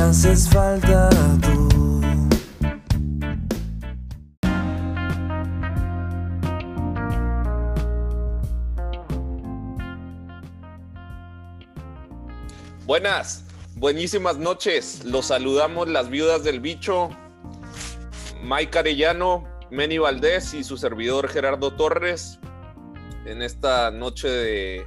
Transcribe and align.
Haces 0.00 0.48
falta 0.48 1.08
tú. 1.40 1.68
Buenas, 12.86 13.44
buenísimas 13.76 14.38
noches. 14.38 15.04
Los 15.04 15.26
saludamos 15.26 15.88
las 15.88 16.10
viudas 16.10 16.44
del 16.44 16.60
bicho, 16.60 17.10
Mike 18.42 18.78
Arellano, 18.78 19.44
Meni 19.70 19.98
Valdés 19.98 20.54
y 20.54 20.62
su 20.62 20.76
servidor 20.76 21.28
Gerardo 21.28 21.72
Torres 21.72 22.38
en 23.26 23.42
esta 23.42 23.90
noche 23.90 24.28
de 24.28 24.86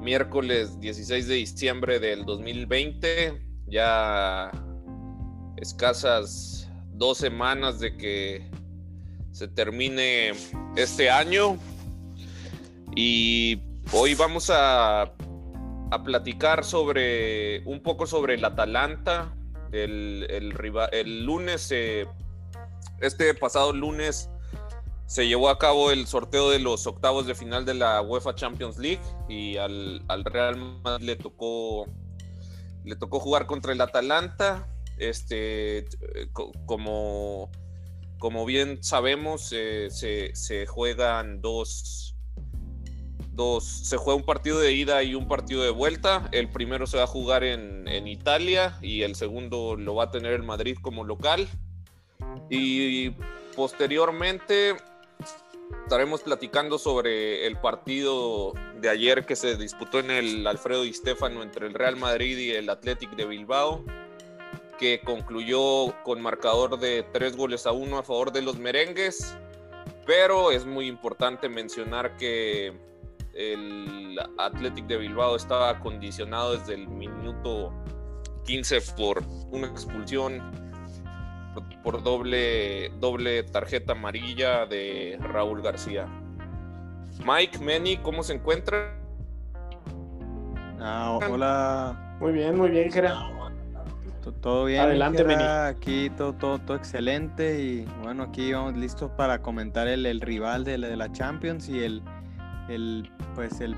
miércoles 0.00 0.78
16 0.80 1.26
de 1.26 1.34
diciembre 1.34 1.98
del 1.98 2.24
2020. 2.24 3.53
Ya 3.66 4.50
escasas 5.56 6.70
dos 6.92 7.18
semanas 7.18 7.80
de 7.80 7.96
que 7.96 8.50
se 9.32 9.48
termine 9.48 10.32
este 10.76 11.10
año 11.10 11.58
y 12.94 13.60
hoy 13.92 14.14
vamos 14.14 14.50
a 14.50 15.12
a 15.94 16.02
platicar 16.02 16.64
sobre 16.64 17.62
un 17.66 17.80
poco 17.80 18.06
sobre 18.06 18.34
el 18.34 18.44
Atalanta. 18.44 19.34
El, 19.72 20.26
el, 20.28 21.24
lunes, 21.24 21.72
este 23.00 23.34
pasado 23.34 23.72
lunes, 23.72 24.30
se 25.06 25.26
llevó 25.26 25.48
a 25.48 25.58
cabo 25.58 25.90
el 25.90 26.06
sorteo 26.06 26.50
de 26.50 26.60
los 26.60 26.86
octavos 26.86 27.26
de 27.26 27.34
final 27.34 27.64
de 27.64 27.74
la 27.74 28.00
UEFA 28.00 28.34
Champions 28.34 28.78
League 28.78 29.02
y 29.28 29.56
al, 29.56 30.02
Real 30.24 30.56
Madrid 30.82 31.06
le 31.06 31.16
tocó, 31.16 31.86
le 32.84 32.96
tocó 32.96 33.20
jugar 33.20 33.46
contra 33.46 33.72
el 33.72 33.80
Atalanta. 33.80 34.68
Este, 34.96 35.86
como, 36.66 37.50
como 38.18 38.46
bien 38.46 38.82
sabemos, 38.84 39.48
se, 39.48 39.90
se 39.90 40.66
juegan 40.66 41.40
dos 41.40 42.14
dos, 43.34 43.64
se 43.64 43.96
juega 43.96 44.16
un 44.16 44.24
partido 44.24 44.58
de 44.58 44.72
ida 44.72 45.02
y 45.02 45.14
un 45.14 45.28
partido 45.28 45.62
de 45.62 45.70
vuelta. 45.70 46.28
El 46.32 46.48
primero 46.48 46.86
se 46.86 46.96
va 46.96 47.04
a 47.04 47.08
jugar 47.08 47.44
en, 47.44 47.84
Italia 48.06 48.78
y 48.82 49.02
el 49.02 49.14
segundo 49.14 49.76
lo 49.76 49.94
va 49.94 50.04
a 50.04 50.10
tener 50.10 50.32
el 50.32 50.42
Madrid 50.42 50.76
como 50.80 51.04
local. 51.04 51.48
Y 52.50 53.10
posteriormente 53.56 54.76
estaremos 55.84 56.22
platicando 56.22 56.78
sobre 56.78 57.46
el 57.46 57.58
partido 57.58 58.52
de 58.80 58.88
ayer 58.88 59.26
que 59.26 59.36
se 59.36 59.56
disputó 59.56 59.98
en 59.98 60.10
el 60.10 60.46
Alfredo 60.46 60.82
Di 60.82 60.92
Stefano 60.92 61.42
entre 61.42 61.66
el 61.66 61.74
Real 61.74 61.96
Madrid 61.96 62.38
y 62.38 62.50
el 62.52 62.68
Athletic 62.70 63.10
de 63.16 63.26
Bilbao, 63.26 63.84
que 64.78 65.00
concluyó 65.00 65.94
con 66.02 66.20
marcador 66.20 66.78
de 66.78 67.04
tres 67.12 67.36
goles 67.36 67.66
a 67.66 67.72
uno 67.72 67.98
a 67.98 68.02
favor 68.02 68.32
de 68.32 68.42
los 68.42 68.58
merengues. 68.58 69.36
Pero 70.06 70.50
es 70.50 70.66
muy 70.66 70.86
importante 70.86 71.48
mencionar 71.48 72.16
que 72.16 72.72
el 73.34 74.18
Athletic 74.38 74.86
de 74.86 74.98
Bilbao 74.98 75.36
estaba 75.36 75.80
condicionado 75.80 76.56
desde 76.56 76.74
el 76.74 76.88
minuto 76.88 77.72
15 78.44 78.80
por 78.96 79.22
una 79.50 79.66
expulsión 79.66 80.63
por 81.82 82.02
doble, 82.02 82.90
doble 83.00 83.42
tarjeta 83.42 83.92
amarilla 83.92 84.66
de 84.66 85.18
Raúl 85.20 85.62
García. 85.62 86.06
Mike, 87.24 87.58
Manny, 87.58 87.98
¿cómo 87.98 88.22
se 88.22 88.34
encuentra? 88.34 88.94
Ah, 90.80 91.18
hola. 91.30 92.16
Muy 92.20 92.32
bien, 92.32 92.56
muy 92.56 92.70
bien, 92.70 92.90
Gerard. 92.90 93.34
Todo 94.40 94.64
bien. 94.64 94.80
Adelante, 94.80 95.22
Aquí 95.34 96.10
todo, 96.10 96.32
todo, 96.32 96.58
todo 96.58 96.76
excelente 96.76 97.60
y 97.60 97.84
bueno, 98.02 98.22
aquí 98.24 98.52
vamos 98.52 98.76
listos 98.76 99.10
para 99.12 99.42
comentar 99.42 99.86
el, 99.86 100.20
rival 100.20 100.64
de, 100.64 100.78
de 100.78 100.96
la 100.96 101.12
Champions 101.12 101.68
y 101.68 101.82
el, 101.82 102.02
el 102.68 103.10
pues 103.34 103.60
el 103.60 103.76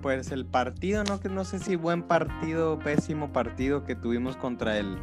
pues 0.00 0.30
el 0.30 0.46
partido, 0.46 1.02
no 1.02 1.18
que 1.18 1.28
no 1.28 1.44
sé 1.44 1.58
si 1.58 1.74
buen 1.74 2.04
partido, 2.04 2.78
pésimo 2.78 3.32
partido 3.32 3.84
que 3.84 3.96
tuvimos 3.96 4.36
contra 4.36 4.78
el, 4.78 4.96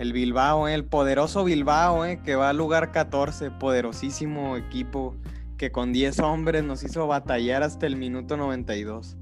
el 0.00 0.14
Bilbao, 0.14 0.66
eh, 0.66 0.74
el 0.74 0.86
poderoso 0.86 1.44
Bilbao, 1.44 2.06
eh, 2.06 2.20
que 2.24 2.34
va 2.34 2.48
al 2.48 2.56
lugar 2.56 2.90
14, 2.90 3.50
poderosísimo 3.50 4.56
equipo 4.56 5.14
que 5.58 5.70
con 5.70 5.92
10 5.92 6.20
hombres 6.20 6.64
nos 6.64 6.82
hizo 6.82 7.06
batallar 7.06 7.62
hasta 7.62 7.86
el 7.86 7.96
minuto 7.96 8.38
92. 8.38 9.18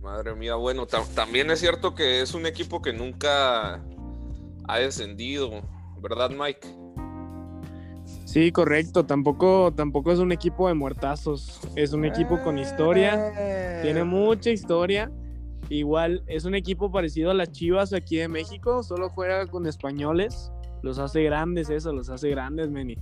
Madre 0.00 0.34
mía, 0.34 0.54
bueno, 0.54 0.86
también 0.86 1.50
es 1.50 1.60
cierto 1.60 1.94
que 1.94 2.22
es 2.22 2.32
un 2.32 2.46
equipo 2.46 2.80
que 2.80 2.94
nunca 2.94 3.84
ha 4.66 4.78
descendido, 4.78 5.50
¿verdad, 6.00 6.30
Mike? 6.30 6.66
Sí, 8.24 8.52
correcto. 8.52 9.04
Tampoco, 9.04 9.72
tampoco 9.76 10.12
es 10.12 10.18
un 10.18 10.32
equipo 10.32 10.66
de 10.66 10.74
muertazos. 10.74 11.60
Es 11.76 11.92
un 11.92 12.04
equipo 12.04 12.42
con 12.42 12.58
historia. 12.58 13.32
Tiene 13.82 14.00
eh. 14.00 14.04
mucha 14.04 14.50
historia. 14.50 15.10
Igual 15.68 16.22
es 16.26 16.44
un 16.44 16.54
equipo 16.54 16.90
parecido 16.92 17.30
a 17.30 17.34
las 17.34 17.52
Chivas 17.52 17.92
aquí 17.92 18.16
de 18.16 18.28
México. 18.28 18.82
Solo 18.82 19.08
juega 19.08 19.46
con 19.46 19.66
españoles. 19.66 20.50
Los 20.82 20.98
hace 20.98 21.22
grandes 21.22 21.70
eso, 21.70 21.92
los 21.92 22.10
hace 22.10 22.28
grandes, 22.30 22.70
Meni. 22.70 22.96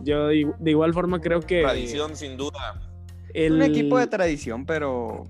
Yo 0.00 0.28
de, 0.28 0.54
igual 0.64 0.94
forma 0.94 1.20
creo 1.20 1.40
que... 1.40 1.62
Tradición, 1.62 2.16
sin 2.16 2.36
duda. 2.36 2.80
Un 3.34 3.62
equipo 3.62 3.98
de 3.98 4.06
tradición, 4.06 4.64
pero... 4.64 5.24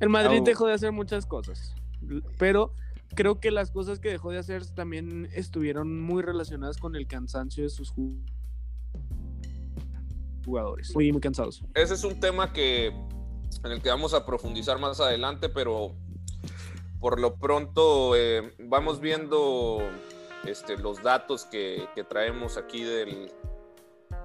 El 0.00 0.08
Madrid 0.08 0.42
dejó 0.44 0.66
de 0.66 0.74
hacer 0.74 0.92
muchas 0.92 1.26
cosas. 1.26 1.74
Pero 2.38 2.72
creo 3.14 3.40
que 3.40 3.50
las 3.50 3.70
cosas 3.70 4.00
que 4.00 4.08
dejó 4.08 4.30
de 4.30 4.38
hacer 4.38 4.66
también 4.66 5.28
estuvieron 5.34 6.00
muy 6.00 6.22
relacionadas 6.22 6.78
con 6.78 6.96
el 6.96 7.06
cansancio 7.06 7.64
de 7.64 7.70
sus 7.70 7.90
jugadores 7.90 8.38
jugadores. 10.48 10.94
Muy, 10.94 11.12
muy 11.12 11.20
cansados. 11.20 11.62
Ese 11.74 11.94
es 11.94 12.04
un 12.04 12.18
tema 12.18 12.52
que 12.52 12.92
en 13.64 13.72
el 13.72 13.82
que 13.82 13.90
vamos 13.90 14.14
a 14.14 14.24
profundizar 14.24 14.78
más 14.78 15.00
adelante, 15.00 15.48
pero 15.48 15.94
por 17.00 17.20
lo 17.20 17.36
pronto 17.36 18.16
eh, 18.16 18.54
vamos 18.58 19.00
viendo 19.00 19.78
este, 20.44 20.76
los 20.76 21.02
datos 21.02 21.44
que, 21.44 21.88
que 21.94 22.04
traemos 22.04 22.56
aquí 22.56 22.82
del, 22.82 23.30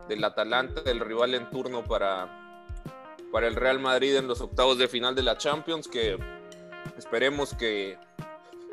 del 0.07 0.23
Atalanta, 0.23 0.81
del 0.81 0.99
rival 0.99 1.33
en 1.35 1.49
turno 1.49 1.83
para, 1.83 2.65
para 3.31 3.47
el 3.47 3.55
Real 3.55 3.79
Madrid 3.79 4.15
en 4.15 4.27
los 4.27 4.41
octavos 4.41 4.77
de 4.77 4.87
final 4.87 5.15
de 5.15 5.23
la 5.23 5.37
Champions, 5.37 5.87
que 5.87 6.17
esperemos 6.97 7.53
que, 7.53 7.97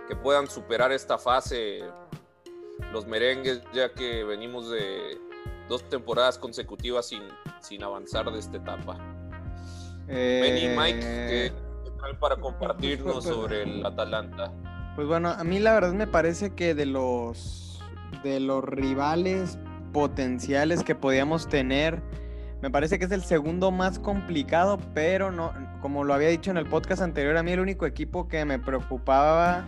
que 0.09 0.16
puedan 0.16 0.49
superar 0.49 0.93
esta 0.93 1.19
fase 1.19 1.82
los 2.93 3.06
merengues, 3.06 3.62
ya 3.72 3.93
que 3.93 4.25
venimos 4.25 4.70
de, 4.70 5.19
dos 5.70 5.88
temporadas 5.88 6.37
consecutivas 6.37 7.06
sin, 7.06 7.22
sin 7.60 7.82
avanzar 7.84 8.31
de 8.31 8.38
esta 8.41 8.56
etapa. 8.56 8.99
Eh... 10.10 10.75
Mike, 10.76 11.00
¿qué, 11.00 11.53
tal 12.00 12.19
para 12.19 12.37
compartirnos 12.37 13.25
sobre 13.25 13.62
el 13.62 13.87
Atalanta? 13.87 14.52
Pues 14.96 15.06
bueno, 15.06 15.31
a 15.31 15.44
mí 15.44 15.61
la 15.61 15.73
verdad 15.73 15.93
me 15.93 16.06
parece 16.06 16.55
que 16.55 16.75
de 16.75 16.87
los 16.87 17.81
de 18.25 18.40
los 18.40 18.62
rivales 18.64 19.58
potenciales 19.93 20.82
que 20.82 20.94
podíamos 20.94 21.49
tener, 21.49 22.02
me 22.61 22.70
parece 22.70 22.99
que 22.99 23.06
es 23.06 23.12
el 23.12 23.23
segundo 23.23 23.70
más 23.70 23.99
complicado, 23.99 24.79
pero 24.94 25.31
no, 25.31 25.52
como 25.81 26.05
lo 26.05 26.12
había 26.12 26.29
dicho 26.29 26.50
en 26.50 26.56
el 26.56 26.67
podcast 26.67 27.02
anterior, 27.02 27.37
a 27.37 27.43
mí 27.43 27.52
el 27.52 27.61
único 27.61 27.87
equipo 27.87 28.29
que 28.29 28.44
me 28.44 28.58
preocupaba 28.58 29.64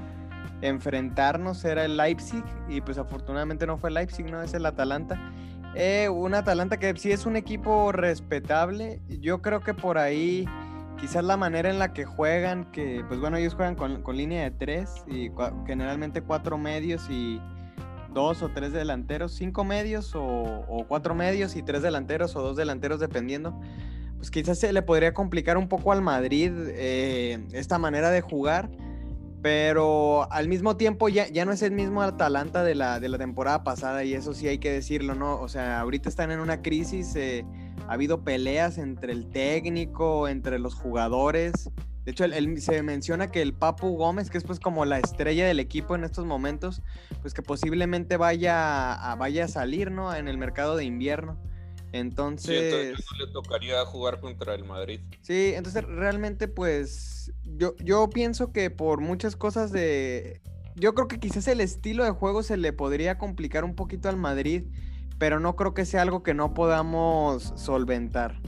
enfrentarnos 0.61 1.65
era 1.65 1.85
el 1.85 1.97
Leipzig 1.97 2.45
y 2.69 2.81
pues 2.81 2.99
afortunadamente 2.99 3.67
no 3.67 3.79
fue 3.79 3.91
el 3.91 3.95
Leipzig, 3.95 4.31
no 4.31 4.43
es 4.43 4.55
el 4.55 4.67
Atalanta. 4.67 5.19
Eh, 5.75 6.09
un 6.11 6.35
Atalanta 6.35 6.79
que 6.79 6.95
sí 6.97 7.13
es 7.13 7.25
un 7.25 7.37
equipo 7.37 7.93
respetable. 7.93 9.01
Yo 9.09 9.41
creo 9.41 9.61
que 9.61 9.73
por 9.73 9.99
ahí 9.99 10.47
quizás 11.01 11.25
la 11.25 11.37
manera 11.37 11.71
en 11.71 11.79
la 11.79 11.93
que 11.93 12.05
juegan, 12.05 12.71
que 12.73 13.05
pues 13.09 13.19
bueno, 13.19 13.37
ellos 13.37 13.55
juegan 13.55 13.75
con, 13.75 14.17
línea 14.17 14.45
de 14.45 14.51
tres 14.51 15.03
y 15.09 15.31
generalmente 15.67 16.23
cuatro 16.23 16.59
medios 16.59 17.09
y 17.09 17.41
dos 18.13 18.43
o 18.43 18.51
tres 18.51 18.73
delanteros, 18.73 19.33
cinco 19.33 19.65
medios 19.65 20.13
o, 20.15 20.85
cuatro 20.89 21.15
medios 21.15 21.57
y 21.57 21.63
tres 21.63 21.83
delanteros 21.83 22.37
o 22.37 22.43
dos 22.43 22.57
delanteros 22.57 23.01
dependiendo. 23.01 23.59
Pues 24.17 24.31
quizás 24.31 24.59
se 24.59 24.73
le 24.73 24.83
podría 24.83 25.15
complicar 25.15 25.57
un 25.57 25.69
poco 25.69 25.91
al 25.91 26.03
Madrid 26.03 26.53
eh, 26.69 27.45
esta 27.53 27.79
manera 27.79 28.11
de 28.11 28.21
jugar. 28.21 28.71
Pero 29.43 30.31
al 30.31 30.49
mismo 30.49 30.77
tiempo 30.77 31.09
ya, 31.09 31.27
ya 31.29 31.45
no 31.45 31.51
es 31.51 31.63
el 31.63 31.73
mismo 31.73 32.01
Atalanta 32.01 32.63
de 32.63 32.77
la, 32.77 33.01
de 33.01 33.09
la 33.09 33.19
temporada 33.19 33.65
pasada 33.65 34.05
y 34.05 34.15
eso 34.15 34.35
sí 34.35 34.47
hay 34.47 34.59
que 34.59 34.71
decirlo, 34.71 35.17
¿no? 35.17 35.41
O 35.41 35.49
sea, 35.49 35.81
ahorita 35.81 36.09
están 36.09 36.31
en 36.31 36.39
una 36.39 36.63
crisis, 36.63 37.17
eh, 37.17 37.45
ha 37.89 37.95
habido 37.95 38.23
peleas 38.23 38.79
entre 38.79 39.13
el 39.13 39.29
técnico, 39.31 40.29
entre 40.29 40.61
los 40.61 40.75
jugadores. 40.75 41.71
De 42.05 42.13
hecho, 42.13 42.25
se 42.59 42.83
menciona 42.83 43.29
que 43.29 43.43
el 43.43 43.53
Papu 43.53 43.97
Gómez, 43.97 44.31
que 44.31 44.39
es 44.39 44.45
pues 44.45 44.61
como 44.61 44.85
la 44.85 44.99
estrella 44.99 45.47
del 45.47 45.59
equipo 45.59 45.97
en 45.97 46.05
estos 46.05 46.25
momentos, 46.25 46.81
pues 47.21 47.35
que 47.35 47.43
posiblemente 47.43 48.17
vaya 48.17 48.93
a, 48.93 49.15
vaya 49.17 49.47
a 49.47 49.49
salir, 49.49 49.91
¿no? 49.91 50.15
En 50.15 50.29
el 50.29 50.39
mercado 50.39 50.77
de 50.77 50.85
invierno. 50.85 51.37
Entonces... 51.93 52.97
Sí, 52.97 53.05
no 53.13 53.27
le 53.27 53.33
tocaría 53.33 53.85
jugar 53.85 54.21
contra 54.21 54.55
el 54.55 54.65
Madrid. 54.65 55.01
Sí, 55.21 55.53
entonces 55.55 55.85
realmente 55.85 56.49
pues 56.49 57.33
yo, 57.45 57.77
yo 57.77 58.09
pienso 58.11 58.53
que 58.53 58.71
por 58.71 59.01
muchas 59.01 59.37
cosas 59.37 59.71
de... 59.73 60.41
Yo 60.75 60.95
creo 60.95 61.07
que 61.07 61.21
quizás 61.21 61.47
el 61.49 61.61
estilo 61.61 62.03
de 62.03 62.11
juego 62.13 62.43
se 62.43 62.57
le 62.57 62.73
podría 62.73 63.19
complicar 63.19 63.63
un 63.63 63.75
poquito 63.75 64.09
al 64.09 64.17
Madrid, 64.17 64.65
pero 65.19 65.39
no 65.39 65.55
creo 65.55 65.75
que 65.75 65.85
sea 65.85 66.01
algo 66.01 66.23
que 66.23 66.33
no 66.33 66.55
podamos 66.55 67.53
solventar. 67.57 68.41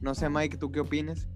No 0.00 0.16
sé, 0.16 0.28
Mike, 0.28 0.56
¿tú 0.56 0.72
qué 0.72 0.80
opinas? 0.80 1.28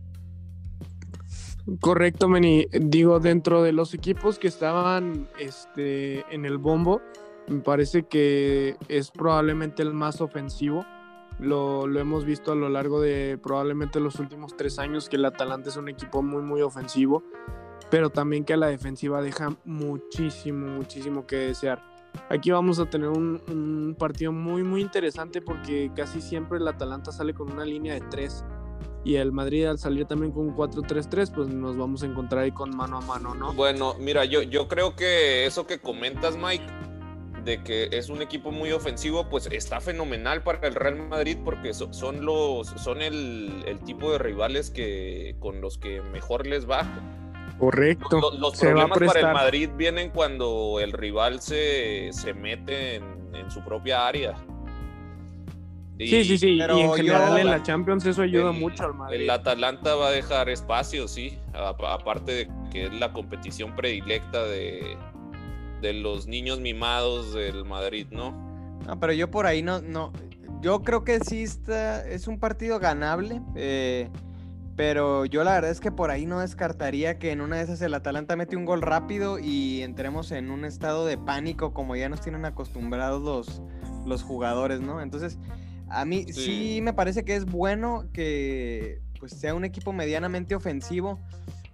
Correcto, 1.81 2.29
Meni. 2.29 2.67
Digo, 2.73 3.21
dentro 3.21 3.63
de 3.63 3.71
los 3.71 3.95
equipos 3.95 4.41
que 4.41 4.49
estaban 4.49 5.29
este, 5.39 6.25
en 6.35 6.45
el 6.45 6.59
bombo, 6.59 7.01
me 7.47 7.61
parece 7.61 8.03
que 8.03 8.77
es 8.89 9.13
probablemente 9.13 9.83
el 9.83 9.95
más 9.95 10.21
ofensivo 10.21 10.85
lo, 11.43 11.99
hemos 11.99 12.25
visto 12.25 12.53
a 12.53 12.55
lo 12.55 12.69
largo 12.69 13.01
de 13.01 13.39
probablemente 13.43 14.01
los 14.01 14.19
últimos 14.19 14.57
tres 14.57 14.79
años 14.79 15.09
que 15.09 15.17
el 15.17 15.25
Atalanta 15.25 15.69
es 15.69 15.77
un 15.77 15.89
equipo 15.89 16.23
muy, 16.23 16.43
muy 16.43 16.63
ofensivo, 16.63 17.23
pero 17.91 18.11
también 18.11 18.45
que 18.45 18.55
a 18.55 18.57
la 18.57 18.69
defensiva 18.69 19.21
deja 19.21 19.57
muchísimo, 19.65 20.67
muchísimo 20.69 21.27
que 21.27 21.37
desear. 21.37 21.83
Aquí 22.29 22.51
vamos 22.51 22.79
a 22.79 22.87
tener 22.87 23.09
un, 23.09 23.97
partido 23.99 24.33
muy, 24.33 24.63
muy 24.63 24.81
interesante 24.81 25.41
porque 25.41 25.91
casi 25.95 26.21
siempre 26.21 26.59
el 26.59 26.69
Atalanta 26.69 27.13
sale 27.13 27.35
con 27.35 27.51
una 27.51 27.65
línea 27.65 27.95
de 27.95 28.01
tres 28.03 28.45
y 29.05 29.17
el 29.17 29.33
Madrid 29.33 29.67
al 29.67 29.79
salir 29.79 30.07
también 30.07 30.33
con 30.33 30.49
un 30.49 30.57
4-3-3, 30.57 31.35
pues 31.35 31.49
nos 31.49 31.77
vamos 31.77 32.03
a 32.03 32.07
encontrar 32.07 32.45
ahí 32.45 32.53
con 32.53 32.77
mano 32.77 32.99
a 32.99 33.01
mano, 33.01 33.35
¿no? 33.35 33.53
Bueno, 33.53 33.95
mira, 33.99 34.25
yo, 34.25 34.43
yo 34.43 34.69
creo 34.69 34.95
que 34.95 35.45
eso 35.45 35.67
que 35.67 35.81
comentas, 35.81 36.37
Mike, 36.37 36.65
de 37.45 37.63
que 37.63 37.89
es 37.93 38.09
un 38.09 38.23
equipo 38.23 38.51
muy 38.51 38.73
ofensivo, 38.73 39.29
pues 39.29 39.49
está 39.51 39.81
fenomenal 39.81 40.43
para 40.43 40.67
el 40.67 40.75
Real 40.75 40.97
Madrid 41.09 41.37
porque 41.45 41.75
son 41.75 42.25
los 42.25 42.69
son 42.69 43.03
el, 43.03 43.65
tipo 43.85 44.13
de 44.13 44.19
rivales 44.19 44.71
que 44.71 45.37
con 45.41 45.61
los 45.61 45.79
que 45.79 46.01
mejor 46.01 46.47
les 46.47 46.69
va. 46.69 46.87
Correcto. 47.59 48.33
Los, 48.39 48.59
problemas 48.59 48.99
para 48.99 49.21
el 49.21 49.35
Madrid 49.35 49.71
vienen 49.77 50.11
cuando 50.11 50.79
el 50.81 50.93
rival 50.93 51.41
se, 51.41 52.11
mete 52.35 52.97
en, 52.97 53.51
su 53.51 53.63
propia 53.63 54.07
área. 54.07 54.35
sí, 55.99 56.25
sí, 56.25 56.39
sí. 56.39 56.49
y 56.55 56.61
en 56.61 56.93
general 56.95 57.39
en 57.39 57.47
la 57.47 57.63
Champions 57.63 58.07
eso 58.07 58.23
ayuda 58.23 58.53
mucho 58.53 58.85
al 58.85 58.95
Madrid. 58.95 59.21
El 59.21 59.31
Atalanta 59.31 59.95
va 59.95 60.09
a 60.09 60.11
dejar 60.11 60.49
espacio, 60.49 61.07
sí. 61.09 61.39
aparte 61.55 62.33
de 62.33 62.49
que 62.71 62.87
es 62.87 62.95
la 62.95 63.13
competición 63.13 63.77
predilecta 63.77 64.45
de, 64.45 64.97
de 65.83 65.93
los 65.93 66.27
niños 66.27 66.61
mimados 66.61 67.35
del 67.35 67.65
Madrid, 67.65 68.07
¿no? 68.11 68.31
No, 68.87 68.99
pero 68.99 69.13
yo 69.13 69.31
por 69.31 69.47
ahí 69.47 69.63
no, 69.63 69.83
no, 69.83 70.13
yo 70.63 70.83
creo 70.83 71.05
que 71.05 71.21
sí 71.21 71.43
está, 71.43 72.09
es 72.09 72.29
un 72.29 72.39
partido 72.39 72.79
ganable, 72.79 73.43
eh, 73.57 74.09
pero 74.77 75.27
yo 75.27 75.45
la 75.45 75.53
verdad 75.53 75.71
es 75.71 75.81
que 75.81 75.93
por 75.93 76.11
ahí 76.11 76.25
no 76.25 76.41
descartaría 76.41 77.19
que 77.19 77.33
en 77.33 77.41
una 77.41 77.57
de 77.57 77.65
esas 77.65 77.83
el 77.83 77.93
Atalanta 77.95 78.37
mete 78.37 78.57
un 78.57 78.65
gol 78.65 78.81
rápido 78.81 79.39
y 79.39 79.83
entremos 79.83 80.33
en 80.33 80.51
un 80.51 80.65
estado 80.65 81.05
de 81.05 81.19
pánico 81.19 81.75
como 81.75 81.95
ya 81.97 82.09
nos 82.09 82.21
tienen 82.21 82.45
acostumbrados 82.45 83.23
los, 83.23 83.63
los 84.07 84.23
jugadores, 84.23 84.81
¿no? 84.81 85.03
Entonces, 85.03 85.39
a 85.89 86.05
mí 86.05 86.25
sí. 86.29 86.33
sí 86.33 86.81
me 86.81 86.93
parece 86.93 87.25
que 87.25 87.37
es 87.37 87.45
bueno 87.45 88.05
que 88.13 89.03
pues 89.21 89.33
sea 89.33 89.55
un 89.55 89.65
equipo 89.65 89.93
medianamente 89.93 90.55
ofensivo 90.55 91.21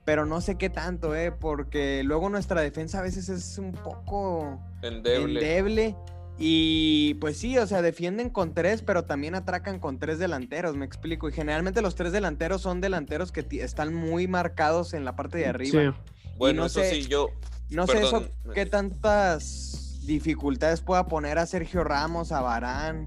pero 0.08 0.24
no 0.24 0.40
sé 0.40 0.56
qué 0.56 0.70
tanto, 0.70 1.14
¿eh? 1.14 1.32
Porque 1.32 2.02
luego 2.02 2.30
nuestra 2.30 2.62
defensa 2.62 3.00
a 3.00 3.02
veces 3.02 3.28
es 3.28 3.58
un 3.58 3.72
poco 3.72 4.58
endeble. 4.80 5.94
Y 6.38 7.12
pues 7.20 7.36
sí, 7.36 7.58
o 7.58 7.66
sea, 7.66 7.82
defienden 7.82 8.30
con 8.30 8.54
tres, 8.54 8.80
pero 8.80 9.04
también 9.04 9.34
atracan 9.34 9.78
con 9.78 9.98
tres 9.98 10.18
delanteros, 10.18 10.76
me 10.76 10.86
explico. 10.86 11.28
Y 11.28 11.32
generalmente 11.32 11.82
los 11.82 11.94
tres 11.94 12.10
delanteros 12.10 12.62
son 12.62 12.80
delanteros 12.80 13.32
que 13.32 13.46
están 13.60 13.92
muy 13.92 14.26
marcados 14.26 14.94
en 14.94 15.04
la 15.04 15.14
parte 15.14 15.36
de 15.36 15.46
arriba. 15.46 15.94
Bueno, 16.38 16.64
eso 16.64 16.80
sí, 16.84 17.02
yo. 17.06 17.28
No 17.68 17.86
sé 17.86 17.98
eso, 17.98 18.30
qué 18.54 18.64
tantas 18.64 20.00
dificultades 20.06 20.80
pueda 20.80 21.06
poner 21.06 21.38
a 21.38 21.44
Sergio 21.44 21.84
Ramos, 21.84 22.32
a 22.32 22.40
Barán. 22.40 23.04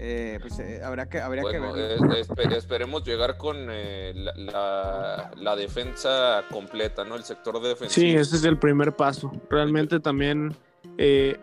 Eh, 0.00 0.38
pues 0.40 0.56
eh, 0.60 0.80
habrá 0.84 1.08
que, 1.08 1.20
habría 1.20 1.42
que 1.42 1.58
ver. 1.58 2.52
esperemos 2.52 3.04
llegar 3.04 3.36
con 3.36 3.56
eh, 3.68 4.14
la, 4.14 5.56
defensa 5.56 6.44
completa, 6.52 7.02
¿no? 7.02 7.16
El 7.16 7.24
sector 7.24 7.60
defensivo. 7.60 8.06
Sí, 8.06 8.14
ese 8.14 8.36
es 8.36 8.44
el 8.44 8.58
primer 8.58 8.94
paso. 8.94 9.32
Realmente 9.50 9.98
también 9.98 10.54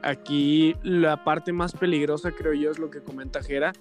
aquí 0.02 0.74
la 0.84 1.22
parte 1.26 1.52
más 1.52 1.74
peligrosa, 1.74 2.32
creo 2.32 2.54
yo, 2.54 2.72
es 2.72 2.80
lo 2.80 2.90
que 2.90 3.02
comenta 3.02 3.44
Jera. 3.44 3.74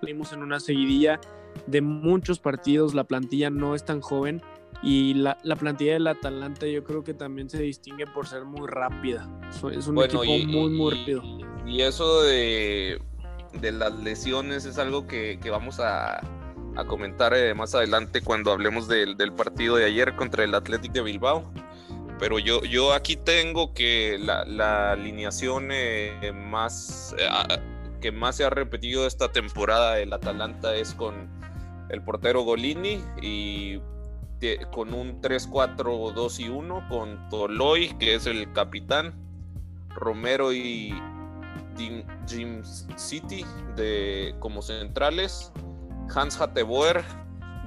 Salimos 0.00 0.32
en 0.32 0.42
una 0.42 0.58
seguidilla 0.58 1.20
de 1.68 1.82
muchos 1.82 2.40
partidos, 2.40 2.94
la 2.94 3.04
plantilla 3.04 3.48
no 3.48 3.76
es 3.76 3.84
tan 3.84 4.00
joven 4.00 4.42
y 4.82 5.14
la, 5.14 5.36
plantilla 5.58 5.92
del 5.92 6.06
Atalanta 6.08 6.66
yo 6.66 6.82
creo 6.82 7.04
que 7.04 7.14
también 7.14 7.48
se 7.48 7.62
distingue 7.62 8.06
por 8.06 8.26
ser 8.26 8.44
muy 8.44 8.66
rápida. 8.66 9.28
Es 9.72 9.86
un 9.86 10.02
equipo 10.02 10.24
muy, 10.24 10.70
muy 10.70 10.94
rápido. 10.94 11.22
Y 11.66 11.82
eso 11.82 12.22
de, 12.22 13.00
las 13.62 13.94
lesiones 13.94 14.64
es 14.64 14.78
algo 14.78 15.06
que, 15.06 15.38
vamos 15.50 15.80
a, 15.80 16.20
comentar 16.86 17.34
eh, 17.34 17.52
más 17.52 17.74
adelante 17.74 18.22
cuando 18.22 18.52
hablemos 18.52 18.88
del, 18.88 19.16
partido 19.36 19.76
de 19.76 19.84
ayer 19.84 20.16
contra 20.16 20.44
el 20.44 20.54
Athletic 20.54 20.92
de 20.92 21.02
Bilbao. 21.02 21.50
Pero 22.18 22.38
yo, 22.38 22.62
yo 22.64 22.92
aquí 22.92 23.16
tengo 23.16 23.72
que 23.72 24.18
la, 24.18 24.92
alineación 24.92 25.68
eh, 25.70 26.32
más, 26.34 27.14
eh, 27.18 27.28
que 28.00 28.12
más 28.12 28.36
se 28.36 28.44
ha 28.44 28.50
repetido 28.50 29.06
esta 29.06 29.32
temporada 29.32 29.94
del 29.94 30.12
Atalanta 30.12 30.74
es 30.74 30.94
con 30.94 31.28
el 31.88 32.02
portero 32.02 32.42
Golini 32.42 33.02
y 33.20 33.80
con 34.72 34.94
un 34.94 35.20
3-4-2 35.20 36.40
y 36.40 36.48
1 36.48 36.86
con 36.88 37.28
Toloy, 37.28 37.88
que 37.98 38.14
es 38.14 38.26
el 38.26 38.50
capitán, 38.52 39.14
Romero 39.90 40.52
y 40.52 40.94
Jim 42.28 42.62
City 42.96 43.44
de, 43.76 44.34
como 44.40 44.62
centrales, 44.62 45.52
Hans 46.14 46.40
Hatteboer 46.40 47.04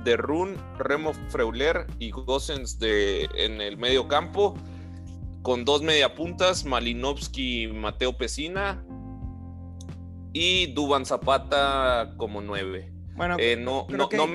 de 0.03 0.17
Run, 0.17 0.57
Remo 0.77 1.13
Freuler 1.29 1.87
y 1.99 2.11
Gossens 2.11 2.77
de, 2.79 3.29
en 3.35 3.61
el 3.61 3.77
medio 3.77 4.07
campo, 4.07 4.55
con 5.41 5.65
dos 5.65 5.81
mediapuntas, 5.81 6.65
Malinowski 6.65 7.63
y 7.63 7.67
Mateo 7.67 8.17
Pesina, 8.17 8.83
y 10.33 10.73
Duban 10.73 11.05
Zapata 11.05 12.13
como 12.17 12.41
nueve. 12.41 12.92
Bueno, 13.15 13.35
eh, 13.37 13.55
no, 13.55 13.85
no, 13.89 14.09
no, 14.11 14.27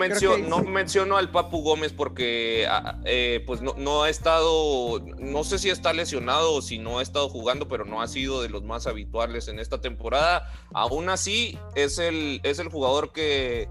menciono, 0.63 1.17
al 1.17 1.31
Papu 1.31 1.63
Gómez 1.63 1.93
porque 1.93 2.65
ah, 2.69 2.97
eh, 3.05 3.43
pues 3.45 3.61
no, 3.61 4.03
ha 4.05 4.09
estado, 4.09 5.01
no 5.19 5.43
sé 5.43 5.59
si 5.59 5.69
está 5.69 5.93
lesionado 5.93 6.55
o 6.55 6.63
si 6.63 6.79
no 6.79 7.01
ha 7.01 7.03
estado 7.03 7.29
jugando, 7.29 7.67
pero 7.67 7.85
no 7.85 8.01
ha 8.01 8.07
sido 8.07 8.41
de 8.41 8.49
los 8.49 8.63
más 8.63 8.87
habituales 8.87 9.49
en 9.49 9.59
esta 9.59 9.81
temporada. 9.81 10.53
Aún 10.73 11.09
así, 11.09 11.59
es 11.75 11.99
el, 11.99 12.41
es 12.45 12.61
el 12.61 12.69
jugador 12.69 13.13
que 13.13 13.69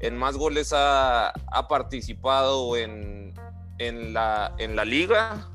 en 0.00 0.18
más 0.18 0.36
goles 0.36 0.74
ha, 0.74 1.32
participado 1.68 2.76
en, 2.76 3.32
en, 3.78 4.12
la, 4.12 4.54
en 4.58 4.76
la 4.76 4.84
liga 4.84 5.48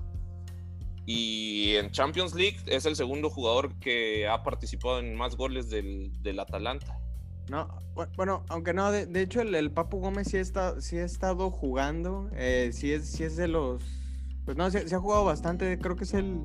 y 1.06 1.76
en 1.76 1.92
Champions 1.92 2.34
League 2.34 2.58
es 2.66 2.86
el 2.86 2.96
segundo 2.96 3.30
jugador 3.30 3.78
que 3.80 4.28
ha 4.28 4.42
participado 4.42 5.00
en 5.00 5.16
más 5.16 5.36
goles 5.36 5.70
del, 5.70 6.12
del 6.24 6.40
Atalanta. 6.40 7.00
No, 7.50 7.68
bueno, 8.16 8.44
aunque 8.50 8.74
no, 8.74 8.92
de, 8.92 9.22
hecho 9.22 9.42
el, 9.42 9.72
Papu 9.72 10.00
Gómez 10.00 10.30
sí, 10.30 10.38
está, 10.38 10.82
sí 10.82 10.98
ha 10.98 11.06
estado 11.06 11.52
jugando, 11.52 12.30
eh, 12.34 12.72
sí, 12.74 12.92
es, 12.92 13.08
sí 13.08 13.24
es 13.24 13.36
de 13.38 13.48
los... 13.48 13.84
Pues 14.46 14.58
no, 14.58 14.70
se, 14.70 14.94
ha 14.94 15.00
jugado 15.00 15.26
bastante, 15.26 15.78
creo 15.80 15.96
que 15.96 16.04
es 16.04 16.14
el, 16.14 16.42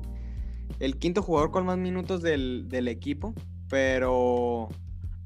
el 0.79 0.97
quinto 0.97 1.21
jugador 1.21 1.51
con 1.51 1.65
más 1.65 1.77
minutos 1.77 2.21
del, 2.21 2.87
equipo, 2.87 3.33
pero 3.69 4.69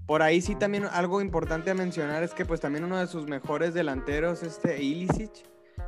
por 0.05 0.21
ahí 0.21 0.41
sí 0.41 0.55
también 0.55 0.85
algo 0.85 1.21
importante 1.21 1.71
a 1.71 1.73
mencionar 1.73 2.23
es 2.23 2.33
que 2.33 2.45
pues 2.45 2.59
también 2.59 2.83
uno 2.83 2.97
de 2.97 3.07
sus 3.07 3.27
mejores 3.27 3.73
delanteros, 3.73 4.43
este 4.43 4.83
Ilicic, 4.83 5.31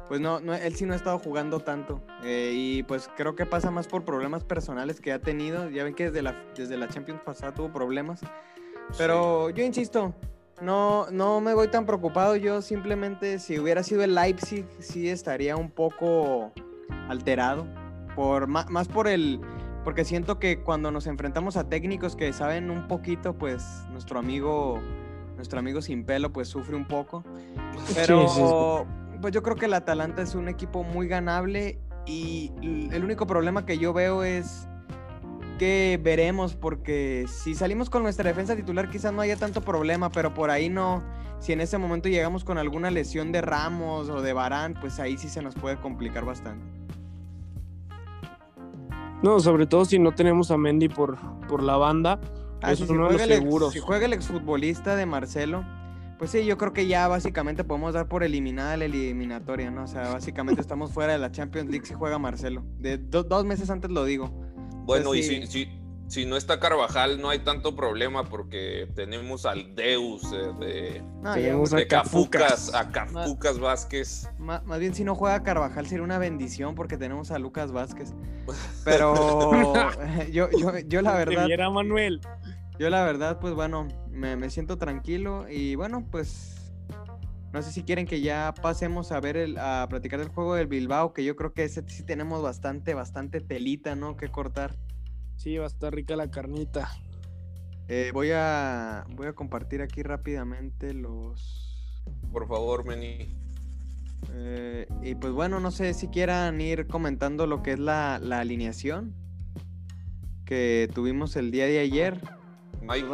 pues 0.07 0.21
no, 0.21 0.39
no 0.39 0.53
él 0.53 0.75
sí 0.75 0.85
no 0.85 0.93
ha 0.93 0.95
estado 0.95 1.19
jugando 1.19 1.59
tanto 1.59 2.01
eh, 2.23 2.51
y 2.53 2.83
pues 2.83 3.09
creo 3.17 3.35
que 3.35 3.45
pasa 3.45 3.71
más 3.71 3.87
por 3.87 4.05
problemas 4.05 4.43
personales 4.43 5.01
que 5.01 5.11
ha 5.11 5.19
tenido, 5.19 5.69
ya 5.69 5.83
ven 5.83 5.93
que 5.93 6.05
desde 6.05 6.21
la, 6.21 6.35
desde 6.55 6.77
la 6.77 6.87
Champions 6.87 7.21
pasada 7.21 7.53
tuvo 7.53 7.71
problemas 7.71 8.21
pero 8.97 9.49
yo 9.49 9.63
insisto, 9.63 10.13
No, 10.61 11.05
no 11.11 11.39
me 11.39 11.53
voy 11.53 11.67
tan 11.67 11.85
preocupado. 11.85 12.35
Yo 12.35 12.61
simplemente, 12.63 13.37
si 13.39 13.59
hubiera 13.59 13.83
sido 13.83 14.03
el 14.03 14.15
Leipzig, 14.15 14.65
sí 14.79 15.07
estaría 15.09 15.55
un 15.55 15.69
poco 15.69 16.51
alterado. 17.09 17.67
Por, 18.15 18.47
ma- 18.47 18.65
más 18.69 18.87
por 18.87 19.07
el. 19.07 19.39
Porque 19.83 20.03
siento 20.03 20.39
que 20.39 20.63
cuando 20.63 20.89
nos 20.91 21.05
enfrentamos 21.05 21.55
a 21.57 21.69
técnicos 21.69 22.15
que 22.15 22.33
saben 22.33 22.71
un 22.71 22.87
poquito, 22.87 23.33
pues 23.37 23.63
nuestro 23.91 24.17
amigo. 24.19 24.81
Nuestro 25.35 25.59
amigo 25.59 25.83
sin 25.83 26.03
pelo, 26.03 26.33
pues 26.33 26.47
sufre 26.47 26.75
un 26.75 26.87
poco. 26.87 27.23
Pero 27.93 28.27
Sí, 28.27 28.41
sí, 28.41 28.43
pues 29.21 29.31
yo 29.33 29.43
creo 29.43 29.55
que 29.55 29.65
el 29.67 29.75
Atalanta 29.75 30.23
es 30.23 30.33
un 30.33 30.47
equipo 30.47 30.81
muy 30.83 31.07
ganable. 31.07 31.77
Y 32.07 32.51
el 32.91 33.03
único 33.03 33.27
problema 33.27 33.63
que 33.65 33.77
yo 33.77 33.93
veo 33.93 34.23
es 34.23 34.67
que 35.57 35.99
veremos, 36.01 36.55
porque 36.55 37.25
si 37.27 37.55
salimos 37.55 37.89
con 37.89 38.03
nuestra 38.03 38.27
defensa 38.29 38.55
titular 38.55 38.89
quizás 38.89 39.11
no 39.13 39.21
haya 39.21 39.35
tanto 39.35 39.61
problema, 39.61 40.09
pero 40.11 40.33
por 40.33 40.49
ahí 40.49 40.69
no. 40.69 41.03
Si 41.39 41.53
en 41.53 41.61
ese 41.61 41.77
momento 41.77 42.09
llegamos 42.09 42.43
con 42.43 42.57
alguna 42.57 42.89
lesión 42.89 43.31
de 43.31 43.41
Ramos 43.41 44.09
o 44.09 44.21
de 44.21 44.33
Barán, 44.33 44.73
pues 44.79 44.99
ahí 44.99 45.17
sí 45.17 45.29
se 45.29 45.41
nos 45.41 45.53
puede 45.55 45.77
complicar 45.77 46.25
bastante. 46.25 46.65
No, 49.23 49.39
sobre 49.39 49.65
todo 49.65 49.85
si 49.85 49.97
no 49.99 50.13
tenemos 50.13 50.51
a 50.51 50.57
Mendy 50.57 50.89
por, 50.89 51.17
por 51.47 51.63
la 51.63 51.75
banda. 51.77 52.19
Ah, 52.61 52.71
Eso 52.71 52.85
si 52.87 52.93
los 52.93 53.07
juega 53.09 53.25
ex- 53.25 53.33
seguros. 53.35 53.73
si 53.73 53.79
juega 53.79 54.05
el 54.05 54.13
exfutbolista 54.13 54.95
de 54.95 55.05
Marcelo, 55.05 55.63
pues 56.19 56.31
sí, 56.31 56.45
yo 56.45 56.57
creo 56.57 56.73
que 56.73 56.87
ya 56.87 57.07
básicamente 57.07 57.63
podemos 57.63 57.93
dar 57.93 58.07
por 58.07 58.23
eliminada 58.23 58.77
la 58.77 58.85
eliminatoria, 58.85 59.69
¿no? 59.71 59.83
O 59.83 59.87
sea, 59.87 60.13
básicamente 60.13 60.61
estamos 60.61 60.91
fuera 60.91 61.13
de 61.13 61.19
la 61.19 61.31
Champions 61.31 61.69
League 61.69 61.85
si 61.85 61.93
juega 61.93 62.17
Marcelo. 62.19 62.63
De 62.79 62.97
do- 62.97 63.23
dos 63.23 63.45
meses 63.45 63.69
antes 63.69 63.91
lo 63.91 64.05
digo. 64.05 64.31
Bueno, 64.87 65.13
y 65.13 65.21
sí. 65.21 65.45
si, 65.45 65.47
si, 65.47 65.69
si 66.07 66.25
no 66.25 66.37
está 66.37 66.59
Carvajal, 66.59 67.21
no 67.21 67.29
hay 67.29 67.39
tanto 67.39 67.75
problema 67.75 68.23
porque 68.23 68.87
tenemos 68.95 69.45
al 69.45 69.75
Deus 69.75 70.23
eh, 70.33 70.51
de, 70.59 71.03
No, 71.21 71.33
Tenemos 71.33 71.69
de 71.71 71.81
a 71.83 71.87
Cafucas. 71.87 72.71
Cafucas, 72.71 72.73
a 72.73 72.91
Cafucas 72.91 73.59
Vázquez. 73.59 74.29
Ma- 74.39 74.61
Más 74.65 74.79
bien 74.79 74.95
si 74.95 75.03
no 75.03 75.13
juega 75.15 75.43
Carvajal 75.43 75.85
sería 75.87 76.03
una 76.03 76.17
bendición 76.17 76.73
porque 76.75 76.97
tenemos 76.97 77.29
a 77.31 77.37
Lucas 77.39 77.71
Vázquez. 77.71 78.13
Pero 78.85 79.13
yo, 80.31 80.49
yo, 80.57 80.79
yo 80.79 81.01
la 81.01 81.13
verdad, 81.15 81.45
viera 81.45 81.69
Manuel. 81.69 82.21
yo 82.79 82.89
la 82.89 83.03
verdad, 83.03 83.39
pues 83.39 83.53
bueno, 83.53 83.87
me, 84.09 84.35
me 84.37 84.49
siento 84.49 84.77
tranquilo 84.77 85.47
y 85.49 85.75
bueno, 85.75 86.05
pues 86.09 86.56
no 87.53 87.61
sé 87.61 87.71
si 87.71 87.83
quieren 87.83 88.05
que 88.05 88.21
ya 88.21 88.53
pasemos 88.61 89.11
a 89.11 89.19
ver 89.19 89.37
el, 89.37 89.57
a 89.57 89.87
platicar 89.89 90.19
del 90.19 90.29
juego 90.29 90.55
del 90.55 90.67
Bilbao, 90.67 91.13
que 91.13 91.23
yo 91.23 91.35
creo 91.35 91.53
que 91.53 91.63
ese 91.63 91.83
sí 91.87 92.03
tenemos 92.03 92.41
bastante, 92.41 92.93
bastante 92.93 93.41
telita, 93.41 93.95
¿no? 93.95 94.17
Que 94.17 94.29
cortar. 94.29 94.75
Sí, 95.37 95.57
va 95.57 95.65
a 95.65 95.67
estar 95.67 95.93
rica 95.93 96.15
la 96.15 96.29
carnita. 96.29 96.89
Eh, 97.87 98.11
voy 98.13 98.31
a 98.33 99.05
voy 99.11 99.27
a 99.27 99.33
compartir 99.33 99.81
aquí 99.81 100.03
rápidamente 100.03 100.93
los 100.93 101.95
Por 102.33 102.47
favor, 102.47 102.85
Meni. 102.85 103.33
Eh, 104.33 104.87
y 105.03 105.15
pues 105.15 105.31
bueno, 105.31 105.59
no 105.59 105.71
sé 105.71 105.93
si 105.93 106.09
quieran 106.09 106.59
ir 106.59 106.87
comentando 106.87 107.47
lo 107.47 107.63
que 107.63 107.73
es 107.73 107.79
la, 107.79 108.19
la 108.21 108.39
alineación 108.39 109.15
que 110.43 110.89
tuvimos 110.93 111.35
el 111.35 111.51
día 111.51 111.65
de 111.65 111.79
ayer. 111.79 112.19
Mike. 112.81 113.07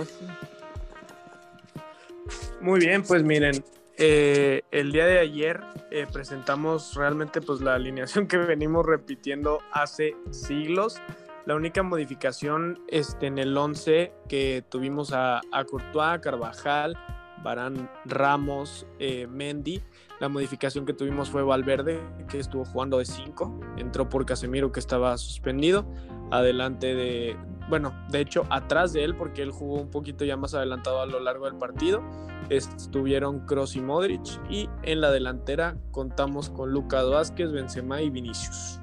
Muy 2.61 2.79
bien, 2.79 3.03
pues 3.03 3.23
miren, 3.23 3.63
eh, 3.97 4.61
el 4.71 4.91
día 4.91 5.05
de 5.05 5.19
ayer 5.19 5.61
eh, 5.91 6.07
presentamos 6.11 6.95
realmente 6.95 7.41
pues 7.41 7.61
la 7.61 7.75
alineación 7.75 8.27
que 8.27 8.37
venimos 8.37 8.85
repitiendo 8.85 9.59
hace 9.71 10.15
siglos. 10.31 11.01
La 11.45 11.55
única 11.55 11.83
modificación 11.83 12.79
este, 12.87 13.27
en 13.27 13.37
el 13.37 13.55
11 13.57 14.13
que 14.29 14.63
tuvimos 14.69 15.11
a, 15.11 15.41
a 15.51 15.65
Courtois, 15.65 16.19
Carvajal, 16.21 16.97
Barán, 17.43 17.89
Ramos, 18.05 18.85
eh, 18.99 19.27
Mendy. 19.27 19.81
La 20.19 20.29
modificación 20.29 20.85
que 20.85 20.93
tuvimos 20.93 21.29
fue 21.29 21.43
Valverde, 21.43 21.99
que 22.29 22.39
estuvo 22.39 22.63
jugando 22.65 22.97
de 22.99 23.05
5. 23.05 23.59
Entró 23.77 24.07
por 24.09 24.25
Casemiro, 24.25 24.71
que 24.71 24.79
estaba 24.79 25.17
suspendido. 25.17 25.85
Adelante 26.31 26.95
de, 26.95 27.35
bueno, 27.69 27.93
de 28.09 28.21
hecho, 28.21 28.45
atrás 28.49 28.93
de 28.93 29.03
él, 29.03 29.15
porque 29.15 29.41
él 29.43 29.51
jugó 29.51 29.81
un 29.81 29.91
poquito 29.91 30.23
ya 30.25 30.37
más 30.37 30.53
adelantado 30.53 31.01
a 31.01 31.05
lo 31.05 31.19
largo 31.19 31.45
del 31.45 31.55
partido. 31.55 32.01
Estuvieron 32.49 33.45
Kroos 33.45 33.75
y 33.75 33.81
Modric. 33.81 34.21
Y 34.49 34.69
en 34.83 35.01
la 35.01 35.11
delantera 35.11 35.75
contamos 35.91 36.49
con 36.49 36.71
Lucas 36.71 37.09
Vázquez, 37.09 37.51
Benzema 37.51 38.01
y 38.01 38.09
Vinicius. 38.09 38.79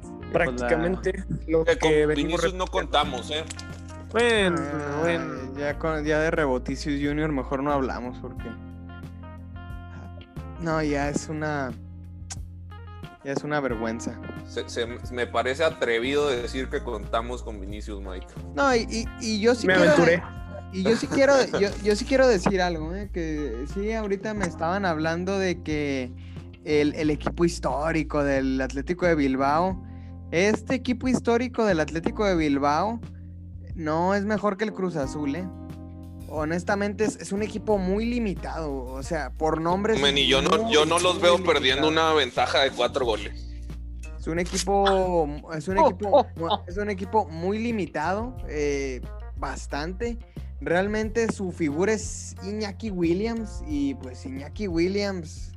pues, 0.00 0.10
la- 0.32 0.32
Prácticamente 0.32 1.24
lo 1.46 1.64
Que 1.64 1.78
con 1.78 1.90
que 1.90 2.06
venimos 2.06 2.42
Vinicius 2.42 2.54
no 2.54 2.66
contamos, 2.66 3.30
¿eh? 3.30 3.44
Bueno, 4.14 4.56
Ah, 4.60 4.98
bueno. 5.02 5.34
Ya, 5.58 5.76
con, 5.76 6.04
ya 6.04 6.20
de 6.20 6.30
Reboticius 6.30 7.00
Junior 7.04 7.32
mejor 7.32 7.62
no 7.64 7.72
hablamos 7.72 8.16
porque... 8.18 8.44
No, 10.60 10.80
ya 10.82 11.08
es 11.08 11.28
una... 11.28 11.72
Ya 13.24 13.32
es 13.32 13.42
una 13.42 13.58
vergüenza. 13.58 14.20
Se- 14.48 14.68
se- 14.68 14.86
me 15.12 15.26
parece 15.26 15.64
atrevido 15.64 16.28
decir 16.28 16.68
que 16.68 16.80
contamos 16.82 17.42
con 17.42 17.60
Vinicius, 17.60 18.00
Mike. 18.02 18.26
No, 18.54 18.72
y, 18.74 18.86
y- 18.88 19.06
y 19.20 19.40
yo 19.40 19.54
sí 19.56 19.66
Me 19.66 19.74
quiero... 19.74 19.90
aventuré. 19.90 20.22
Y 20.72 20.82
yo 20.84 20.96
sí 20.96 21.06
quiero, 21.08 21.34
yo, 21.60 21.68
yo 21.82 21.96
sí 21.96 22.04
quiero 22.04 22.26
decir 22.28 22.60
algo, 22.62 22.94
¿eh? 22.94 23.08
que 23.12 23.64
sí, 23.74 23.92
ahorita 23.92 24.32
me 24.34 24.44
estaban 24.44 24.84
hablando 24.84 25.38
de 25.38 25.60
que 25.62 26.12
el, 26.64 26.94
el 26.94 27.10
equipo 27.10 27.44
histórico 27.44 28.22
del 28.24 28.60
Atlético 28.60 29.06
de 29.06 29.14
Bilbao, 29.16 29.84
este 30.32 30.74
equipo 30.76 31.06
histórico 31.08 31.64
del 31.64 31.78
Atlético 31.80 32.24
de 32.26 32.34
Bilbao 32.36 33.00
no 33.74 34.14
es 34.14 34.24
mejor 34.24 34.56
que 34.56 34.64
el 34.64 34.72
Cruz 34.72 34.96
Azul, 34.96 35.36
¿eh? 35.36 35.46
Honestamente 36.28 37.04
es, 37.04 37.16
es 37.16 37.32
un 37.32 37.42
equipo 37.42 37.78
muy 37.78 38.06
limitado, 38.06 38.84
o 38.84 39.02
sea, 39.02 39.30
por 39.30 39.60
nombres. 39.60 40.00
Meni, 40.00 40.26
yo 40.26 40.42
no, 40.42 40.70
yo 40.70 40.84
no 40.84 40.98
los 40.98 41.20
veo 41.20 41.42
perdiendo 41.42 41.86
una 41.88 42.12
ventaja 42.12 42.60
de 42.62 42.70
cuatro 42.70 43.04
goles. 43.04 43.54
Es 44.24 44.28
un 44.28 44.38
equipo, 44.38 45.28
es 45.54 45.68
un 45.68 45.76
equipo, 45.76 46.26
es 46.66 46.78
un 46.78 46.88
equipo 46.88 47.26
muy 47.26 47.58
limitado, 47.58 48.34
eh, 48.48 49.02
bastante. 49.36 50.18
Realmente 50.62 51.30
su 51.30 51.52
figura 51.52 51.92
es 51.92 52.34
Iñaki 52.42 52.90
Williams 52.90 53.62
y 53.68 53.94
pues 53.96 54.24
Iñaki 54.24 54.66
Williams, 54.66 55.52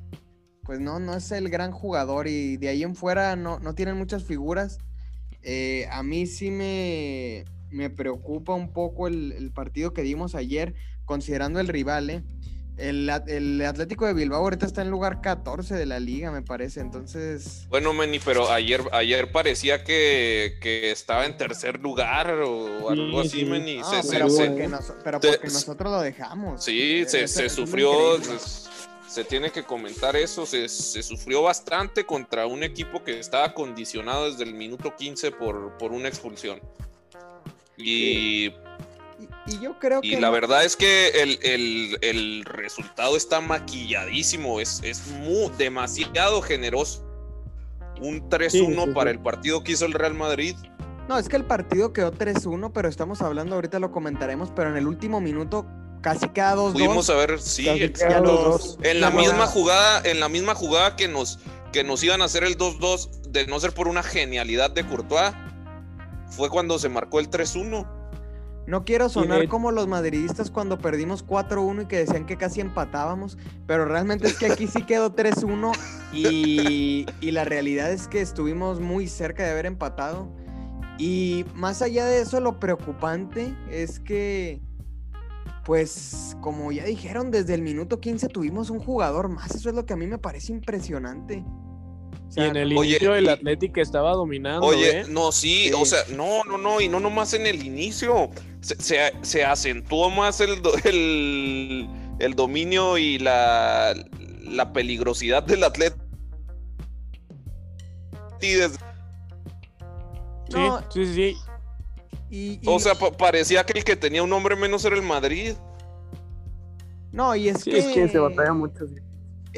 pues 0.63 0.81
no, 0.81 0.99
no 0.99 1.13
es 1.13 1.31
el 1.31 1.47
gran 1.47 1.71
jugador 1.71 2.27
y 2.27 2.57
de 2.57 2.67
ahí 2.67 2.83
en 2.83 2.93
fuera 2.93 3.37
no, 3.37 3.57
no 3.59 3.73
tienen 3.73 3.95
muchas 3.95 4.25
figuras. 4.25 4.79
Eh, 5.43 5.87
a 5.89 6.03
mí 6.03 6.27
sí 6.27 6.51
me, 6.51 7.45
me 7.69 7.89
preocupa 7.89 8.53
un 8.53 8.71
poco 8.73 9.07
el, 9.07 9.31
el 9.33 9.51
partido 9.51 9.93
que 9.93 10.01
dimos 10.03 10.35
ayer, 10.35 10.75
considerando 11.05 11.59
el 11.59 11.67
rival, 11.67 12.09
¿eh? 12.09 12.23
El, 12.77 13.09
At- 13.09 13.27
el 13.27 13.59
Atlético 13.65 14.05
de 14.05 14.13
Bilbao 14.13 14.39
ahorita 14.39 14.67
está 14.67 14.83
en 14.83 14.91
lugar 14.91 15.19
14 15.21 15.73
de 15.73 15.87
la 15.87 15.99
liga, 15.99 16.29
me 16.31 16.43
parece. 16.43 16.79
Entonces, 16.79 17.65
Bueno, 17.69 17.91
Meni, 17.91 18.19
pero 18.19 18.51
ayer, 18.51 18.83
ayer 18.91 19.31
parecía 19.31 19.83
que, 19.83 20.59
que 20.61 20.91
estaba 20.91 21.25
en 21.25 21.35
tercer 21.37 21.79
lugar 21.79 22.29
o 22.29 22.89
algo 22.89 23.23
Sí, 23.23 23.27
así, 23.27 23.39
sí. 23.39 23.45
Meni. 23.45 23.77
No, 23.79 23.89
Se- 23.89 24.03
se- 24.03 24.09
pero, 24.13 24.29
se- 24.29 24.45
porque, 24.45 24.67
nos- 24.67 24.93
pero 25.03 25.19
se- 25.19 25.27
porque 25.29 25.47
nosotros 25.47 25.91
lo 25.91 26.01
dejamos. 26.01 26.63
Sí, 26.63 26.99
Eh, 27.01 27.27
se, 27.27 27.49
sufrió, 27.49 28.17
increíble. 28.17 28.39
se, 28.39 28.69
se 29.09 29.23
tiene 29.23 29.49
que 29.49 29.63
comentar 29.63 30.15
eso, 30.15 30.45
se, 30.45 30.69
se 30.69 31.01
sufrió 31.01 31.41
bastante 31.41 32.05
contra 32.05 32.45
un 32.45 32.61
equipo 32.61 33.03
que 33.03 33.19
estaba 33.19 33.55
condicionado 33.55 34.29
desde 34.29 34.43
el 34.43 34.53
minuto 34.53 34.95
15 34.95 35.31
por, 35.31 35.75
por 35.79 35.93
una 35.93 36.09
expulsión. 36.09 36.59
Y, 37.77 38.47
Y, 38.47 38.53
y 39.47 39.59
yo 39.61 39.77
creo 39.79 39.99
y 40.03 40.11
que. 40.11 40.21
la 40.21 40.27
no- 40.27 40.33
verdad 40.33 40.63
es 40.65 40.75
que 40.75 41.09
el, 41.09 41.39
el- 41.43 41.97
el 42.01 42.45
resultado 42.45 43.15
está 43.15 43.39
maquilladísimo, 43.41 44.59
es, 44.59 44.81
es 44.83 45.07
muy, 45.07 45.49
demasiado 45.57 46.41
generoso. 46.41 47.03
Un 48.01 48.29
3-1 48.29 48.49
Sí, 48.51 48.59
sí, 48.67 48.93
para 48.93 49.09
sí. 49.11 49.17
el 49.17 49.23
partido 49.23 49.63
que 49.63 49.71
hizo 49.71 49.85
el 49.85 49.93
Real 49.93 50.13
Madrid. 50.13 50.55
No, 51.09 51.17
es 51.17 51.29
que 51.29 51.35
el 51.37 51.45
partido 51.45 51.93
quedó 51.93 52.11
3-1, 52.11 52.71
pero 52.73 52.89
estamos 52.89 53.21
hablando, 53.21 53.55
ahorita 53.55 53.79
lo 53.79 53.91
comentaremos, 53.91 54.51
pero 54.55 54.69
en 54.69 54.77
el 54.77 54.87
último 54.87 55.19
minuto 55.21 55.65
casi 56.01 56.27
queda 56.29 56.55
2-2. 56.55 56.73
Pudimos 56.73 57.09
haber, 57.09 57.39
sí, 57.41 57.67
exacto. 57.69 58.31
dos. 58.33 58.77
En 58.83 59.01
la 59.01 59.09
misma 59.09 59.47
jugada, 59.47 60.01
en 60.03 60.19
la 60.19 60.29
misma 60.29 60.53
jugada 60.53 60.95
que 60.95 61.07
nos, 61.07 61.39
que 61.73 61.83
nos 61.83 62.03
iban 62.03 62.21
a 62.21 62.25
hacer 62.25 62.43
el 62.43 62.55
2-2, 62.57 63.21
de 63.29 63.47
no 63.47 63.59
ser 63.59 63.71
por 63.73 63.87
una 63.87 64.03
genialidad 64.03 64.69
de 64.69 64.85
Courtois, 64.85 65.31
fue 66.29 66.49
cuando 66.49 66.77
se 66.79 66.89
marcó 66.89 67.19
el 67.19 67.29
3-1. 67.29 67.85
No 68.67 68.83
quiero 68.83 69.07
sonar 69.07 69.39
de- 69.39 69.47
como 69.47 69.71
los 69.71 69.87
madridistas 69.87 70.51
cuando 70.51 70.77
perdimos 70.77 71.23
4-1 71.25 71.83
y 71.83 71.85
que 71.85 71.99
decían 71.99 72.25
que 72.25 72.35
casi 72.35 72.59
empatábamos, 72.59 73.37
pero 73.65 73.85
realmente 73.85 74.27
es 74.27 74.37
que 74.37 74.47
aquí 74.47 74.67
sí 74.67 74.83
quedó 74.83 75.15
3-1 75.15 75.71
y, 76.11 77.05
y 77.21 77.31
la 77.31 77.45
realidad 77.45 77.91
es 77.91 78.09
que 78.09 78.19
estuvimos 78.19 78.81
muy 78.81 79.07
cerca 79.07 79.43
de 79.43 79.51
haber 79.51 79.67
empatado. 79.67 80.27
Y 80.97 81.45
más 81.53 81.81
allá 81.81 82.05
de 82.07 82.19
eso, 82.19 82.41
lo 82.41 82.59
preocupante 82.59 83.55
es 83.71 83.99
que, 84.01 84.61
pues, 85.63 86.35
como 86.41 86.71
ya 86.71 86.83
dijeron, 86.85 87.29
desde 87.31 87.53
el 87.53 87.61
minuto 87.61 87.99
15 87.99 88.27
tuvimos 88.29 88.69
un 88.69 88.79
jugador 88.79 89.29
más. 89.29 89.51
Eso 89.55 89.69
es 89.69 89.75
lo 89.75 89.85
que 89.85 89.93
a 89.93 89.97
mí 89.97 90.07
me 90.07 90.17
parece 90.17 90.51
impresionante. 90.53 91.45
O 92.27 92.29
Y 92.29 92.33
sea, 92.33 92.45
en 92.47 92.55
el 92.57 92.77
Oye, 92.77 92.89
inicio 92.91 93.15
el 93.15 93.29
Atlético 93.29 93.79
estaba 93.81 94.11
dominando, 94.11 94.67
Oye, 94.67 94.99
¿eh? 94.99 95.05
no, 95.07 95.31
sí, 95.31 95.67
Sí. 95.69 95.73
o 95.73 95.85
sea, 95.85 95.99
no, 96.15 96.43
no, 96.43 96.57
no, 96.57 96.81
y 96.81 96.89
no 96.89 96.99
nomás 96.99 97.33
en 97.33 97.47
el 97.47 97.65
inicio. 97.65 98.29
Se, 98.61 98.75
se- 98.81 99.13
se 99.21 99.45
acentuó 99.45 100.09
más 100.09 100.41
el, 100.41 100.61
el, 100.83 101.87
el 102.19 102.33
dominio 102.35 102.97
y 102.97 103.17
la, 103.19 103.95
la 104.43 104.73
peligrosidad 104.73 105.43
del 105.43 105.63
desde- 108.55 108.77
Sí, 110.49 110.55
No, 110.57 110.81
sí, 110.91 111.05
sí, 111.13 111.35
y- 112.29 112.51
y- 112.53 112.59
o 112.65 112.79
sea, 112.79 112.93
pa- 112.95 113.11
parecía 113.11 113.65
que 113.65 113.79
el 113.79 113.83
que 113.83 113.95
tenía 113.95 114.21
un 114.23 114.29
nombre 114.29 114.55
menos 114.55 114.83
era 114.85 114.95
el 114.95 115.01
Madrid. 115.01 115.53
no, 117.11 117.35
y 117.35 117.49
es 117.49 117.61
Sí, 117.63 117.71
que... 117.71 117.77
es 117.79 117.85
que 117.87 118.07
se 118.09 118.19
batalla 118.19 118.53
mucho. 118.53 118.85
sí. 118.87 118.95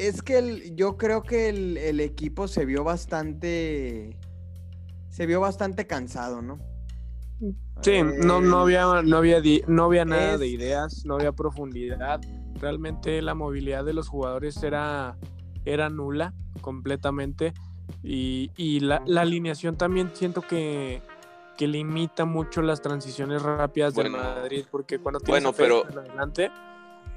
Es 0.08 0.22
que 0.22 0.38
el- 0.38 0.76
yo 0.76 0.96
creo 0.96 1.22
que 1.22 1.48
el, 1.48 1.76
el 1.76 2.00
equipo 2.00 2.48
se 2.48 2.64
vio 2.64 2.84
bastante. 2.84 4.16
Se 5.10 5.26
vio 5.26 5.40
bastante 5.40 5.86
cansado, 5.86 6.40
¿no? 6.40 6.58
Sí, 7.82 8.00
no, 8.02 8.40
no 8.40 8.58
Eh, 8.58 8.62
había, 8.62 9.02
no 9.02 9.16
había, 9.16 9.40
di- 9.40 9.62
no 9.66 9.84
había 9.84 10.04
nada 10.04 10.34
es- 10.34 10.40
de 10.40 10.46
ideas, 10.48 11.04
no 11.04 11.14
había 11.16 11.32
profundidad. 11.32 12.20
Realmente 12.60 13.20
la 13.22 13.34
movilidad 13.34 13.84
de 13.84 13.92
los 13.94 14.08
jugadores 14.08 14.62
era, 14.62 15.16
era 15.64 15.88
nula 15.90 16.34
completamente. 16.60 17.52
Y, 18.02 18.50
y 18.56 18.80
la, 18.80 19.02
la 19.06 19.22
alineación 19.22 19.76
también 19.76 20.10
siento 20.14 20.42
que, 20.42 21.02
que 21.58 21.66
limita 21.66 22.24
mucho 22.24 22.62
las 22.62 22.80
transiciones 22.82 23.42
rápidas 23.42 23.94
Bueno. 23.94 24.16
Madrid, 24.18 24.64
porque 24.70 24.98
cuando 24.98 25.20
tienes 25.20 25.42
Bueno, 25.42 25.56
pero- 25.56 25.84
adelante, 26.00 26.50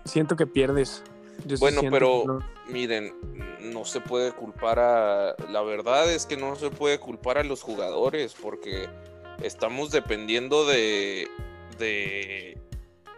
siento 0.05 0.35
que 0.35 0.47
pierdes. 0.47 1.03
Yo 1.45 1.57
Bueno, 1.57 1.81
pero 1.89 2.23
no. 2.25 2.39
miren, 2.67 3.13
no 3.59 3.85
se 3.85 3.99
puede 4.01 4.31
culpar 4.31 4.79
a... 4.79 5.35
La 5.49 5.61
verdad 5.61 6.11
es 6.11 6.25
que 6.25 6.37
no 6.37 6.55
se 6.55 6.69
puede 6.69 6.99
culpar 6.99 7.37
a 7.37 7.43
los 7.43 7.61
jugadores 7.61 8.35
porque 8.41 8.87
estamos 9.41 9.91
dependiendo 9.91 10.65
de, 10.65 11.27
de 11.79 12.57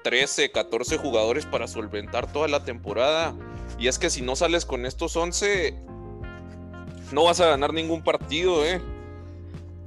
13, 0.03 0.51
14 0.51 0.97
jugadores 0.97 1.45
para 1.45 1.67
solventar 1.67 2.31
toda 2.31 2.47
la 2.47 2.63
temporada. 2.63 3.35
Y 3.79 3.87
es 3.87 3.99
que 3.99 4.09
si 4.09 4.21
no 4.21 4.35
sales 4.35 4.65
con 4.65 4.85
estos 4.85 5.15
11, 5.15 5.75
no 7.11 7.23
vas 7.23 7.39
a 7.41 7.47
ganar 7.47 7.73
ningún 7.73 8.03
partido, 8.03 8.65
¿eh? 8.65 8.81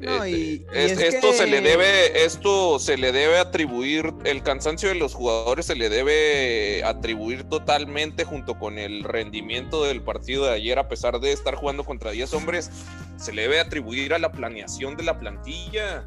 No, 0.00 0.24
Eh, 0.24 0.30
y- 0.30 0.34
y 0.34 0.66
es- 0.72 0.92
es 0.92 1.14
esto 1.14 1.32
se 1.32 1.46
le 1.48 1.60
debe, 1.60 2.24
esto 2.24 2.78
se 2.78 2.96
le 2.96 3.10
debe 3.10 3.38
atribuir, 3.38 4.12
el 4.24 4.42
cansancio 4.44 4.88
de 4.88 4.94
los 4.94 5.12
jugadores 5.14 5.66
se 5.66 5.74
le 5.74 5.88
debe 5.88 6.84
atribuir 6.84 7.44
totalmente 7.44 8.24
junto 8.24 8.58
con 8.58 8.78
el 8.78 9.02
rendimiento 9.02 9.84
del 9.84 10.00
partido 10.02 10.44
de 10.46 10.52
ayer, 10.52 10.78
a 10.78 10.88
pesar 10.88 11.18
de 11.18 11.32
estar 11.32 11.56
jugando 11.56 11.84
contra 11.84 12.12
10 12.12 12.32
hombres, 12.32 12.70
se 13.16 13.32
le 13.32 13.42
debe 13.42 13.58
atribuir 13.58 14.14
a 14.14 14.18
la 14.20 14.30
planeación 14.30 14.96
de 14.96 15.02
la 15.02 15.18
plantilla. 15.18 16.06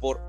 Por, 0.00 0.20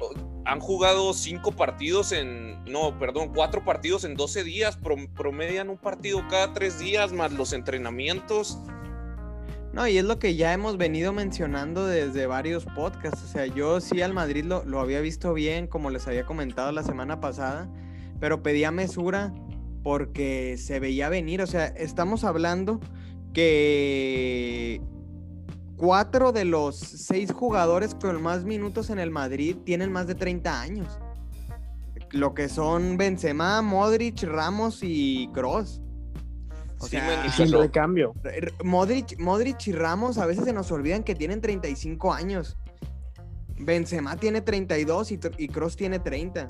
han 0.45 0.59
jugado 0.59 1.13
cinco 1.15 1.51
partidos 1.51 2.11
en, 2.11 2.63
no, 2.65 2.97
perdón, 2.99 3.31
cuatro 3.33 3.63
partidos 3.65 4.03
en 4.03 4.13
12 4.15 4.43
días, 4.43 4.79
prom- 4.79 5.11
promedian 5.15 5.69
un 5.69 5.77
partido 5.77 6.23
cada 6.29 6.53
tres 6.53 6.77
días, 6.79 7.11
más 7.11 7.31
los 7.31 7.53
entrenamientos. 7.53 8.57
No, 9.73 9.87
y 9.87 9.97
es 9.97 10.05
lo 10.05 10.19
que 10.19 10.35
ya 10.35 10.53
hemos 10.53 10.77
venido 10.77 11.13
mencionando 11.13 11.87
desde 11.87 12.27
varios 12.27 12.63
podcasts. 12.63 13.23
O 13.23 13.27
sea, 13.27 13.47
yo 13.47 13.81
sí 13.81 14.03
al 14.03 14.13
Madrid 14.13 14.45
lo, 14.45 14.63
lo 14.65 14.79
había 14.79 15.01
visto 15.01 15.33
bien, 15.33 15.65
como 15.65 15.89
les 15.89 16.07
había 16.07 16.27
comentado 16.27 16.71
la 16.71 16.83
semana 16.83 17.19
pasada, 17.19 17.67
pero 18.19 18.43
pedía 18.43 18.69
mesura 18.71 19.33
porque 19.81 20.57
se 20.59 20.79
veía 20.79 21.09
venir. 21.09 21.41
O 21.41 21.47
sea, 21.47 21.65
estamos 21.65 22.23
hablando 22.23 22.79
que 23.33 24.79
cuatro 25.75 26.31
de 26.31 26.45
los 26.45 26.77
seis 26.77 27.31
jugadores 27.31 27.95
con 27.95 28.21
más 28.21 28.45
minutos 28.45 28.91
en 28.91 28.99
el 28.99 29.09
Madrid 29.09 29.57
tienen 29.65 29.91
más 29.91 30.05
de 30.05 30.13
30 30.13 30.61
años. 30.61 30.99
Lo 32.11 32.35
que 32.35 32.47
son 32.47 32.97
Benzema, 32.97 33.61
Modric, 33.63 34.21
Ramos 34.21 34.79
y 34.83 35.29
Kroos. 35.33 35.81
O 36.83 36.87
Sí, 36.87 36.97
sea, 36.97 37.31
Sin 37.31 37.51
recambio. 37.51 38.13
R- 38.23 38.53
Modric, 38.63 39.17
Modric 39.19 39.67
y 39.67 39.71
Ramos 39.71 40.17
a 40.17 40.25
veces 40.25 40.43
se 40.45 40.53
nos 40.53 40.71
olvidan 40.71 41.03
que 41.03 41.15
tienen 41.15 41.39
35 41.41 42.13
años. 42.13 42.57
Benzema 43.57 44.17
tiene 44.17 44.41
32 44.41 45.11
y, 45.11 45.19
y 45.37 45.47
Kroos 45.47 45.75
tiene 45.75 45.99
30. 45.99 46.47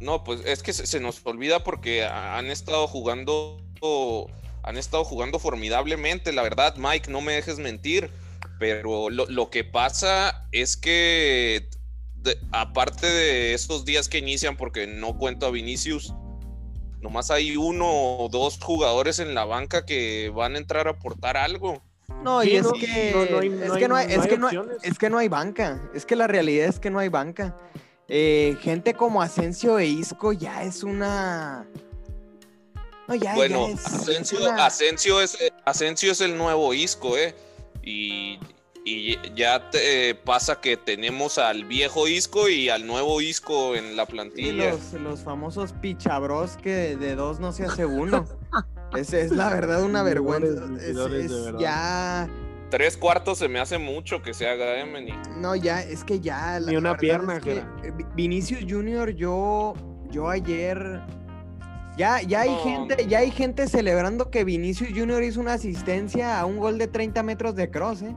No, 0.00 0.24
pues 0.24 0.40
es 0.44 0.62
que 0.62 0.72
se, 0.72 0.86
se 0.86 1.00
nos 1.00 1.20
olvida 1.24 1.62
porque 1.64 2.04
ha- 2.04 2.38
han 2.38 2.46
estado 2.46 2.86
jugando, 2.86 3.58
han 4.62 4.76
estado 4.76 5.04
jugando 5.04 5.38
formidablemente, 5.38 6.32
la 6.32 6.42
verdad, 6.42 6.76
Mike, 6.76 7.10
no 7.10 7.20
me 7.20 7.32
dejes 7.34 7.58
mentir, 7.58 8.10
pero 8.58 9.10
lo, 9.10 9.26
lo 9.26 9.50
que 9.50 9.64
pasa 9.64 10.48
es 10.52 10.76
que 10.76 11.68
de- 12.14 12.38
aparte 12.52 13.06
de 13.06 13.54
estos 13.54 13.84
días 13.84 14.08
que 14.08 14.18
inician, 14.18 14.56
porque 14.56 14.86
no 14.86 15.16
cuento 15.18 15.46
a 15.46 15.50
Vinicius, 15.50 16.14
nomás 17.06 17.30
hay 17.30 17.56
uno 17.56 17.86
o 17.88 18.28
dos 18.28 18.58
jugadores 18.60 19.20
en 19.20 19.32
la 19.34 19.44
banca 19.44 19.86
que 19.86 20.30
van 20.34 20.56
a 20.56 20.58
entrar 20.58 20.88
a 20.88 20.90
aportar 20.90 21.36
algo. 21.36 21.80
No, 22.24 22.42
Sí, 22.42 22.50
y 22.50 22.56
es 22.56 22.62
no, 22.64 22.72
que 22.72 23.12
no, 23.14 23.24
no 23.30 23.38
hay- 23.40 23.48
es 23.62 23.72
que 23.78 23.88
no 23.88 23.94
hay, 23.96 24.06
no 24.08 24.12
es 24.12 24.18
hay 24.22 24.28
que 24.28 24.38
no 24.38 24.48
hay- 24.48 24.56
opciones. 24.56 24.82
es 24.82 24.98
que 24.98 25.10
no 25.10 25.18
hay 25.18 25.28
banca. 25.28 25.80
Es 25.94 26.04
que 26.04 26.16
la 26.16 26.26
realidad 26.26 26.66
es 26.68 26.80
que 26.80 26.90
no 26.90 26.98
hay 26.98 27.08
banca. 27.08 27.56
Eh, 28.08 28.56
gente 28.60 28.94
como 28.94 29.22
Asensio 29.22 29.78
e 29.78 29.86
Isco 29.86 30.32
ya 30.32 30.64
es 30.64 30.82
una. 30.82 31.64
No, 33.06 33.14
ya, 33.14 33.20
ya 33.30 33.34
Bueno, 33.36 33.68
es- 33.68 33.80
es 33.86 33.86
Asensio, 33.86 34.38
una- 34.40 34.66
Asensio 34.66 35.20
es, 35.20 35.38
Asensio 35.64 36.10
es 36.10 36.20
el 36.20 36.36
nuevo 36.36 36.74
Isco, 36.74 37.16
¿eh? 37.16 37.36
Y, 37.84 38.40
y 38.88 39.18
ya 39.34 39.68
te, 39.70 40.10
eh, 40.10 40.14
pasa 40.14 40.60
que 40.60 40.76
tenemos 40.76 41.38
al 41.38 41.64
viejo 41.64 42.06
Isco 42.06 42.48
y 42.48 42.68
al 42.68 42.86
nuevo 42.86 43.20
Isco 43.20 43.74
en 43.74 43.96
la 43.96 44.06
plantilla. 44.06 44.70
los, 44.70 44.92
los 44.94 45.20
famosos 45.20 45.72
pichabros 45.72 46.56
que 46.56 46.96
de, 46.96 47.16
dos 47.16 47.40
no 47.40 47.50
se 47.52 47.64
hace 47.64 47.84
uno. 47.84 48.24
es, 48.96 49.12
es 49.12 49.32
la 49.32 49.50
verdad 49.50 49.82
una 49.82 50.04
vergüenza. 50.04 50.64
Es- 50.64 50.70
vividores 50.80 51.18
de 51.30 51.36
es 51.36 51.44
verdad. 51.46 51.58
ya. 51.60 52.28
Tres 52.70 52.96
cuartos 52.96 53.38
se 53.38 53.48
me 53.48 53.58
hace 53.58 53.78
mucho 53.78 54.22
que 54.22 54.34
se 54.34 54.48
haga, 54.48 54.78
¿eh, 54.80 54.86
Meni? 54.86 55.12
No, 55.36 55.54
ya, 55.56 55.82
es 55.82 56.04
que 56.04 56.20
ya. 56.20 56.58
Ni 56.60 56.76
una 56.76 56.96
pierna, 56.96 57.36
es 57.38 57.42
que, 57.42 57.56
eh, 57.58 57.92
Vi- 57.96 58.04
Vinicius 58.14 58.64
Junior, 58.68 59.10
yo, 59.10 59.74
yo 60.10 60.28
ayer. 60.30 61.00
Ya, 61.96 62.20
ya 62.22 62.42
hay 62.42 62.50
No. 62.50 62.62
gente, 62.62 63.06
ya 63.08 63.18
hay 63.20 63.30
gente 63.30 63.66
celebrando 63.68 64.30
que 64.30 64.44
Vinicius 64.44 64.90
Junior 64.94 65.22
hizo 65.24 65.40
una 65.40 65.54
asistencia 65.54 66.38
a 66.38 66.44
un 66.44 66.58
gol 66.58 66.76
de 66.78 66.88
30 66.88 67.22
metros 67.22 67.54
de 67.56 67.70
cross, 67.70 68.02
¿eh? 68.02 68.14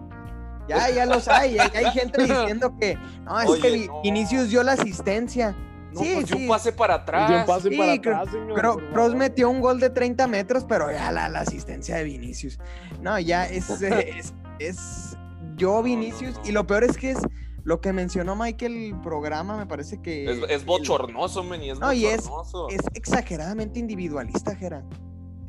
Ya, 0.69 0.89
ya 0.89 1.05
los 1.05 1.27
hay, 1.27 1.55
ya, 1.55 1.71
ya 1.71 1.79
hay 1.79 1.91
gente 1.91 2.21
diciendo 2.23 2.75
que 2.79 2.95
no, 3.23 3.39
es 3.39 3.49
Oye, 3.49 3.61
que 3.61 3.87
no. 3.87 4.01
Vinicius 4.01 4.49
dio 4.49 4.63
la 4.63 4.73
asistencia. 4.73 5.55
No, 5.91 6.01
sí, 6.01 6.11
pues 6.13 6.27
sí. 6.29 6.35
un 6.35 6.47
pase 6.47 6.71
para 6.71 6.93
atrás. 6.93 7.31
Un 7.31 7.45
pase 7.47 7.69
sí, 7.69 7.77
para 7.77 7.93
atrás, 7.93 8.29
señor, 8.31 8.59
Cro- 8.59 8.73
por 8.75 8.83
Kroos 8.91 8.93
favor. 9.07 9.15
metió 9.17 9.49
un 9.49 9.59
gol 9.59 9.79
de 9.79 9.89
30 9.89 10.27
metros, 10.27 10.63
pero 10.69 10.91
ya 10.91 11.11
la, 11.11 11.29
la 11.29 11.39
asistencia 11.39 11.95
de 11.97 12.03
Vinicius. 12.03 12.59
No, 13.01 13.19
ya 13.19 13.47
es, 13.47 13.69
eh, 13.81 14.11
es, 14.17 14.33
es 14.59 15.17
yo 15.55 15.77
no, 15.77 15.83
Vinicius. 15.83 16.35
no. 16.37 16.41
Y 16.45 16.51
lo 16.51 16.67
peor 16.67 16.83
es 16.83 16.95
que 16.95 17.11
es 17.11 17.17
lo 17.63 17.81
que 17.81 17.91
mencionó 17.91 18.35
Michael 18.35 18.75
el 18.93 19.01
programa, 19.01 19.57
me 19.57 19.65
parece 19.65 19.99
que. 19.99 20.29
Es, 20.31 20.37
es 20.43 20.59
el- 20.61 20.65
bochornoso, 20.65 21.43
Meni, 21.43 21.71
es 21.71 21.79
No, 21.79 21.91
y 21.91 22.05
es-. 22.05 22.29
Es 22.69 22.81
exageradamente 22.93 23.79
individualista, 23.79 24.55
Jera. 24.55 24.83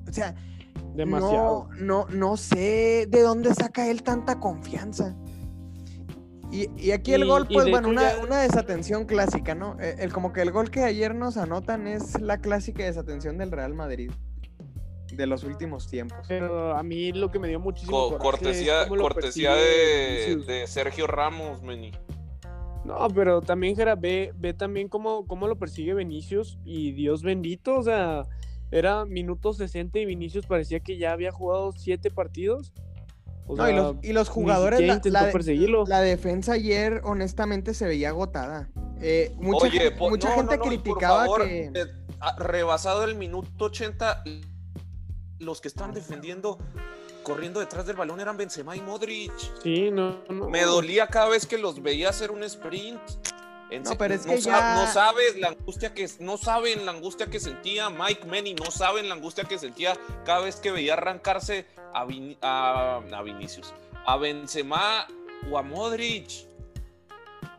O 0.08 0.12
sea, 0.12 0.34
Demasiado. 1.00 1.68
no, 1.78 2.06
no, 2.06 2.06
no 2.10 2.36
sé 2.36 3.06
de 3.08 3.20
dónde 3.22 3.54
saca 3.54 3.88
él 3.90 4.02
tanta 4.02 4.38
confianza. 4.40 5.16
Y, 6.52 6.68
y 6.76 6.90
aquí 6.90 7.14
el 7.14 7.24
Y- 7.24 7.28
gol, 7.28 7.46
pues 7.46 7.70
bueno, 7.70 7.88
una, 7.88 8.12
ya- 8.16 8.18
una 8.24 8.40
desatención 8.40 9.04
clásica, 9.04 9.54
¿no? 9.54 9.76
Eh, 9.80 9.96
El, 10.00 10.12
como 10.12 10.32
que 10.32 10.42
el 10.42 10.50
gol 10.50 10.70
que 10.70 10.82
ayer 10.82 11.14
nos 11.14 11.36
anotan 11.36 11.86
es 11.86 12.20
la 12.20 12.38
clásica 12.40 12.84
desatención 12.84 13.38
del 13.38 13.52
Real 13.52 13.72
Madrid 13.74 14.10
de 15.12 15.26
los 15.26 15.44
últimos 15.44 15.88
tiempos. 15.88 16.18
Pero 16.28 16.76
a 16.76 16.82
mí 16.82 17.12
lo 17.12 17.30
que 17.30 17.38
me 17.38 17.46
dio 17.48 17.60
muchísimo 17.60 18.10
Co- 18.10 18.18
cortesía 18.18 18.88
cortesía 18.88 19.54
de 19.54 20.64
Sergio 20.66 21.06
Ramos, 21.06 21.62
Meni. 21.62 21.92
No, 22.84 23.06
pero 23.14 23.42
también, 23.42 23.76
Jera, 23.76 23.94
ve, 23.94 24.32
ve 24.36 24.54
también 24.54 24.88
cómo, 24.88 25.26
cómo 25.26 25.46
lo 25.46 25.56
persigue 25.58 25.94
Vinicius 25.94 26.58
y 26.64 26.92
Dios 26.92 27.22
bendito, 27.22 27.76
o 27.76 27.82
sea, 27.82 28.22
era 28.70 29.04
minuto 29.04 29.52
60 29.52 29.98
y 29.98 30.04
Vinicius 30.06 30.46
parecía 30.46 30.80
que 30.80 30.96
ya 30.96 31.12
había 31.12 31.32
jugado 31.32 31.72
siete 31.72 32.10
partidos. 32.10 32.72
O 33.46 33.56
No, 33.56 33.68
y, 33.68 33.74
los, 33.74 33.96
y 34.02 34.12
los 34.12 34.28
jugadores, 34.28 34.80
la, 34.80 35.00
la 35.04 35.26
de- 35.26 35.32
perseguirlo. 35.32 35.84
la 35.86 36.00
defensa 36.00 36.52
ayer 36.52 37.00
honestamente 37.04 37.74
se 37.74 37.86
veía 37.86 38.10
agotada. 38.10 38.70
Eh, 39.00 39.32
mucha 39.38 39.64
Oye, 39.66 39.80
gente, 39.80 39.96
po- 39.96 40.10
mucha 40.10 40.28
no, 40.30 40.34
gente 40.36 40.56
no, 40.58 40.62
criticaba 40.62 41.20
favor, 41.24 41.44
que... 41.46 41.72
eh, 41.74 41.86
rebasado 42.38 43.02
el 43.04 43.16
minuto 43.16 43.64
80, 43.64 44.22
los 45.40 45.60
que 45.60 45.68
estaban 45.68 45.92
defendiendo, 45.94 46.58
corriendo 47.24 47.58
detrás 47.60 47.86
del 47.86 47.96
balón 47.96 48.20
eran 48.20 48.36
Benzema 48.36 48.76
y 48.76 48.82
Modric. 48.82 49.32
Sí, 49.62 49.90
no, 49.90 50.18
no. 50.28 50.48
Me 50.48 50.62
dolía 50.62 51.06
cada 51.08 51.28
vez 51.30 51.46
que 51.46 51.58
los 51.58 51.82
veía 51.82 52.10
hacer 52.10 52.30
un 52.30 52.44
sprint. 52.44 53.00
En 53.70 53.82
No, 53.84 53.90
se- 53.90 53.96
pero 53.96 54.14
es 54.14 54.26
no 54.26 54.32
que 54.34 54.40
sa- 54.42 54.50
ya- 54.50 54.74
no 54.84 54.92
sabes 54.92 55.36
la 55.38 55.48
angustia 55.48 55.94
que 55.94 56.08
no 56.18 56.36
saben 56.36 56.84
la 56.86 56.92
angustia 56.92 57.26
que 57.26 57.38
sentía 57.38 57.88
Mike 57.88 58.26
Manny, 58.26 58.54
no 58.54 58.70
saben 58.70 59.08
la 59.08 59.14
angustia 59.14 59.44
que 59.44 59.58
sentía 59.58 59.94
cada 60.24 60.40
vez 60.40 60.56
que 60.56 60.70
veía 60.72 60.94
arrancarse 60.94 61.66
a, 61.94 62.04
Vin- 62.04 62.36
a, 62.42 63.00
a 63.12 63.22
Vinicius, 63.22 63.72
a 64.06 64.16
Benzema 64.16 65.06
o 65.50 65.56
a 65.58 65.62
Modric. 65.62 66.48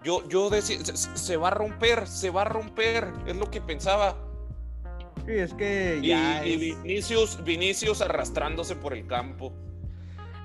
Yo, 0.03 0.27
yo 0.27 0.49
decía, 0.49 0.83
se, 0.83 0.95
se 1.15 1.37
va 1.37 1.49
a 1.49 1.51
romper, 1.51 2.07
se 2.07 2.29
va 2.31 2.41
a 2.41 2.45
romper, 2.45 3.13
es 3.27 3.35
lo 3.35 3.49
que 3.51 3.61
pensaba. 3.61 4.17
Sí, 5.25 5.33
es 5.33 5.53
que 5.53 5.99
Y, 6.01 6.07
ya 6.07 6.45
y 6.45 6.53
es- 6.53 6.59
Vinicius, 6.83 7.43
Vinicius 7.43 8.01
arrastrándose 8.01 8.75
por 8.75 8.93
el 8.93 9.05
campo. 9.05 9.53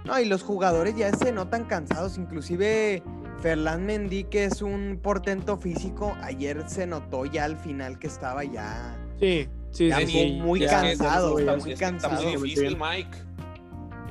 No, 0.05 0.21
y 0.21 0.27
los 0.27 0.43
jugadores 0.45 0.95
ya 0.95 1.11
se 1.13 1.33
notan 1.33 1.65
cansados, 1.65 2.17
inclusive 2.19 3.03
Ferland 3.41 3.85
Mendy, 3.85 4.25
que 4.25 4.45
es 4.45 4.63
un 4.63 4.99
portento 5.03 5.57
físico, 5.57 6.17
ayer 6.23 6.65
se 6.69 6.87
notó 6.87 7.27
ya 7.27 7.45
al 7.45 7.57
final 7.57 7.99
que 7.99 8.07
estaba 8.07 8.45
ya... 8.45 8.97
Sí, 9.21 9.49
sí, 9.71 9.89
Ya 9.89 10.07
sí, 10.07 10.39
muy 10.43 10.61
ya- 10.61 10.71
cansado, 10.83 11.39
está 11.39 11.53
muy 11.57 11.61
Es 11.61 11.65
que 11.65 11.73
está 11.73 11.91
cansado. 12.09 12.23
muy 12.23 12.33
difícil. 12.51 12.77
Mike. 12.79 13.19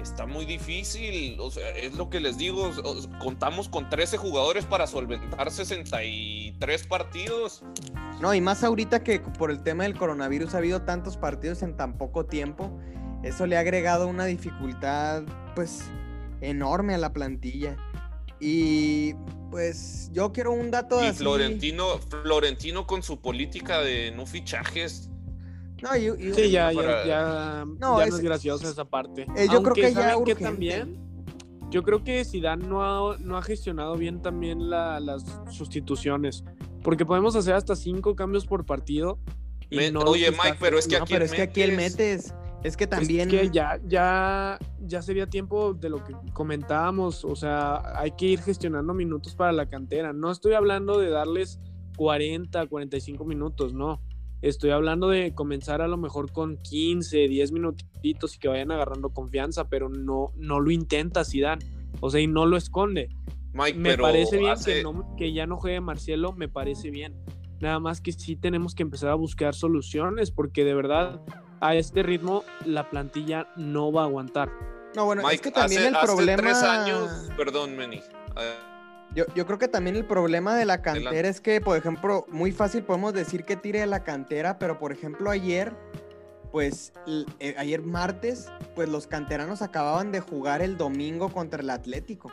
Está 0.01 0.27
muy 0.27 0.45
difícil. 0.45 1.37
O 1.39 1.49
sea, 1.49 1.67
es 1.71 1.95
lo 1.95 2.11
que 2.11 2.19
les 2.19 2.37
digo. 2.37 2.71
Contamos 3.19 3.67
con 3.69 3.89
13 3.89 4.17
jugadores 4.17 4.63
para 4.65 4.85
solventar 4.85 5.49
63 5.49 6.87
partidos. 6.87 7.63
No, 8.21 8.33
y 8.35 8.39
más 8.41 8.63
ahorita 8.63 9.03
que 9.03 9.19
por 9.19 9.49
el 9.49 9.63
tema 9.63 9.83
del 9.83 9.97
coronavirus 9.97 10.53
ha 10.53 10.59
habido 10.59 10.83
tantos 10.83 11.17
partidos 11.17 11.63
en 11.63 11.75
tan 11.75 11.97
poco 11.97 12.25
tiempo, 12.27 12.71
eso 13.23 13.47
le 13.47 13.57
ha 13.57 13.61
agregado 13.61 14.07
una 14.07 14.25
dificultad 14.25 15.23
pues 15.55 15.83
enorme 16.41 16.93
a 16.93 16.97
la 16.99 17.11
plantilla. 17.11 17.75
Y 18.39 19.13
pues 19.51 20.09
yo 20.11 20.31
quiero 20.31 20.51
un 20.51 20.71
dato 20.71 21.01
Y 21.03 21.07
así. 21.07 21.19
Florentino, 21.19 21.99
Florentino 22.09 22.85
con 22.85 23.01
su 23.03 23.19
política 23.21 23.79
de 23.81 24.11
no 24.11 24.25
fichajes. 24.25 25.09
No, 25.81 25.95
y- 25.95 26.07
y- 26.29 26.33
Sí, 26.33 26.51
ya, 26.51 26.71
ya, 26.71 26.81
para- 26.81 27.05
ya, 27.05 27.65
No, 27.79 27.97
ya 27.99 28.05
es- 28.05 28.11
no 28.11 28.17
es 28.17 28.23
graciosa 28.23 28.69
esa 28.69 28.85
parte. 28.85 29.23
Eh, 29.35 29.47
yo 29.51 29.61
creo 29.61 29.67
Aunque, 29.67 29.81
que 29.81 29.93
ya 29.93 30.01
¿saben 30.01 30.23
qué 30.25 30.31
urgente. 30.33 30.43
también? 30.43 30.97
Yo 31.69 31.83
creo 31.83 32.03
que 32.03 32.23
Zidane 32.23 32.65
no 32.67 32.83
ha, 33.11 33.17
no 33.17 33.37
ha 33.37 33.41
gestionado 33.41 33.95
bien 33.95 34.21
también 34.21 34.69
la- 34.69 34.99
las 34.99 35.23
sustituciones. 35.51 36.43
Porque 36.83 37.05
podemos 37.05 37.35
hacer 37.35 37.53
hasta 37.55 37.75
cinco 37.75 38.15
cambios 38.15 38.45
por 38.45 38.65
partido. 38.65 39.17
Me- 39.71 39.91
no 39.91 40.01
oye, 40.01 40.29
Mike, 40.31 40.57
pero 40.59 40.77
es 40.77 40.87
que 40.87 40.97
no, 40.97 41.03
aquí 41.03 41.13
pero 41.13 41.25
es 41.25 41.31
que 41.33 41.41
aquí 41.41 41.61
el 41.63 41.71
metes- 41.75 41.97
metes. 41.97 42.33
Es 42.65 42.75
que 42.77 42.87
también. 42.87 43.29
Es 43.33 43.41
que 43.41 43.49
ya, 43.51 43.79
ya, 43.85 44.57
ya 44.79 45.01
sería 45.01 45.27
tiempo 45.27 45.73
de 45.73 45.89
lo 45.89 46.03
que 46.03 46.13
comentábamos, 46.33 47.23
o 47.25 47.35
sea, 47.35 47.81
hay 47.99 48.11
que 48.11 48.25
ir 48.25 48.41
gestionando 48.41 48.93
minutos 48.93 49.35
para 49.35 49.51
la 49.51 49.67
cantera. 49.67 50.13
No 50.13 50.31
estoy 50.31 50.53
hablando 50.53 50.97
de 50.99 51.09
darles 51.09 51.59
40, 51.97 52.65
45 52.67 53.23
minutos, 53.25 53.73
no. 53.73 54.01
Estoy 54.41 54.71
hablando 54.71 55.09
de 55.09 55.33
comenzar 55.33 55.81
a 55.81 55.87
lo 55.87 55.97
mejor 55.97 56.31
con 56.31 56.57
15, 56.57 57.27
10 57.27 57.51
minutitos 57.51 58.35
y 58.35 58.39
que 58.39 58.47
vayan 58.47 58.71
agarrando 58.71 59.09
confianza, 59.09 59.69
pero 59.69 59.89
no, 59.89 60.31
no 60.35 60.59
lo 60.59 60.71
intenta 60.71 61.23
Zidane. 61.23 61.65
O 62.01 62.09
sea, 62.09 62.19
y 62.21 62.27
no 62.27 62.45
lo 62.45 62.57
esconde. 62.57 63.09
Mike, 63.53 63.79
Me 63.79 63.91
pero 63.91 64.03
parece 64.03 64.37
bien 64.37 64.51
hace- 64.51 64.73
que, 64.77 64.83
no- 64.83 65.15
que 65.17 65.33
ya 65.33 65.47
no 65.47 65.57
juegue 65.57 65.79
Marcelo, 65.81 66.33
me 66.33 66.49
parece 66.49 66.89
bien. 66.91 67.15
Nada 67.61 67.79
más 67.79 68.01
que 68.01 68.11
sí 68.11 68.35
tenemos 68.35 68.75
que 68.75 68.83
empezar 68.83 69.09
a 69.09 69.15
buscar 69.15 69.55
soluciones, 69.55 70.29
porque 70.29 70.65
de 70.65 70.73
verdad 70.75 71.21
a 71.59 71.75
este 71.75 72.03
ritmo 72.03 72.43
la 72.65 72.89
plantilla 72.89 73.47
no 73.55 73.91
va 73.91 74.03
a 74.03 74.05
aguantar. 74.05 74.49
No, 74.95 75.05
bueno, 75.05 75.29
es 75.29 75.41
que 75.41 75.51
también 75.51 75.81
hace, 75.81 75.89
el 75.89 75.95
hace 75.95 76.05
problema. 76.05 76.41
tres 76.41 76.63
años, 76.63 77.29
perdón, 77.35 77.75
Meni. 77.75 78.01
Yo, 79.13 79.25
yo 79.33 79.45
creo 79.45 79.57
que 79.57 79.67
también 79.67 79.95
el 79.95 80.05
problema 80.05 80.55
de 80.55 80.65
la 80.65 80.81
cantera 80.81 81.09
Adelante. 81.09 81.29
es 81.29 81.41
que, 81.41 81.61
por 81.61 81.77
ejemplo, 81.77 82.25
muy 82.29 82.51
fácil 82.51 82.83
podemos 82.83 83.13
decir 83.13 83.45
que 83.45 83.55
tire 83.55 83.79
de 83.79 83.87
la 83.87 84.03
cantera, 84.03 84.59
pero 84.59 84.77
por 84.77 84.91
ejemplo 84.91 85.29
ayer, 85.29 85.73
pues 86.51 86.93
eh, 87.39 87.55
ayer 87.57 87.81
martes, 87.81 88.49
pues 88.75 88.89
los 88.89 89.07
canteranos 89.07 89.61
acababan 89.61 90.11
de 90.11 90.19
jugar 90.19 90.61
el 90.61 90.77
domingo 90.77 91.29
contra 91.29 91.61
el 91.61 91.69
Atlético. 91.69 92.31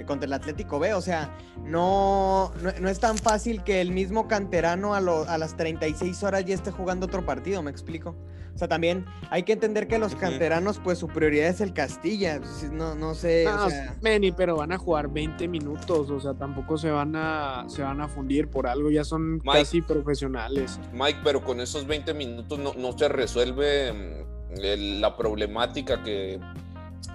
Eh, 0.00 0.04
contra 0.04 0.26
el 0.26 0.32
Atlético 0.32 0.78
B, 0.78 0.94
o 0.94 1.00
sea, 1.00 1.30
no, 1.64 2.52
no, 2.62 2.70
no 2.80 2.88
es 2.88 2.98
tan 3.00 3.18
fácil 3.18 3.62
que 3.62 3.80
el 3.80 3.92
mismo 3.92 4.28
canterano 4.28 4.94
a, 4.94 5.00
lo- 5.00 5.28
a 5.28 5.38
las 5.38 5.56
36 5.56 6.22
horas 6.22 6.44
ya 6.44 6.54
esté 6.54 6.70
jugando 6.70 7.06
otro 7.06 7.24
partido, 7.24 7.62
¿me 7.62 7.70
explico? 7.70 8.16
O 8.54 8.58
sea, 8.60 8.66
también 8.68 9.04
hay 9.30 9.44
que 9.44 9.52
entender 9.52 9.86
que 9.88 9.98
los 9.98 10.14
canteranos, 10.16 10.80
pues 10.82 10.98
su 10.98 11.06
prioridad 11.08 11.48
es 11.48 11.60
el 11.60 11.72
Castilla, 11.72 12.38
pues, 12.40 12.70
no, 12.70 12.94
no 12.94 13.14
sé, 13.14 13.44
No, 13.44 13.66
o 13.66 13.70
sea... 13.70 13.96
Meni, 14.02 14.32
pero 14.32 14.56
van 14.56 14.72
a 14.72 14.78
jugar 14.78 15.08
20 15.08 15.46
minutos, 15.48 16.10
o 16.10 16.20
sea, 16.20 16.34
tampoco 16.34 16.76
se 16.76 16.90
van 16.90 17.14
a, 17.16 17.64
se 17.68 17.82
van 17.82 18.00
a 18.00 18.08
fundir 18.08 18.48
por 18.48 18.66
algo, 18.66 18.90
ya 18.90 19.04
son 19.04 19.34
Mike. 19.36 19.50
casi 19.52 19.82
profesionales. 19.82 20.80
Mike, 20.92 21.20
pero 21.24 21.42
con 21.42 21.60
esos 21.60 21.86
20 21.86 22.12
minutos 22.14 22.58
no, 22.58 22.74
no 22.74 22.96
se 22.98 23.08
resuelve 23.08 23.92
mm, 23.92 24.60
el- 24.60 25.00
la 25.00 25.16
problemática 25.16 26.02
que, 26.02 26.40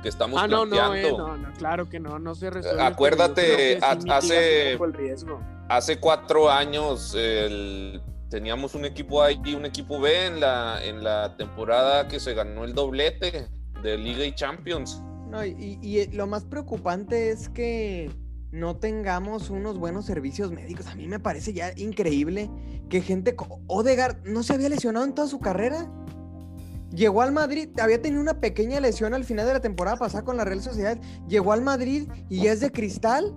que 0.01 0.09
estamos 0.09 0.41
Ah, 0.41 0.47
no, 0.47 0.65
no, 0.65 0.95
eh, 0.95 1.11
no, 1.17 1.37
no, 1.37 1.53
claro 1.53 1.89
que 1.89 1.99
no, 1.99 2.19
no 2.19 2.35
se 2.35 2.49
resuelve. 2.49 2.81
Acuérdate, 2.81 3.79
sí 3.79 4.09
hace- 4.09 4.71
el. 4.73 4.79
Hace 5.69 5.99
cuatro 5.99 6.49
años 6.49 7.13
el- 7.15 8.01
teníamos 8.29 8.75
un 8.75 8.85
equipo 8.85 9.21
A 9.23 9.31
y 9.31 9.53
un 9.55 9.65
equipo 9.65 9.99
B 9.99 10.25
en 10.27 10.39
la, 10.39 10.83
en 10.83 11.03
la 11.03 11.35
temporada 11.37 12.07
que 12.07 12.19
se 12.19 12.33
ganó 12.33 12.63
el 12.65 12.73
doblete 12.73 13.47
de 13.81 13.97
Liga 13.97 14.25
y 14.25 14.33
Champions. 14.35 15.01
No, 15.29 15.43
y, 15.45 15.79
y- 15.81 15.99
y 15.99 16.07
lo 16.11 16.27
más 16.27 16.43
preocupante 16.45 17.29
es 17.31 17.49
que 17.49 18.11
no 18.51 18.77
tengamos 18.77 19.49
unos 19.49 19.77
buenos 19.77 20.05
servicios 20.05 20.51
médicos. 20.51 20.87
A 20.87 20.95
mí 20.95 21.07
me 21.07 21.19
parece 21.19 21.51
ya 21.53 21.71
increíble 21.77 22.49
que 22.89 23.01
gente... 23.01 23.35
co- 23.35 23.59
Odegaard 23.67 24.23
no 24.25 24.43
se 24.43 24.53
había 24.53 24.69
lesionado 24.69 25.05
en 25.05 25.13
toda 25.13 25.27
su 25.27 25.39
carrera. 25.39 25.87
Llegó 26.95 27.21
al 27.21 27.31
Madrid, 27.33 27.69
había 27.79 28.01
tenido 28.01 28.21
una 28.21 28.39
pequeña 28.39 28.79
lesión 28.79 29.13
al 29.13 29.25
final 29.25 29.45
de 29.45 29.53
la 29.53 29.59
temporada 29.61 29.97
pasada 29.97 30.23
con 30.23 30.37
la 30.37 30.45
Real 30.45 30.61
Sociedad. 30.61 30.97
Llegó 31.27 31.51
al 31.51 31.61
Madrid 31.61 32.07
y 32.29 32.47
es 32.47 32.61
de 32.61 32.71
cristal. 32.71 33.33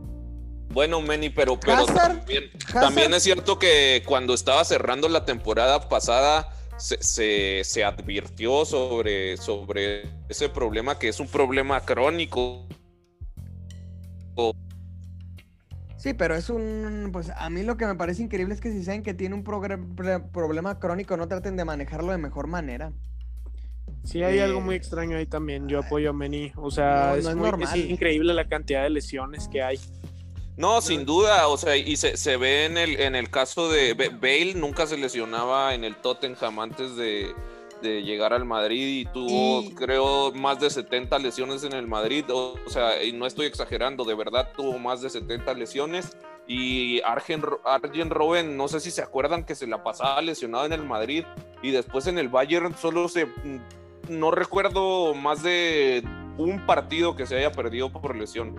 Bueno, 0.70 1.00
Meni, 1.00 1.30
pero, 1.30 1.58
pero 1.58 1.72
Hazard, 1.72 2.18
también, 2.18 2.44
Hazard- 2.66 2.80
también 2.80 3.14
es 3.14 3.22
cierto 3.22 3.58
que 3.58 4.02
cuando 4.06 4.34
estaba 4.34 4.64
cerrando 4.64 5.08
la 5.08 5.24
temporada 5.24 5.88
pasada 5.88 6.52
se, 6.76 7.02
se- 7.02 7.62
se 7.64 7.84
advirtió 7.84 8.64
sobre, 8.64 9.36
sobre 9.38 10.02
ese 10.28 10.48
problema 10.48 10.98
que 10.98 11.08
es 11.08 11.18
un 11.18 11.26
problema 11.26 11.80
crónico. 11.80 12.64
Sí, 15.96 16.14
pero 16.14 16.36
es 16.36 16.48
un... 16.48 17.10
Pues 17.12 17.30
a 17.30 17.50
mí 17.50 17.64
lo 17.64 17.76
que 17.76 17.86
me 17.86 17.96
parece 17.96 18.22
increíble 18.22 18.54
es 18.54 18.60
que 18.60 18.70
si 18.70 18.84
saben 18.84 19.02
que 19.02 19.14
tiene 19.14 19.34
un 19.34 19.42
problema 19.42 20.78
crónico, 20.78 21.16
no 21.16 21.26
traten 21.26 21.56
de 21.56 21.64
manejarlo 21.64 22.12
de 22.12 22.18
mejor 22.18 22.46
manera. 22.46 22.92
Sí, 24.08 24.22
hay 24.22 24.38
algo 24.38 24.60
Eh, 24.60 24.62
muy 24.62 24.74
extraño 24.74 25.16
ahí 25.18 25.26
también. 25.26 25.68
Yo 25.68 25.80
apoyo 25.80 26.10
a 26.10 26.12
Meni. 26.12 26.50
O 26.56 26.70
sea, 26.70 27.08
No, 27.10 27.16
es, 27.16 27.24
no 27.24 27.30
es 27.30 27.36
muy- 27.36 27.50
normal. 27.50 27.68
es 27.78 27.90
increíble 27.90 28.32
la 28.32 28.48
cantidad 28.48 28.82
de 28.84 28.90
lesiones 28.90 29.48
que 29.48 29.62
hay. 29.62 29.78
No, 30.56 30.80
sin 30.80 31.04
duda, 31.04 31.46
o 31.48 31.56
sea, 31.58 31.76
y 31.76 31.96
se, 31.96 32.16
se 32.16 32.36
ve 32.36 32.64
en 32.64 32.78
el, 32.78 32.98
en 33.00 33.14
el 33.14 33.30
caso 33.30 33.68
de 33.70 33.94
Ba- 33.94 34.16
Bale, 34.20 34.54
nunca 34.56 34.86
se 34.86 34.96
lesionaba 34.96 35.74
en 35.74 35.84
el 35.84 35.94
Tottenham 35.96 36.58
antes 36.58 36.96
de, 36.96 37.32
de 37.82 38.02
llegar 38.02 38.32
al 38.32 38.44
Madrid 38.44 39.02
y 39.02 39.04
tuvo, 39.04 39.62
Y- 39.62 39.74
creo, 39.74 40.32
más 40.32 40.58
de 40.58 40.68
70 40.70 41.16
lesiones 41.20 41.62
en 41.62 41.74
el 41.74 41.86
Madrid, 41.86 42.24
o, 42.30 42.54
o 42.66 42.70
sea, 42.70 43.04
y 43.04 43.12
no 43.12 43.24
estoy 43.26 43.46
exagerando, 43.46 44.04
de 44.04 44.14
verdad 44.16 44.48
tuvo 44.56 44.78
más 44.80 45.00
de 45.00 45.10
70 45.10 45.54
lesiones. 45.54 46.16
Y 46.48 47.02
Arjen, 47.02 47.42
Ro- 47.42 47.60
Arjen 47.64 48.08
Robben, 48.10 48.56
no 48.56 48.66
sé 48.68 48.80
si 48.80 48.90
se 48.90 49.02
acuerdan 49.02 49.44
que 49.44 49.54
se 49.54 49.66
la 49.66 49.84
pasaba 49.84 50.20
lesionado 50.22 50.64
en 50.64 50.72
el 50.72 50.82
Madrid 50.82 51.24
y 51.62 51.70
después 51.72 52.06
en 52.08 52.18
el 52.18 52.28
Bayern 52.30 52.74
solo 52.76 53.06
se... 53.08 53.28
No 54.08 54.30
recuerdo 54.30 55.14
más 55.14 55.42
de 55.42 56.02
un 56.38 56.64
partido 56.66 57.16
que 57.16 57.26
se 57.26 57.36
haya 57.36 57.52
perdido 57.52 57.90
por 57.92 58.16
lesión. 58.16 58.54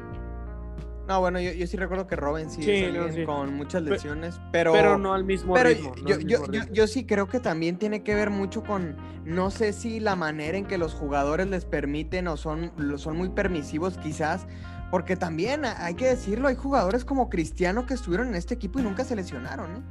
No, 1.08 1.20
bueno, 1.22 1.40
yo, 1.40 1.52
yo 1.54 1.66
sí 1.66 1.76
recuerdo 1.76 2.06
que 2.06 2.16
Robin 2.16 2.52
sí, 2.52 2.62
Sí, 2.62 2.72
es 2.72 2.94
no, 2.94 3.02
alguien 3.04 3.22
sí. 3.22 3.26
con 3.26 3.56
muchas 3.56 3.82
lesiones, 3.82 4.40
pero... 4.52 4.72
Pero 4.74 5.00
no 5.00 5.16
al 5.16 5.24
mismo 5.24 5.56
pero 5.56 5.70
ritmo. 5.70 5.92
no 5.98 6.08
yo, 6.08 6.16
al 6.16 6.22
yo, 6.22 6.28
mismo 6.28 6.46
yo, 6.46 6.62
ritmo. 6.62 6.74
yo 6.76 6.86
sí 6.88 7.06
creo 7.08 7.28
que 7.28 7.40
también 7.40 7.78
tiene 7.80 8.04
que 8.04 8.14
ver 8.14 8.30
mucho 8.30 8.62
con, 8.64 8.96
no 9.26 9.50
sé 9.50 9.74
si 9.74 10.00
la 10.00 10.16
manera 10.16 10.56
en 10.56 10.66
que 10.66 10.78
los 10.78 10.94
jugadores 10.94 11.48
les 11.48 11.66
permiten 11.66 12.28
o 12.28 12.38
son, 12.38 12.72
son 12.98 13.18
muy 13.18 13.30
permisivos 13.30 13.98
quizás, 13.98 14.46
porque 14.92 15.16
también 15.16 15.66
hay 15.66 15.96
que 15.96 16.06
decirlo, 16.06 16.48
hay 16.48 16.56
jugadores 16.56 17.06
como 17.06 17.28
Cristiano 17.30 17.88
que 17.88 17.96
estuvieron 17.96 18.28
en 18.28 18.36
este 18.36 18.54
equipo 18.54 18.78
y 18.80 18.84
nunca 18.84 19.04
se 19.04 19.16
lesionaron, 19.16 19.72
¿eh? 19.78 19.82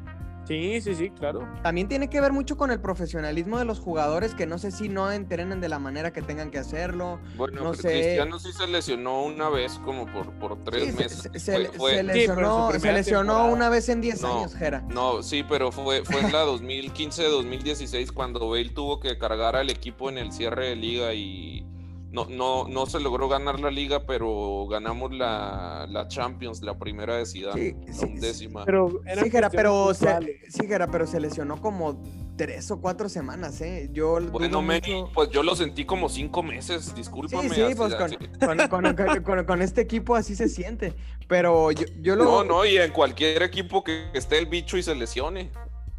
Sí, 0.49 0.81
sí, 0.81 0.95
sí, 0.95 1.11
claro. 1.11 1.47
También 1.63 1.89
tiene 1.89 2.09
que 2.09 2.21
ver 2.23 2.33
mucho 2.33 2.57
con 2.57 2.71
el 2.71 2.81
profesionalismo 2.81 3.59
de 3.59 3.67
los 3.67 3.79
jugadores 3.81 4.35
que 4.35 4.47
no 4.47 4.59
sé 4.59 4.71
si 4.71 4.89
no 4.89 5.13
entrenan 5.13 5.61
de 5.61 5.69
la 5.69 5.79
manera 5.79 6.11
que 6.13 6.23
tengan 6.23 6.51
que 6.51 6.59
hacerlo. 6.59 7.21
Bueno, 7.37 7.63
No 7.63 7.73
Cri- 7.75 7.83
sé. 7.83 7.89
Cristiano 7.93 8.39
sí 8.39 8.53
se 8.53 8.67
lesionó 8.67 9.23
una 9.25 9.51
vez 9.51 9.79
como 9.85 10.07
por, 10.07 10.33
por 10.39 10.59
tres 10.65 10.87
Sí, 10.87 10.93
meses. 10.93 11.29
se, 11.33 11.39
se- 11.39 11.65
fue- 11.73 12.03
lesionó, 12.03 12.73
se 12.73 12.93
lesionó 12.93 13.47
una 13.49 13.69
vez 13.69 13.89
en 13.91 14.01
10 14.01 14.23
No. 14.23 14.39
años, 14.39 14.55
Jera. 14.55 14.81
No, 14.89 15.23
sí, 15.23 15.45
pero 15.49 15.71
fue, 15.71 16.03
fue 16.05 16.21
en 16.21 16.33
la 16.33 16.45
2015-2016 16.47 18.13
cuando 18.13 18.49
Bale 18.49 18.71
tuvo 18.71 19.01
que 19.01 19.19
cargar 19.19 19.55
al 19.57 19.71
equipo 19.71 20.09
en 20.09 20.19
el 20.19 20.33
cierre 20.33 20.69
de 20.71 20.77
liga 20.77 21.13
y 21.15 21.65
no, 22.11 22.25
no, 22.27 22.67
no 22.69 22.87
se 22.87 23.01
logró 23.01 23.29
ganar 23.29 23.61
la 23.61 23.71
liga, 23.71 24.07
pero 24.07 24.67
ganamos 24.69 25.13
la, 25.13 25.87
la 25.89 26.09
Champions, 26.09 26.63
la 26.63 26.79
primera 26.79 27.17
de 27.17 27.27
Zidane, 27.27 27.77
Sí, 27.87 27.93
sí, 27.93 28.05
undécima. 28.07 28.65
Pero 28.65 29.01
Sí, 29.23 29.31
Jera, 29.31 29.51
pero 29.51 29.93
se, 29.95 30.41
sí, 30.49 30.67
Jera, 30.67 30.87
pero 30.91 31.07
se 31.07 31.21
lesionó 31.21 31.61
como 31.61 32.03
tres 32.37 32.71
o 32.71 32.81
cuatro 32.81 33.09
semanas, 33.09 33.61
¿eh? 33.61 33.91
Yo 33.93 34.21
Bueno, 34.31 34.63
mucho- 34.63 35.11
pues 35.13 35.29
yo 35.31 35.43
lo 35.43 35.55
sentí 35.57 35.85
como 35.85 36.09
cinco 36.09 36.43
meses, 36.43 36.85
Sí, 36.87 36.93
discúlpame. 36.97 37.49
sí, 37.51 37.61
así- 37.63 37.75
pues 37.75 37.95
con, 37.95 38.11
con, 38.11 38.69
con- 38.69 38.95
con- 38.97 39.23
con- 39.25 39.45
con 39.45 39.63
este 39.63 39.81
equipo 39.83 40.15
así 40.15 40.35
se 40.37 40.49
siente. 40.49 40.95
Pero 41.27 41.73
yo, 41.73 41.85
yo 42.01 42.17
lo. 42.17 42.25
No, 42.25 42.45
no, 42.45 42.65
y 42.65 42.77
en 42.79 42.91
cualquier 42.93 43.43
equipo 43.43 43.85
que 43.85 44.09
esté 44.15 44.39
el 44.39 44.47
bicho 44.47 44.77
y 44.79 44.83
se 44.83 44.95
lesione. 44.95 45.51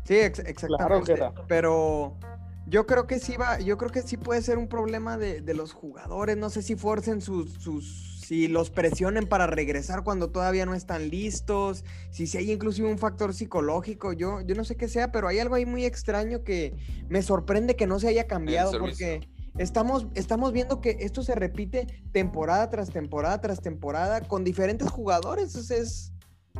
Sí, 0.06 0.16
ex- 0.16 0.40
exactamente. 0.40 1.14
Jera. 1.14 1.34
pero 1.48 2.16
yo 2.70 2.86
creo 2.86 3.08
que 3.08 3.20
sí 3.20 3.36
va, 3.36 3.60
yo 3.60 3.78
creo 3.78 3.92
que 3.92 4.02
sí 4.02 4.16
puede 4.16 4.42
ser 4.42 4.58
un 4.58 4.68
problema 4.68 5.18
de, 5.18 5.42
de 5.42 5.54
los 5.54 5.74
jugadores. 5.74 6.38
No 6.38 6.50
sé 6.50 6.62
si 6.62 6.76
forcen 6.76 7.20
sus, 7.20 7.54
sus, 7.54 8.22
si 8.26 8.48
los 8.48 8.70
presionen 8.70 9.28
para 9.28 9.48
regresar 9.48 10.04
cuando 10.04 10.30
todavía 10.30 10.68
no 10.68 10.76
están 10.76 11.10
listos, 11.10 11.84
si, 12.12 12.28
si 12.28 12.38
hay 12.38 12.52
inclusive 12.52 12.88
un 12.88 13.00
factor 13.00 13.34
psicológico. 13.34 14.14
Yo, 14.14 14.42
yo 14.42 14.54
no 14.54 14.64
sé 14.64 14.76
qué 14.76 14.88
sea, 14.88 15.12
pero 15.12 15.28
hay 15.28 15.40
algo 15.40 15.56
ahí 15.56 15.66
muy 15.66 15.84
extraño 15.84 16.44
que 16.44 16.76
me 17.10 17.24
sorprende 17.24 17.76
que 17.76 17.88
no 17.88 18.00
se 18.00 18.08
haya 18.08 18.28
cambiado 18.28 18.78
porque 18.80 19.28
estamos, 19.58 20.06
estamos 20.14 20.54
viendo 20.54 20.80
que 20.80 20.98
esto 21.00 21.24
se 21.24 21.34
repite 21.34 21.88
temporada 22.12 22.70
tras 22.70 22.92
temporada 22.92 23.42
tras 23.42 23.62
temporada 23.62 24.22
con 24.22 24.44
diferentes 24.44 24.90
jugadores. 24.90 25.56
O 25.56 25.64
sea, 25.64 25.78
es, 25.78 26.14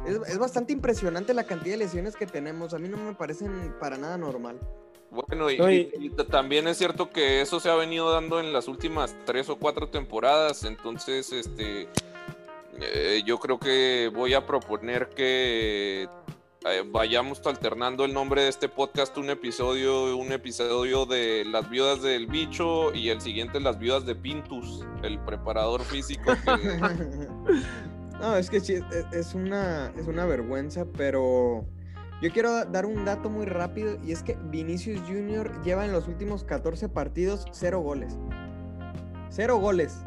es, 0.08 0.20
es 0.28 0.40
bastante 0.40 0.74
impresionante 0.74 1.36
la 1.36 1.44
cantidad 1.44 1.76
de 1.76 1.86
lesiones 1.86 2.16
que 2.16 2.26
tenemos. 2.26 2.74
A 2.74 2.80
mí 2.80 2.90
no 2.90 2.98
me 2.98 3.14
parecen 3.14 3.76
para 3.80 4.00
nada 4.00 4.18
normal. 4.18 4.60
Bueno, 5.12 5.50
y, 5.50 5.58
No, 5.58 5.72
y- 5.72 5.92
y- 6.00 6.06
y 6.06 6.10
t- 6.12 6.24
también 6.26 6.68
es 6.68 6.78
cierto 6.78 7.10
que 7.10 7.42
eso 7.42 7.60
se 7.60 7.70
ha 7.70 7.76
venido 7.76 8.12
dando 8.12 8.40
en 8.40 8.54
las 8.54 8.68
últimas 8.68 9.16
tres 9.26 9.50
o 9.50 9.56
cuatro 9.58 9.88
temporadas, 9.90 10.64
entonces 10.64 11.32
este 11.32 11.88
eh, 12.82 13.22
yo 13.26 13.40
creo 13.40 13.60
que 13.60 14.10
voy 14.14 14.34
a 14.36 14.46
proponer 14.46 15.10
que 15.10 16.08
eh, 16.66 16.84
vayamos 16.86 17.42
alternando 17.46 18.06
el 18.06 18.14
nombre 18.14 18.44
de 18.44 18.50
este 18.50 18.70
podcast 18.70 19.18
un 19.18 19.30
episodio, 19.30 20.16
un 20.16 20.32
episodio 20.32 21.06
de 21.06 21.44
las 21.46 21.70
viudas 21.70 22.02
del 22.02 22.28
bicho 22.28 22.94
y 22.94 23.10
el 23.10 23.20
siguiente 23.22 23.60
las 23.60 23.80
viudas 23.80 24.06
de 24.06 24.14
Pintus, 24.16 24.86
el 25.04 25.20
preparador 25.20 25.82
físico 25.84 26.32
que 26.46 26.78
no, 28.20 28.36
es 28.38 28.50
que 28.50 28.60
sí, 28.60 28.76
es 29.12 29.34
una, 29.34 29.92
es 29.98 30.08
una 30.08 30.26
vergüenza, 30.26 30.86
pero 30.98 31.66
yo 32.22 32.32
quiero 32.32 32.52
da- 32.52 32.66
dar 32.66 32.86
un 32.86 33.06
dato 33.06 33.30
muy 33.30 33.46
rápido 33.46 33.98
y 34.06 34.12
es 34.12 34.24
que 34.24 34.38
Vinicius 34.50 35.00
Jr. 35.08 35.62
lleva 35.64 35.86
en 35.86 35.92
los 35.92 36.08
últimos 36.08 36.44
14 36.44 36.90
partidos 36.90 37.46
cero 37.52 37.80
goles. 37.82 38.18
Cero 39.30 39.58
goles. 39.58 39.98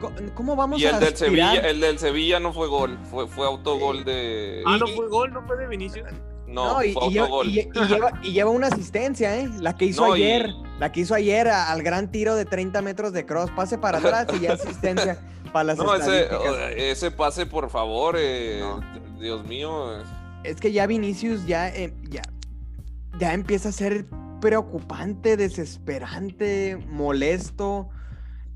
Co- 0.00 0.12
¿Cómo 0.34 0.56
vamos 0.56 0.80
y 0.80 0.86
a 0.86 0.90
el 0.90 1.00
del 1.00 1.14
aspirar? 1.14 1.52
Sevilla, 1.54 1.68
el 1.70 1.80
del 1.80 1.98
Sevilla 1.98 2.40
no 2.40 2.52
fue 2.52 2.68
gol, 2.68 2.98
fue 3.10 3.26
fue 3.26 3.46
autogol 3.46 4.04
de 4.04 4.62
Ah, 4.66 4.76
no 4.78 4.86
fue 4.88 5.08
gol, 5.08 5.32
no 5.32 5.42
fue 5.46 5.56
de 5.56 5.66
Vinicius. 5.66 6.06
no, 6.46 6.74
No, 6.74 6.82
y, 6.84 6.92
fue 6.92 7.06
y 7.06 7.10
lleva, 7.14 7.24
autogol. 7.26 7.48
y- 7.48 7.60
y 7.60 7.86
lleva- 7.88 8.12
y 8.22 8.32
lleva 8.32 8.50
una 8.50 8.66
asistencia, 8.68 9.36
¿eh? 9.38 9.48
La 9.60 9.76
que 9.76 9.86
hizo 9.86 10.06
No, 10.06 10.16
y- 10.16 10.22
ayer. 10.22 10.50
La 10.78 10.92
que 10.92 11.00
hizo 11.00 11.14
ayer 11.14 11.48
a- 11.48 11.72
al 11.72 11.82
gran 11.82 12.10
tiro 12.12 12.34
de 12.36 12.44
30 12.44 12.82
metros 12.82 13.12
de 13.14 13.24
cross. 13.24 13.50
Pase 13.56 13.78
para 13.78 13.98
atrás 13.98 14.26
y 14.36 14.40
ya 14.40 14.52
asistencia 14.52 15.18
para 15.52 15.64
las 15.64 15.78
No, 15.78 15.94
ese, 15.94 17.10
pase, 17.10 17.46
por 17.46 17.70
favor, 17.70 18.16
eh, 18.18 18.60
No. 18.60 18.80
Dios 19.18 19.44
mío. 19.46 20.02
Es 20.46 20.60
que 20.60 20.72
ya 20.72 20.86
Vinicius 20.86 21.46
ya, 21.46 21.68
eh, 21.68 21.92
ya, 22.08 22.22
ya 23.18 23.34
empieza 23.34 23.70
a 23.70 23.72
ser 23.72 24.06
preocupante, 24.40 25.36
desesperante, 25.36 26.76
molesto. 26.88 27.88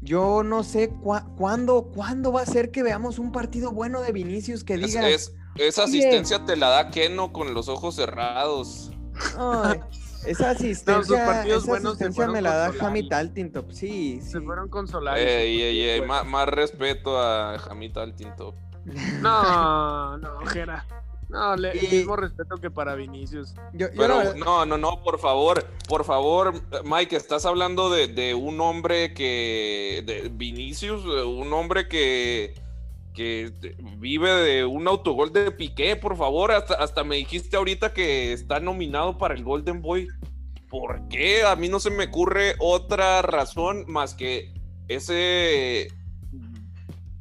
Yo 0.02 0.42
no 0.42 0.62
sé 0.62 0.90
cua- 0.92 1.26
cuándo, 1.36 1.90
cuándo 1.94 2.32
va 2.32 2.42
a 2.42 2.46
ser 2.46 2.70
que 2.70 2.82
veamos 2.82 3.18
un 3.18 3.32
partido 3.32 3.72
bueno 3.72 4.00
de 4.00 4.12
Vinicius 4.12 4.64
que 4.64 4.76
diga. 4.76 5.08
es- 5.08 5.34
esa 5.56 5.84
asistencia 5.84 6.44
te 6.44 6.56
la 6.56 6.68
da 6.68 6.90
Keno 6.90 7.32
con 7.32 7.52
los 7.54 7.68
ojos 7.68 7.96
cerrados. 7.96 8.92
"Ay, 9.36 9.80
esa 10.26 10.50
asistencia, 10.50 11.26
partidos 11.26 11.62
esa 11.64 11.70
buenos 11.72 11.94
asistencia 11.96 12.28
me 12.28 12.40
la 12.40 12.54
da. 12.54 12.72
Jamie 12.72 13.08
Taltintop. 13.08 13.70
Sí, 13.72 14.20
sí. 14.22 14.30
Se 14.30 14.40
fueron 14.40 14.68
con 14.68 14.86
Solari. 14.86 15.20
Ey, 15.22 15.60
ey, 15.60 15.80
ey, 15.80 15.98
Pues, 15.98 16.08
más, 16.08 16.24
más 16.26 16.46
respeto 16.48 17.18
a 17.20 17.58
Jamita 17.58 18.02
Altinto. 18.02 18.54
No, 19.20 20.16
no, 20.18 20.38
Jera. 20.46 20.86
No, 21.30 21.54
le, 21.56 21.70
el 21.70 21.90
mismo 21.90 22.16
respeto 22.16 22.56
que 22.56 22.70
para 22.70 22.96
Vinicius. 22.96 23.54
Yo, 23.72 23.86
yo 23.92 24.08
la 24.08 24.22
Pero 24.22 24.34
no, 24.34 24.66
no, 24.66 24.76
no, 24.76 25.02
por 25.02 25.20
favor, 25.20 25.64
por 25.88 26.04
favor, 26.04 26.54
Mike, 26.84 27.14
estás 27.14 27.46
hablando 27.46 27.88
de, 27.88 28.08
de 28.08 28.34
un 28.34 28.60
hombre 28.60 29.14
que, 29.14 30.02
de 30.04 30.28
Vinicius, 30.28 31.04
un 31.04 31.52
hombre 31.52 31.86
que, 31.86 32.54
que 33.14 33.52
vive 33.98 34.30
de 34.30 34.64
un 34.64 34.88
autogol 34.88 35.32
de 35.32 35.52
Piqué, 35.52 35.94
por 35.94 36.16
favor, 36.16 36.50
hasta, 36.50 36.74
hasta 36.74 37.04
me 37.04 37.16
dijiste 37.16 37.56
ahorita 37.56 37.92
que 37.92 38.32
está 38.32 38.58
nominado 38.58 39.16
para 39.16 39.34
el 39.34 39.44
Golden 39.44 39.82
Boy. 39.82 40.08
¿Por 40.68 41.08
qué? 41.08 41.44
A 41.44 41.54
mí 41.54 41.68
no 41.68 41.78
se 41.78 41.90
me 41.90 42.04
ocurre 42.04 42.54
otra 42.58 43.22
razón 43.22 43.84
más 43.88 44.14
que 44.14 44.52
ese 44.88 45.88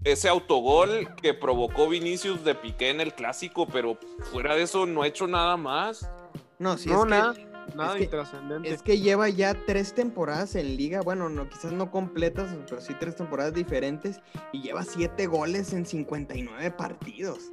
ese 0.03 0.29
autogol 0.29 1.13
que 1.21 1.33
provocó 1.33 1.89
Vinicius 1.89 2.43
de 2.43 2.55
Piqué 2.55 2.89
en 2.89 3.01
el 3.01 3.13
clásico, 3.13 3.67
pero 3.67 3.97
fuera 4.31 4.55
de 4.55 4.63
eso 4.63 4.85
no 4.85 5.01
ha 5.03 5.07
hecho 5.07 5.27
nada 5.27 5.57
más. 5.57 6.09
no, 6.57 6.77
sí, 6.77 6.89
no, 6.89 7.03
es 7.03 7.09
nada, 7.09 7.33
que, 7.33 7.45
nada 7.75 7.91
es 7.91 7.97
que- 7.97 8.03
intrascendente. 8.05 8.69
es 8.73 8.81
que 8.81 8.99
lleva 8.99 9.29
ya 9.29 9.53
tres 9.65 9.93
temporadas 9.93 10.55
en 10.55 10.77
liga. 10.77 11.01
Bueno, 11.01 11.29
no, 11.29 11.49
quizás 11.49 11.71
no 11.73 11.91
completas, 11.91 12.55
pero 12.69 12.81
sí 12.81 12.93
tres 12.99 13.15
temporadas 13.15 13.53
diferentes. 13.53 14.19
Y 14.53 14.62
lleva 14.62 14.83
siete 14.83 15.27
goles 15.27 15.73
en 15.73 15.85
59 15.85 16.71
partidos. 16.71 17.51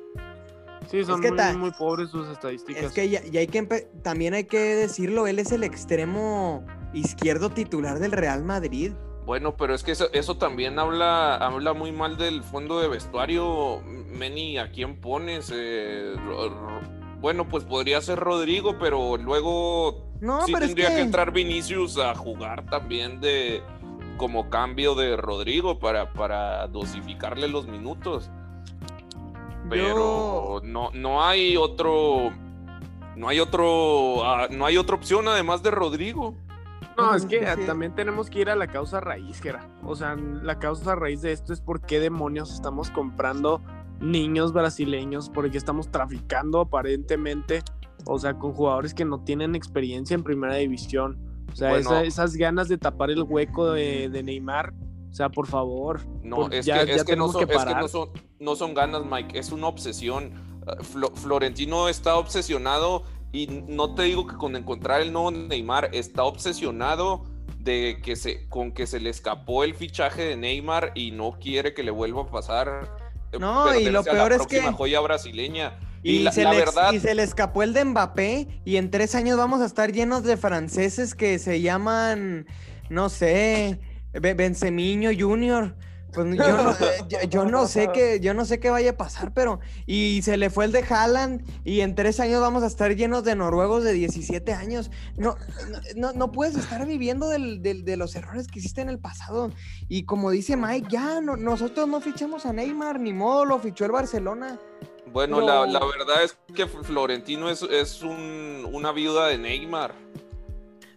Sí, 0.91 1.05
son 1.05 1.21
que 1.21 1.33
muy, 1.33 1.73
pobres 1.73 2.11
sus 2.11 2.29
estadísticas. 2.29 2.85
Es 2.85 2.93
que 2.93 3.09
ya, 3.09 3.21
ya 3.25 3.41
hay 3.41 3.49
que 3.49 3.61
empe- 3.61 3.89
también 4.03 4.35
hay 4.35 4.45
que 4.45 4.59
decirlo, 4.61 5.27
él 5.27 5.41
es 5.41 5.51
el 5.51 5.65
extremo 5.65 6.65
izquierdo 6.93 7.51
titular 7.51 7.99
del 7.99 8.13
Real 8.13 8.45
Madrid. 8.45 8.93
Bueno, 9.27 9.57
pero 9.57 9.75
es 9.75 9.83
que 9.83 9.91
eso, 9.91 10.09
eso 10.13 10.37
también 10.37 10.79
habla, 10.79 11.35
habla 11.35 11.73
muy 11.73 11.91
mal 11.91 12.17
del 12.17 12.45
fondo 12.45 12.79
de 12.79 12.87
vestuario. 12.87 13.83
Meni, 13.83 14.57
¿a 14.57 14.71
quién 14.71 15.01
pones? 15.01 15.53
Eh, 15.53 16.15
bueno, 17.21 17.49
pues 17.49 17.65
podría 17.65 18.01
ser 18.01 18.21
Rodrigo, 18.21 18.79
pero 18.79 19.17
luego 19.17 20.07
No, 20.21 20.43
sí 20.43 20.53
pero 20.53 20.65
es 20.65 20.71
tendría 20.71 20.91
que... 20.91 20.97
que, 20.97 21.01
entrar 21.03 21.33
Vinicius 21.33 21.99
a 21.99 22.15
jugar 22.15 22.67
también 22.71 23.21
de 23.21 23.63
como 24.17 24.49
cambio 24.49 24.95
de 24.95 25.17
Rodrigo 25.17 25.81
para, 25.81 26.13
para 26.13 26.69
dosificarle 26.69 27.49
los 27.49 27.67
minutos. 27.67 28.31
Pero 29.69 30.61
no, 30.63 30.91
no 30.93 31.25
hay 31.25 31.57
otro. 31.57 32.31
No 33.17 33.29
hay 33.29 33.41
otro. 33.41 34.25
ah, 34.25 34.47
no 34.51 34.67
hay 34.67 34.77
otra 34.77 34.95
opción 34.95 35.27
además 35.27 35.65
de 35.65 35.73
Rodrigo. 35.73 36.37
No, 36.97 37.15
es 37.15 37.27
que 37.27 37.41
sí. 37.41 37.63
también 37.67 37.95
tenemos 37.95 38.31
que 38.31 38.41
ir 38.41 38.51
a 38.51 38.57
la 38.57 38.67
causa 38.69 39.01
raíz, 39.01 39.41
Jera. 39.41 39.69
O 39.85 39.95
sea, 39.95 40.17
la 40.17 40.59
causa 40.59 40.95
raíz 40.95 41.21
de 41.23 41.33
esto 41.33 41.53
es 41.53 41.61
por 41.61 41.81
qué 41.83 42.01
demonios 42.01 42.53
estamos 42.53 42.91
comprando 42.91 43.61
niños 44.01 44.53
brasileños, 44.53 45.29
porque 45.31 45.59
estamos 45.59 45.89
traficando 45.91 46.61
aparentemente, 46.61 47.63
o 48.05 48.19
sea, 48.19 48.35
con 48.39 48.53
jugadores 48.53 48.95
que 48.95 49.05
no 49.05 49.21
tienen 49.25 49.55
experiencia 49.55 50.15
en 50.15 50.23
primera 50.23 50.55
división. 50.55 51.19
O 51.53 51.57
sea, 51.57 51.71
Bueno. 51.71 51.91
esa- 51.91 52.05
esas 52.05 52.37
ganas 52.37 52.69
de 52.69 52.79
tapar 52.79 53.11
el 53.11 53.23
hueco 53.23 53.71
de, 53.73 54.09
de 54.09 54.23
Neymar, 54.23 54.73
o 55.11 55.15
sea, 55.15 55.29
por 55.31 55.47
favor. 55.47 56.01
No, 56.23 56.37
Por- 56.37 56.55
es, 56.55 56.67
ya- 56.67 56.81
que, 56.81 56.87
ya 56.89 56.95
es, 56.97 57.05
que 57.05 57.17
no 57.17 57.29
son, 57.29 57.47
que 57.47 57.55
es 57.55 57.65
que 57.65 57.75
no 57.75 57.89
son, 57.89 58.11
no 58.39 58.57
son 58.57 58.75
ganas, 58.75 59.05
Mike. 59.05 59.39
Es 59.39 59.53
una 59.53 59.67
obsesión. 59.69 60.33
Ah, 60.67 60.77
Flo- 60.81 61.15
Florentino 61.15 61.89
está 61.89 62.17
obsesionado. 62.17 63.05
Y 63.37 63.65
no 63.69 63.95
te 63.95 64.05
digo 64.05 64.27
que 64.27 64.35
con 64.37 64.57
encontrar 64.57 65.03
el 65.03 65.13
nuevo 65.13 65.31
Neymar 65.31 65.91
está 65.93 66.25
obsesionado 66.25 67.25
de 67.59 68.01
que 68.03 68.17
se 68.17 68.49
con 68.49 68.73
que 68.73 68.87
se 68.87 68.99
le 68.99 69.11
escapó 69.11 69.63
el 69.63 69.75
fichaje 69.75 70.23
de 70.23 70.37
Neymar 70.37 70.93
y 70.95 71.11
no 71.11 71.33
quiere 71.39 71.75
que 71.75 71.83
le 71.83 71.91
vuelva 71.91 72.23
a 72.23 72.27
pasar 72.31 72.97
eh, 73.33 73.39
No, 73.39 73.75
y 73.79 73.91
lo 73.91 74.03
peor 74.05 74.33
es 74.33 74.47
que- 74.47 74.63
joya 74.73 75.01
brasileña 75.01 75.79
y, 76.03 76.13
y, 76.17 76.19
la, 76.21 76.33
se 76.33 76.45
la 76.45 76.53
le, 76.53 76.59
verdad 76.59 76.93
y 76.93 77.01
se 77.01 77.15
le 77.15 77.23
escapó 77.25 77.63
el 77.63 77.75
de 77.75 77.85
Mbappé 77.85 78.61
y 78.65 78.77
en 78.77 78.91
tres 78.91 79.15
años 79.15 79.37
vamos 79.37 79.61
a 79.61 79.67
estar 79.67 79.93
llenos 79.93 80.23
de 80.23 80.37
franceses 80.39 81.15
que 81.15 81.39
se 81.39 81.61
llaman, 81.61 82.47
no 82.89 83.09
sé, 83.11 83.81
Be- 84.13 84.33
Benzemiño 84.35 85.11
Junior. 85.19 85.75
Pues 86.13 86.35
yo 86.37 86.57
no, 86.57 86.75
yo, 87.09 87.19
yo 87.29 87.45
no 87.45 87.67
sé 87.67 87.91
qué, 87.93 88.21
yo 88.21 88.33
no 88.33 88.45
sé 88.47 88.59
qué 88.59 88.71
vaya 88.71 88.91
a 88.93 88.97
pasar, 88.97 89.35
pero 89.35 89.61
y 89.87 90.23
se 90.23 90.37
le 90.39 90.49
fue 90.51 90.65
el 90.65 90.73
de 90.73 90.83
Haaland 90.89 91.43
y 91.65 91.81
en 91.81 91.95
tres 91.95 92.21
años 92.21 92.41
vamos 92.41 92.63
a 92.63 92.67
estar 92.69 92.95
llenos 92.97 93.23
de 93.25 93.35
noruegos 93.37 93.85
de 93.85 93.93
17 93.93 94.53
años. 94.55 94.91
No, 95.17 95.37
no, 95.95 96.13
no 96.13 96.33
puedes 96.33 96.57
estar 96.57 96.87
viviendo 96.87 97.29
del- 97.29 97.61
del- 97.63 97.85
de 97.85 97.97
los 97.99 98.15
errores 98.17 98.47
que 98.47 98.61
hiciste 98.61 98.81
en 98.81 98.89
el 98.89 98.99
pasado. 98.99 99.51
Y 99.89 100.05
como 100.05 100.31
dice 100.31 100.57
Mike, 100.57 100.89
ya 100.91 101.21
no, 101.21 101.37
nosotros 101.37 101.87
no 101.89 102.01
fichamos 102.01 102.47
a 102.47 102.53
Neymar, 102.53 102.99
ni 102.99 103.13
modo, 103.13 103.45
lo 103.45 103.59
fichó 103.59 103.85
el 103.85 103.93
Barcelona. 103.93 104.59
bueno 105.13 105.37
pero- 105.39 105.67
la, 105.67 105.67
la 105.81 105.85
verdad 105.85 106.23
es 106.25 106.37
que 106.55 106.67
Florentino 106.67 107.51
es, 107.51 107.63
es 107.63 108.03
un- 108.03 108.67
una 108.73 108.93
viuda 108.93 109.27
de 109.29 109.39
Neymar 109.39 109.95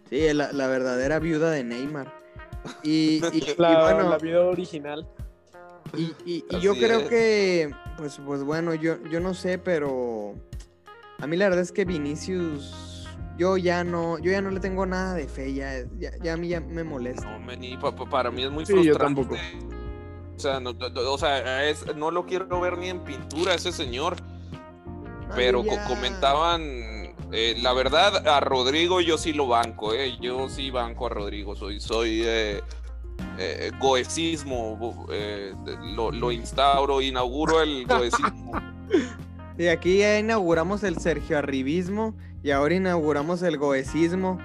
Sí, 0.08 0.32
la, 0.32 0.50
la 0.52 0.66
verdadera 0.66 1.18
viuda 1.20 1.50
de 1.52 1.62
Neymar. 1.62 2.19
Y, 2.82 2.90
y- 2.90 3.22
y 3.32 3.54
La, 3.58 3.82
bueno, 3.82 4.10
la 4.10 4.18
vida 4.18 4.40
original. 4.44 5.06
y, 5.96 6.12
y- 6.24 6.44
y 6.50 6.60
yo 6.60 6.74
creo 6.74 7.00
es. 7.00 7.08
que, 7.08 7.70
pues, 7.96 8.20
pues 8.24 8.42
bueno, 8.42 8.74
yo, 8.74 8.96
yo 9.10 9.20
no 9.20 9.34
sé, 9.34 9.58
pero 9.58 10.34
a 11.18 11.26
mí 11.26 11.36
la 11.36 11.46
verdad 11.48 11.62
es 11.62 11.72
que 11.72 11.84
Vinicius, 11.84 13.06
yo 13.38 13.56
ya 13.56 13.82
no, 13.84 14.18
yo 14.18 14.30
ya 14.30 14.40
no 14.42 14.50
le 14.50 14.60
tengo 14.60 14.84
nada 14.86 15.14
de 15.14 15.26
fe, 15.28 15.52
ya, 15.54 15.72
ya, 15.98 16.12
ya 16.22 16.34
a 16.34 16.36
mí 16.36 16.48
ya 16.48 16.60
me 16.60 16.84
molesta. 16.84 17.30
No, 17.30 17.44
meni, 17.44 17.76
pa- 17.76 17.94
pa- 17.94 18.08
para 18.08 18.30
mí 18.30 18.44
es 18.44 18.50
muy 18.50 18.64
Sí, 18.66 18.72
yo 18.74 18.94
frustrante. 18.94 19.22
tampoco. 19.22 19.40
O 20.36 20.38
sea, 20.38 20.58
no, 20.60 20.70
o 20.70 21.18
sea, 21.18 21.68
es- 21.68 21.84
no 21.96 22.10
lo 22.10 22.24
quiero 22.24 22.60
ver 22.60 22.78
ni 22.78 22.88
en 22.88 23.00
pintura 23.00 23.54
ese 23.54 23.72
señor. 23.72 24.16
Pero 25.36 25.62
co- 25.64 25.76
comentaban 25.86 26.99
Eh, 27.32 27.56
la 27.62 27.72
verdad, 27.72 28.26
a 28.26 28.40
Rodrigo 28.40 29.00
yo 29.00 29.16
sí 29.18 29.32
lo 29.32 29.46
banco, 29.46 29.94
eh. 29.94 30.16
Yo 30.20 30.48
sí 30.48 30.70
banco 30.70 31.06
a 31.06 31.10
Rodrigo. 31.10 31.54
Soy, 31.54 31.80
soy 31.80 32.22
eh, 32.24 32.60
eh, 33.38 33.70
goecismo. 33.80 35.06
eh, 35.12 35.52
lo, 35.94 36.10
lo 36.10 36.32
instauro, 36.32 37.00
inauguro 37.00 37.62
el 37.62 37.86
goecismo. 37.88 38.52
Y 39.58 39.66
aquí 39.68 39.98
ya 39.98 40.18
inauguramos 40.18 40.82
el 40.84 40.98
Sergio 40.98 41.38
Arribismo 41.38 42.14
y 42.42 42.50
ahora 42.50 42.74
inauguramos 42.74 43.42
el 43.42 43.58
goecismo. 43.58 44.38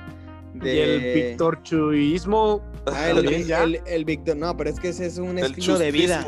Y 0.62 0.68
el 0.70 1.14
Víctor 1.14 1.64
Chuismo. 1.64 2.62
Ah, 2.86 3.10
el, 3.10 3.46
ya. 3.46 3.64
el- 3.64 3.82
el 3.88 4.06
Víctor, 4.06 4.38
no, 4.38 4.56
pero 4.56 4.70
es 4.70 4.80
que 4.80 4.90
ese 4.90 5.06
es 5.08 5.18
un 5.18 5.38
El 5.40 5.46
estilo 5.46 5.78
de 5.80 5.92
vida. 5.92 6.26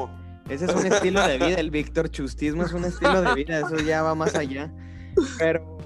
Ese 0.50 0.66
es 0.66 0.74
un 0.74 0.86
estilo 0.86 1.26
de 1.28 1.38
vida. 1.38 1.60
El 1.60 1.70
Víctor 1.72 2.10
Chustismo 2.10 2.64
es 2.64 2.74
un 2.74 2.86
estilo 2.86 3.22
de 3.22 3.36
vida. 3.36 3.60
Eso 3.60 3.78
ya 3.78 4.02
va 4.02 4.16
más 4.16 4.34
allá. 4.36 4.72
Pero, 5.40 5.77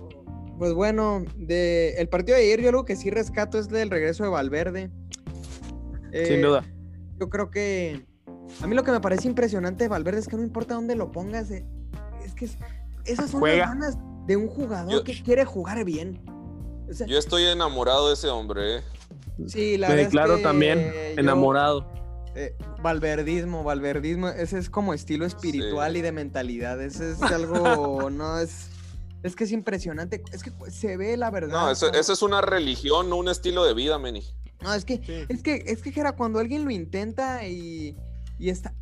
pues 0.62 0.76
bueno, 0.76 1.26
de, 1.38 1.96
el 1.98 2.08
partido 2.08 2.38
de 2.38 2.44
ayer, 2.44 2.62
yo 2.62 2.72
lo 2.72 2.86
que 2.86 2.96
sí 2.96 3.10
rescato 3.10 3.58
es 3.58 3.68
del 3.68 3.90
regreso 3.90 4.24
de 4.26 4.30
Valverde. 4.30 4.92
Eh, 6.12 6.28
Sin 6.28 6.44
duda. 6.44 6.64
Yo 7.20 7.32
creo 7.32 7.50
que. 7.50 8.06
A 8.62 8.68
mí 8.68 8.76
lo 8.76 8.84
que 8.84 8.92
me 8.92 9.00
parece 9.00 9.28
impresionante 9.28 9.86
de 9.86 9.88
Valverde 9.88 10.20
es 10.20 10.28
que 10.28 10.36
no 10.36 10.44
importa 10.44 10.76
dónde 10.76 10.96
lo 10.96 11.12
pongas. 11.12 11.50
eh, 11.50 11.66
Es 12.24 12.36
que 12.36 12.46
es- 12.46 12.58
esas 13.06 13.32
son 13.32 13.40
Juega. 13.40 13.66
las 13.66 13.70
ganas 13.70 13.98
de 14.28 14.38
un 14.38 14.50
jugador 14.50 14.92
Yo- 14.92 15.04
que 15.04 15.20
quiere 15.24 15.46
jugar 15.46 15.84
bien. 15.84 16.22
O 16.88 16.94
sea, 16.94 17.08
Yo 17.08 17.18
estoy 17.18 17.46
enamorado 17.46 18.10
de 18.10 18.14
ese 18.14 18.28
hombre, 18.28 18.78
eh. 18.78 18.82
sí, 19.48 19.78
la 19.80 19.88
Me 19.88 19.96
verdad 19.96 20.00
es 20.06 20.12
declaro 20.12 20.36
que 20.38 20.44
también 20.44 20.78
yo- 20.94 21.20
enamorado. 21.22 21.92
eh, 22.36 22.56
valverdismo, 22.84 23.64
valverdismo, 23.64 24.28
ese 24.30 24.60
es 24.60 24.70
como 24.70 24.94
estilo 24.94 25.26
espiritual 25.26 25.94
Sí. 25.94 25.98
y 25.98 26.02
de 26.04 26.12
mentalidad. 26.12 26.80
Ese 26.84 27.14
es 27.14 27.22
algo, 27.24 28.12
no 28.12 28.38
es. 28.38 28.68
Es 29.24 29.36
que 29.36 29.44
es 29.44 29.52
impresionante. 29.52 30.24
Es 30.32 30.44
que 30.44 30.52
se 30.72 30.98
ve 30.98 31.16
la 31.18 31.30
verdad. 31.30 31.50
No, 31.52 31.72
eso, 31.72 31.92
es 31.94 32.22
una 32.22 32.42
religión, 32.42 33.10
no 33.10 33.18
un 33.18 33.30
estilo 33.30 33.64
de 33.64 33.74
vida, 33.74 34.00
Meni. 34.00 34.24
No, 34.62 34.74
es 34.74 34.86
que, 34.86 34.98
Sí. 34.98 35.26
es 35.30 35.42
que, 35.42 35.64
es 35.68 35.82
que 35.82 35.92
Jera, 35.92 36.14
cuando 36.14 36.40
alguien 36.40 36.66
lo 36.66 36.72
intenta 36.72 37.48
y, 37.48 37.96
y 38.40 38.50
está. 38.50 38.74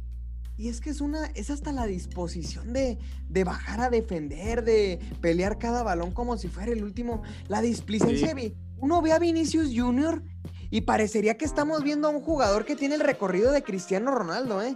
Y 0.57 0.67
es 0.67 0.81
que 0.81 0.89
es 0.89 0.99
una, 0.99 1.27
es 1.35 1.49
hasta 1.49 1.71
la 1.71 1.85
disposición 1.85 2.73
de, 2.73 2.97
de 3.29 3.43
bajar 3.45 3.79
a 3.79 3.89
defender, 3.89 4.63
de 4.65 4.99
pelear 5.21 5.57
cada 5.57 5.83
balón 5.83 6.11
como 6.11 6.37
si 6.37 6.49
fuera 6.49 6.71
el 6.73 6.83
último. 6.83 7.21
La 7.47 7.61
displicencia 7.61 8.35
Sí. 8.37 8.53
Uno 8.81 9.01
ve 9.01 9.11
a 9.13 9.19
Vinicius 9.19 9.71
Junior 9.75 10.21
y 10.69 10.81
parecería 10.81 11.37
que 11.37 11.43
estamos 11.45 11.83
viendo 11.83 12.07
a 12.07 12.11
un 12.11 12.21
jugador 12.21 12.65
que 12.65 12.75
tiene 12.77 12.95
el 12.95 13.01
recorrido 13.01 13.51
de 13.51 13.63
Cristiano 13.63 14.11
Ronaldo, 14.11 14.61
¿eh? 14.61 14.75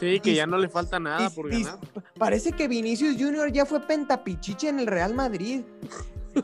Sí, 0.00 0.18
que 0.20 0.30
dis- 0.32 0.36
ya 0.36 0.46
no 0.46 0.56
le 0.58 0.68
falta 0.68 0.98
nada 0.98 1.28
Dis- 1.28 1.34
por 1.34 1.50
dis- 1.50 1.64
ganar. 1.64 1.78
Parece 2.18 2.52
que 2.52 2.66
Vinicius 2.68 3.16
Junior 3.18 3.52
ya 3.52 3.66
fue 3.66 3.80
pentapichiche 3.80 4.68
en 4.68 4.80
el 4.80 4.86
Real 4.86 5.14
Madrid. 5.14 5.60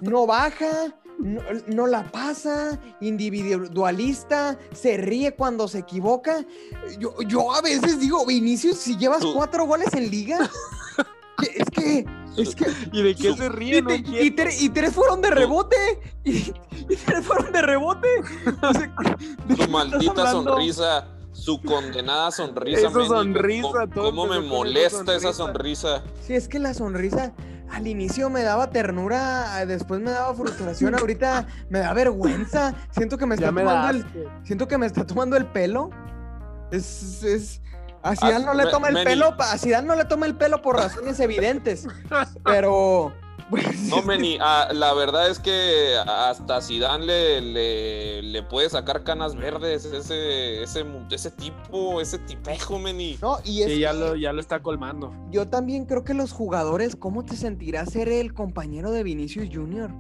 No 0.01 0.27
baja, 0.27 0.95
no, 1.19 1.41
no 1.67 1.87
la 1.87 2.11
pasa, 2.13 2.79
individualista, 3.01 4.59
se 4.75 4.97
ríe 4.97 5.35
cuando 5.35 5.69
se 5.69 5.79
equivoca. 5.81 6.45
Yo, 6.99 7.15
yo 7.27 7.53
a 7.55 7.63
veces 7.63 7.99
digo, 8.01 8.25
Vinicius, 8.27 8.77
si 8.79 8.97
llevas 8.97 9.25
cuatro 9.25 9.65
goles 9.67 9.93
en 9.95 10.11
liga, 10.11 10.51
es 11.55 11.71
que, 11.71 12.05
es 12.37 12.55
que, 12.55 12.67
¿Y 12.93 13.03
de 13.03 13.15
qué 13.15 13.35
se 13.35 13.49
ríe? 13.49 13.79
y, 13.79 13.83
No 13.83 13.89
te- 13.89 13.95
y 13.97 13.99
entiendo. 13.99 14.43
tre- 14.43 14.57
y 14.61 14.69
tres 14.71 14.93
fueron 14.95 15.21
de 15.23 15.31
rebote, 15.31 15.77
y, 16.25 16.37
y 16.89 16.97
tres 17.05 17.25
fueron 17.25 17.53
de 17.53 17.63
rebote. 17.63 18.09
O 18.63 18.73
sea, 18.75 18.93
¿de 19.49 19.55
qué 19.55 19.63
Su 19.63 19.63
me 19.63 19.69
maldita 19.69 20.31
sonrisa, 20.33 21.09
su 21.37 21.61
condenada 21.63 22.31
sonrisa. 22.31 22.89
Esa 22.89 22.91
sonrisa, 22.91 23.69
¿Cómo, 23.69 23.89
todo 23.89 24.05
cómo 24.07 24.27
me 24.27 24.39
esa 24.39 24.49
molesta 24.49 25.15
esa 25.15 25.33
sonrisa. 25.33 26.03
Sí, 26.27 26.35
es 26.35 26.49
que 26.49 26.59
la 26.59 26.75
sonrisa 26.75 27.33
al 27.71 27.87
inicio 27.87 28.31
me 28.31 28.43
daba 28.43 28.71
ternura, 28.71 29.63
eh, 29.63 29.67
después 29.67 30.01
me 30.01 30.11
daba 30.11 30.35
frustración, 30.35 30.95
ahorita 30.99 31.47
me 31.69 31.81
da 31.81 31.93
vergüenza. 31.93 32.75
Siento 32.91 33.19
que 33.19 33.27
me 33.27 33.35
está 33.35 33.53
me 33.53 33.63
tomando 33.63 33.91
el, 33.91 34.07
siento 34.45 34.67
que 34.67 34.79
me 34.79 34.87
está 34.87 35.07
tomando 35.07 35.37
el 35.37 35.47
pelo. 35.47 35.91
Es, 36.73 37.23
es 37.23 37.61
a 38.03 38.17
Zidane 38.17 38.35
Ah, 38.37 38.39
no 38.47 38.55
le 38.55 38.67
toma 38.71 38.89
el 38.89 39.05
pelo, 39.05 39.35
a 39.39 39.59
Zidane 39.59 39.87
no 39.87 39.95
le 39.95 40.05
toma 40.05 40.27
el 40.27 40.37
pelo 40.37 40.63
por 40.63 40.77
razones 40.77 41.21
evidentes. 41.21 41.87
Pero 42.45 43.13
pues, 43.51 43.83
No, 43.89 44.03
Meni, 44.03 44.39
ah, 44.41 44.69
la 44.73 44.93
verdad 44.95 45.29
es 45.31 45.39
que 45.39 45.97
hasta 46.07 46.61
Zidane 46.61 47.05
le, 47.07 47.41
le, 47.41 48.23
le 48.23 48.43
puede 48.43 48.69
sacar 48.71 49.05
canas 49.05 49.35
verdes 49.37 49.85
ese, 49.85 50.63
ese, 50.63 50.85
ese 51.11 51.31
tipo, 51.31 52.01
ese 52.01 52.19
tipejo, 52.19 52.79
Meni. 52.79 53.19
no, 53.23 53.39
y 53.45 53.63
es 53.63 53.73
Sí, 53.73 53.79
ya 53.81 53.93
que 53.93 53.99
lo, 53.99 54.17
ya 54.17 54.33
lo 54.33 54.41
está 54.41 54.61
colmando. 54.63 55.13
yo 55.31 55.49
también 55.49 55.87
creo 55.87 56.05
que 56.05 56.15
los 56.15 56.33
jugadores, 56.33 56.97
¿cómo 56.97 57.25
te 57.25 57.37
sentirás 57.37 57.91
ser 57.91 58.09
el 58.09 58.35
compañero 58.35 58.91
de 58.91 59.03
Vinicius 59.03 59.49
Junior? 59.53 59.91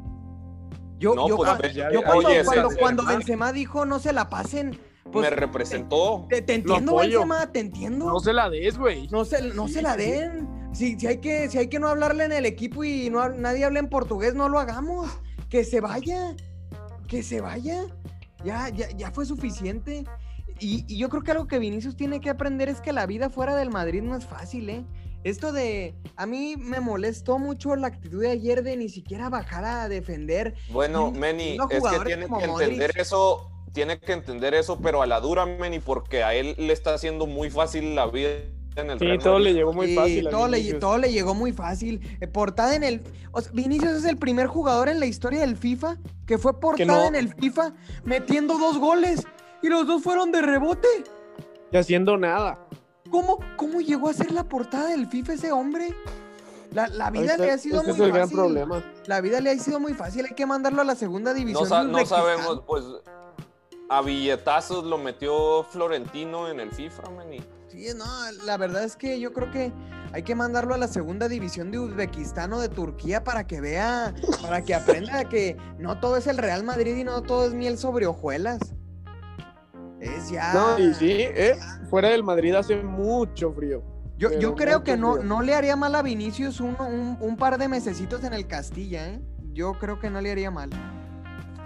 Yo, 0.99 1.15
No, 1.15 1.29
yo, 1.29 1.37
pues, 1.37 1.75
ya- 1.75 1.93
yo 1.93 2.03
cuando, 2.03 2.29
oye, 2.29 2.43
cuando, 2.45 2.69
cuando 2.79 3.05
Benzema 3.05 3.53
dijo 3.53 3.85
no 3.85 3.99
se 3.99 4.13
la 4.15 4.31
pasen, 4.31 4.79
pues, 5.13 5.29
me 5.31 5.37
representó. 5.37 6.27
Te, 6.29 6.41
te 6.43 6.55
entiendo. 6.55 6.97
Benzema, 6.97 7.53
te 7.53 7.61
entiendo. 7.61 8.07
No 8.07 8.19
se 8.19 8.33
la 8.33 8.49
des, 8.51 8.79
güey. 8.79 9.07
No 9.09 9.25
se, 9.27 9.43
no 9.55 9.67
Sí, 9.69 9.75
se 9.75 9.83
la 9.83 9.97
den. 9.97 10.49
Si, 10.77 10.99
si, 11.01 11.07
hay 11.07 11.19
que, 11.19 11.49
si 11.49 11.57
hay 11.57 11.69
que 11.69 11.79
no 11.79 11.89
hablarle 11.89 12.25
en 12.25 12.33
el 12.33 12.45
equipo 12.45 12.85
y 12.85 13.09
no, 13.09 13.31
nadie 13.31 13.65
habla 13.65 13.81
en 13.81 13.89
portugués, 13.89 14.35
no 14.35 14.51
lo 14.51 14.59
hagamos. 14.59 15.11
Que 15.49 15.65
se 15.65 15.81
vaya. 15.81 16.37
Que 17.09 17.23
se 17.23 17.41
vaya. 17.41 17.87
Ya, 18.45 18.69
ya, 18.69 18.91
ya 18.91 19.11
fue 19.11 19.25
suficiente. 19.25 20.05
Y, 20.61 20.85
y 20.87 20.99
yo 20.99 21.09
creo 21.09 21.23
que 21.23 21.31
algo 21.31 21.47
que 21.47 21.59
Vinicius 21.59 21.97
tiene 21.97 22.21
que 22.21 22.29
aprender 22.29 22.69
es 22.69 22.83
que 22.83 22.93
la 22.93 23.07
vida 23.07 23.31
fuera 23.31 23.57
del 23.57 23.71
Madrid 23.71 24.03
no 24.03 24.17
es 24.17 24.27
fácil, 24.27 24.69
¿eh? 24.69 24.85
Esto 25.25 25.51
de. 25.51 25.95
A 26.17 26.27
mí 26.27 26.57
me 26.59 26.81
molestó 26.81 27.39
mucho 27.39 27.75
la 27.75 27.87
actitud 27.87 28.21
de 28.21 28.31
ayer 28.31 28.63
de 28.63 28.77
ni 28.77 28.91
siquiera 28.91 29.31
bajar 29.31 29.65
a 29.65 29.89
defender. 29.89 30.55
Bueno, 30.71 31.11
Meni, 31.11 31.57
es 31.71 31.83
que 31.83 31.99
tiene 32.05 32.27
que 32.27 32.45
entender 32.45 32.49
Modric. 32.49 32.99
eso, 32.99 33.51
tiene 33.73 33.99
que 33.99 34.13
entender 34.13 34.55
eso, 34.55 34.79
pero 34.79 35.01
a 35.01 35.07
la 35.07 35.21
dura, 35.21 35.47
Meni, 35.47 35.81
porque 35.81 36.23
a 36.23 36.35
él 36.35 36.55
le 36.59 36.73
está 36.73 36.95
haciendo 36.95 37.27
muy 37.27 37.51
fácil 37.51 37.95
la 37.95 38.07
vida 38.07 38.29
en 38.77 38.91
el 38.91 38.99
Sí, 38.99 39.05
Real 39.07 39.19
todo 39.19 39.39
le 39.39 39.53
llegó 39.55 39.73
muy 39.73 39.95
fácil. 39.95 40.29
todo, 40.31 40.49
le, 40.49 40.75
todo 40.75 40.99
le 40.99 41.13
llegó 41.13 41.35
muy 41.35 41.53
fácil. 41.53 42.01
Eh, 42.21 42.27
portada 42.27 42.75
en 42.75 42.85
el. 42.85 43.03
o 43.33 43.41
sea, 43.41 43.51
Vinicius 43.53 43.93
es 43.93 44.05
el 44.05 44.17
primer 44.17 44.47
jugador 44.47 44.89
en 44.89 45.01
la 45.01 45.07
historia 45.07 45.41
del 45.41 45.57
FIFA 45.57 45.97
que 46.27 46.39
fue 46.39 46.59
portada 46.61 46.87
no- 47.03 47.07
en 47.07 47.15
el 47.15 47.33
FIFA 47.35 47.73
metiendo 48.05 48.59
dos 48.59 48.79
goles. 48.79 49.27
Y 49.63 49.69
los 49.69 49.87
dos 49.87 50.03
fueron 50.03 50.31
de 50.33 50.43
rebote. 50.43 50.87
Y 51.73 51.77
haciendo 51.77 52.17
nada. 52.19 52.59
¿Cómo, 53.11 53.39
cómo 53.57 53.81
llegó 53.81 54.09
a 54.09 54.13
ser 54.13 54.31
la 54.33 54.45
portada 54.45 54.89
del 54.91 55.07
FIFA 55.07 55.33
ese 55.33 55.53
hombre? 55.53 55.95
La, 56.73 56.89
la 56.89 57.11
vida 57.11 57.37
le 57.39 57.51
ha 57.53 57.59
sido 57.59 57.81
ese 57.81 57.93
muy 57.93 57.95
es 57.95 58.01
el 58.07 58.13
gran 58.13 58.23
fácil. 58.25 58.37
problema. 58.37 58.85
La 59.07 59.21
vida 59.21 59.41
le 59.41 59.51
ha 59.51 59.59
sido 59.59 59.81
muy 59.81 59.95
fácil. 59.95 60.27
Hay 60.27 60.35
que 60.35 60.45
mandarlo 60.45 60.83
a 60.83 60.85
la 60.85 60.95
segunda 60.95 61.33
división. 61.33 61.63
No, 61.63 61.69
sa- 61.69 61.85
no 61.85 62.05
sabemos, 62.05 62.63
pues 62.67 62.85
a 63.89 64.03
billetazos 64.03 64.85
lo 64.85 64.99
metió 64.99 65.63
Florentino 65.65 66.49
en 66.51 66.61
el 66.61 66.73
FIFA, 66.73 67.03
Meni. 67.11 67.41
Sí, 67.69 67.89
no, 67.97 68.05
la 68.45 68.57
verdad 68.57 68.85
es 68.85 68.97
que 68.97 69.19
yo 69.21 69.33
creo 69.33 69.51
que 69.51 69.73
hay 70.13 70.23
que 70.23 70.35
mandarlo 70.35 70.75
a 70.75 70.79
la 70.79 70.89
segunda 70.89 71.29
división 71.29 71.71
de 71.71 71.79
Uzbekistán 71.81 72.53
o 72.53 72.61
de 72.61 72.69
Turquía 72.69 73.25
para 73.25 73.47
que 73.47 73.61
vea, 73.61 74.15
para 74.41 74.63
que 74.63 74.75
aprenda 74.75 75.25
que 75.25 75.57
no 75.79 75.99
todo 75.99 76.17
es 76.17 76.27
el 76.27 76.39
Real 76.39 76.63
Madrid 76.65 76.97
y 76.97 77.05
no 77.05 77.23
todo 77.23 77.47
es 77.47 77.55
miel 77.55 77.77
sobre 77.77 78.07
hojuelas. 78.07 78.61
Es 80.01 80.31
ya. 80.31 80.53
No, 80.53 80.79
y 80.79 80.95
sí, 80.95 81.09
eh, 81.11 81.57
fuera 81.91 82.11
del 82.11 82.23
Madrid 82.23 82.55
hace 82.55 82.77
mucho 82.77 83.53
frío. 83.53 83.83
yo, 84.17 84.31
yo 84.39 84.55
creo 84.55 84.85
que 84.85 84.97
no, 84.97 85.15
frío. 85.15 85.25
no 85.27 85.43
le 85.43 85.55
haría 85.55 85.75
mal 85.75 85.95
a 85.97 86.03
Vinicius 86.03 86.61
un, 86.61 86.77
un, 86.81 87.17
un 87.21 87.37
par 87.37 87.59
de 87.59 87.67
mesecitos 87.69 88.23
en 88.25 88.33
el 88.33 88.47
Castilla, 88.47 89.09
¿eh? 89.09 89.21
Yo 89.53 89.73
creo 89.75 89.99
que 89.99 90.09
no 90.11 90.21
le 90.21 90.31
haría 90.31 90.51
mal. 90.51 90.71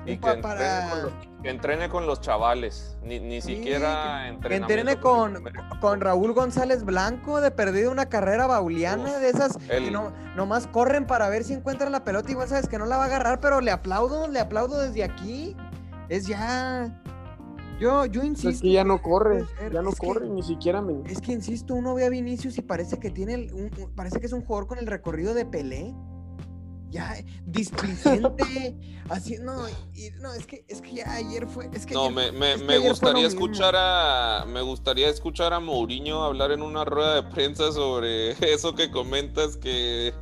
Y 0.06 0.12
Un 0.12 0.20
que 0.20 0.34
para- 0.40 0.88
con 0.90 1.02
los, 1.02 1.12
que 1.42 1.50
entrene 1.50 1.88
con 1.88 2.06
los 2.06 2.20
chavales, 2.20 2.96
ni, 3.02 3.18
ni 3.20 3.40
Sí, 3.40 3.56
siquiera 3.56 4.20
Que 4.22 4.28
entrenamiento 4.28 4.72
entrene 4.74 5.00
con 5.00 5.34
con. 5.80 6.00
Raúl 6.00 6.32
González 6.34 6.84
Blanco, 6.84 7.40
de 7.40 7.50
perdido 7.50 7.90
una 7.90 8.06
carrera 8.10 8.46
bauliana, 8.46 9.04
Uf, 9.04 9.16
de 9.20 9.28
esas 9.30 9.56
que 9.56 9.76
el- 9.78 9.92
no, 9.92 10.12
nomás 10.36 10.66
corren 10.66 11.06
para 11.06 11.28
ver 11.28 11.44
si 11.44 11.54
encuentra 11.54 11.88
la 11.88 12.04
pelota. 12.04 12.30
Igual 12.30 12.48
sabes 12.48 12.68
que 12.68 12.78
no 12.78 12.84
la 12.86 12.96
va 12.98 13.04
a 13.04 13.06
agarrar, 13.06 13.40
pero 13.40 13.60
le 13.60 13.70
aplaudo, 13.70 14.28
le 14.28 14.38
aplaudo 14.40 14.80
desde 14.80 15.02
aquí. 15.02 15.56
Es 16.08 16.26
ya. 16.26 16.94
Yo, 17.80 18.04
yo 18.04 18.22
insisto. 18.22 18.50
Es 18.50 18.60
que 18.60 18.72
ya 18.72 18.84
no 18.84 19.00
corre, 19.00 19.46
ya 19.72 19.80
no 19.80 19.88
Es 19.90 19.98
que- 19.98 20.06
corre, 20.06 20.28
ni 20.28 20.42
siquiera 20.42 20.82
me... 20.82 21.10
Es 21.10 21.22
que 21.22 21.32
insisto, 21.32 21.74
uno 21.74 21.94
ve 21.94 22.04
a 22.04 22.10
Vinicius 22.10 22.58
y 22.58 22.62
parece 22.62 22.98
que 22.98 23.10
tiene 23.10 23.32
el- 23.34 23.54
un- 23.54 23.70
un- 23.82 23.90
parece 23.94 24.20
que 24.20 24.26
es 24.26 24.32
un 24.34 24.44
jugador 24.44 24.66
con 24.66 24.78
el 24.78 24.86
recorrido 24.86 25.32
de 25.32 25.46
Pelé. 25.46 25.94
Ya, 26.90 27.16
displicente, 27.46 28.74
así, 29.08 29.36
no, 29.40 29.68
y- 29.94 30.10
no, 30.20 30.32
es 30.34 30.44
que, 30.46 30.64
es 30.68 30.80
que 30.80 30.94
ya 30.94 31.12
ayer 31.14 31.46
fue, 31.46 31.70
es 31.72 31.86
que 31.86 31.94
No, 31.94 32.06
ayer- 32.06 32.14
me, 32.14 32.32
me, 32.32 32.52
es 32.54 32.58
que 32.58 32.64
me 32.66 32.78
gustaría 32.78 33.26
escuchar 33.26 33.74
a 33.76 34.44
me 34.48 34.60
gustaría 34.62 35.08
escuchar 35.08 35.52
a 35.52 35.60
Mourinho 35.60 36.24
hablar 36.24 36.50
en 36.52 36.62
una 36.62 36.84
rueda 36.84 37.14
de 37.14 37.22
prensa 37.22 37.70
sobre 37.72 38.30
eso 38.54 38.74
que 38.74 38.90
comentas 38.90 39.56
que, 39.56 40.12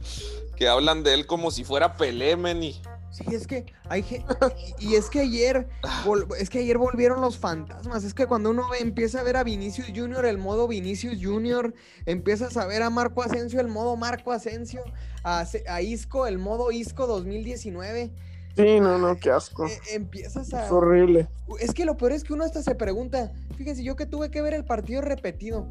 que 0.57 0.69
hablan 0.69 1.03
de 1.03 1.14
él 1.14 1.27
como 1.27 1.51
si 1.51 1.64
fuera 1.64 1.97
Pelé, 1.97 2.37
Meni. 2.37 2.81
Sí, 3.19 3.35
es 3.35 3.47
que 3.49 3.66
hay 3.89 4.05
y 4.79 4.95
es 4.95 5.11
que 5.11 5.21
ayer 5.21 5.69
vol- 6.05 6.27
es 6.39 6.49
que 6.51 6.61
ayer 6.61 6.79
volvieron 6.79 7.21
los 7.21 7.37
fantasmas. 7.37 8.05
Es 8.05 8.14
que 8.14 8.27
cuando 8.27 8.51
uno 8.51 8.69
ve- 8.71 8.79
empieza 8.81 9.21
a 9.21 9.23
ver 9.25 9.37
a 9.37 9.43
Vinicius 9.43 9.89
Junior 9.95 10.25
el 10.25 10.39
modo 10.39 10.69
Vinicius 10.69 11.19
Junior, 11.21 11.75
empiezas 12.07 12.57
a 12.57 12.66
ver 12.66 12.83
a 12.83 12.91
Marco 12.91 13.23
Asensio 13.23 13.61
el 13.61 13.66
modo 13.69 13.97
Marco 13.97 14.31
Asensio, 14.31 14.83
a, 15.25 15.45
Isco 15.83 16.27
el 16.29 16.39
modo 16.39 16.71
Isco 16.71 17.07
2019. 17.09 18.12
Sí, 18.57 18.81
no, 18.81 18.99
no, 18.99 19.16
qué 19.16 19.31
asco. 19.31 19.66
eh, 19.66 19.79
empiezas 19.93 20.53
a 20.55 20.66
Es 20.66 20.73
horrible. 20.73 21.29
Es 21.61 21.73
que 21.75 21.85
lo 21.85 21.97
peor 21.97 22.12
es 22.12 22.23
que 22.25 22.33
uno 22.35 22.45
hasta 22.45 22.62
se 22.62 22.75
pregunta, 22.75 23.33
fíjense, 23.57 23.83
yo 23.83 23.97
que 23.97 24.07
tuve 24.07 24.31
que 24.31 24.43
ver 24.43 24.55
el 24.55 24.64
partido 24.64 25.01
repetido, 25.01 25.66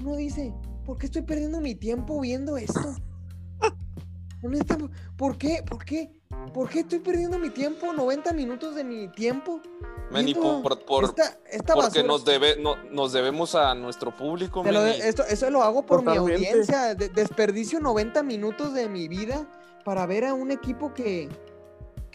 uno 0.00 0.16
dice, 0.16 0.52
¿por 0.84 0.98
qué 0.98 1.06
estoy 1.06 1.22
perdiendo 1.22 1.60
mi 1.60 1.74
tiempo 1.74 2.20
viendo 2.20 2.56
esto? 2.56 2.94
Honesta, 4.42 4.76
¿por 5.16 5.36
qué? 5.36 5.62
¿Por 5.68 5.84
qué? 5.84 6.12
¿Por 6.54 6.68
qué 6.68 6.80
estoy 6.80 7.00
perdiendo 7.00 7.38
mi 7.38 7.50
tiempo? 7.50 7.92
90 7.92 8.32
minutos 8.32 8.74
de 8.74 8.84
mi 8.84 9.08
tiempo. 9.08 9.60
Meni, 10.12 10.32
viendo 10.32 10.62
por, 10.62 10.84
por- 10.84 11.04
esta, 11.04 11.36
esta 11.50 11.74
porque 11.74 12.02
nos, 12.04 12.24
debe, 12.24 12.56
no- 12.60 12.76
nos 12.90 13.12
debemos 13.12 13.54
a 13.54 13.74
nuestro 13.74 14.16
público. 14.16 14.62
Lo 14.64 14.82
de- 14.82 15.08
esto, 15.08 15.24
eso 15.24 15.50
lo 15.50 15.62
hago 15.62 15.84
por 15.84 16.00
Totalmente. 16.04 16.38
mi 16.38 16.46
audiencia. 16.46 16.94
de- 16.94 17.08
desperdicio 17.08 17.80
90 17.80 18.22
minutos 18.22 18.72
de 18.74 18.88
mi 18.88 19.08
vida 19.08 19.46
para 19.84 20.06
ver 20.06 20.24
a 20.24 20.34
un 20.34 20.50
equipo 20.50 20.94
que, 20.94 21.28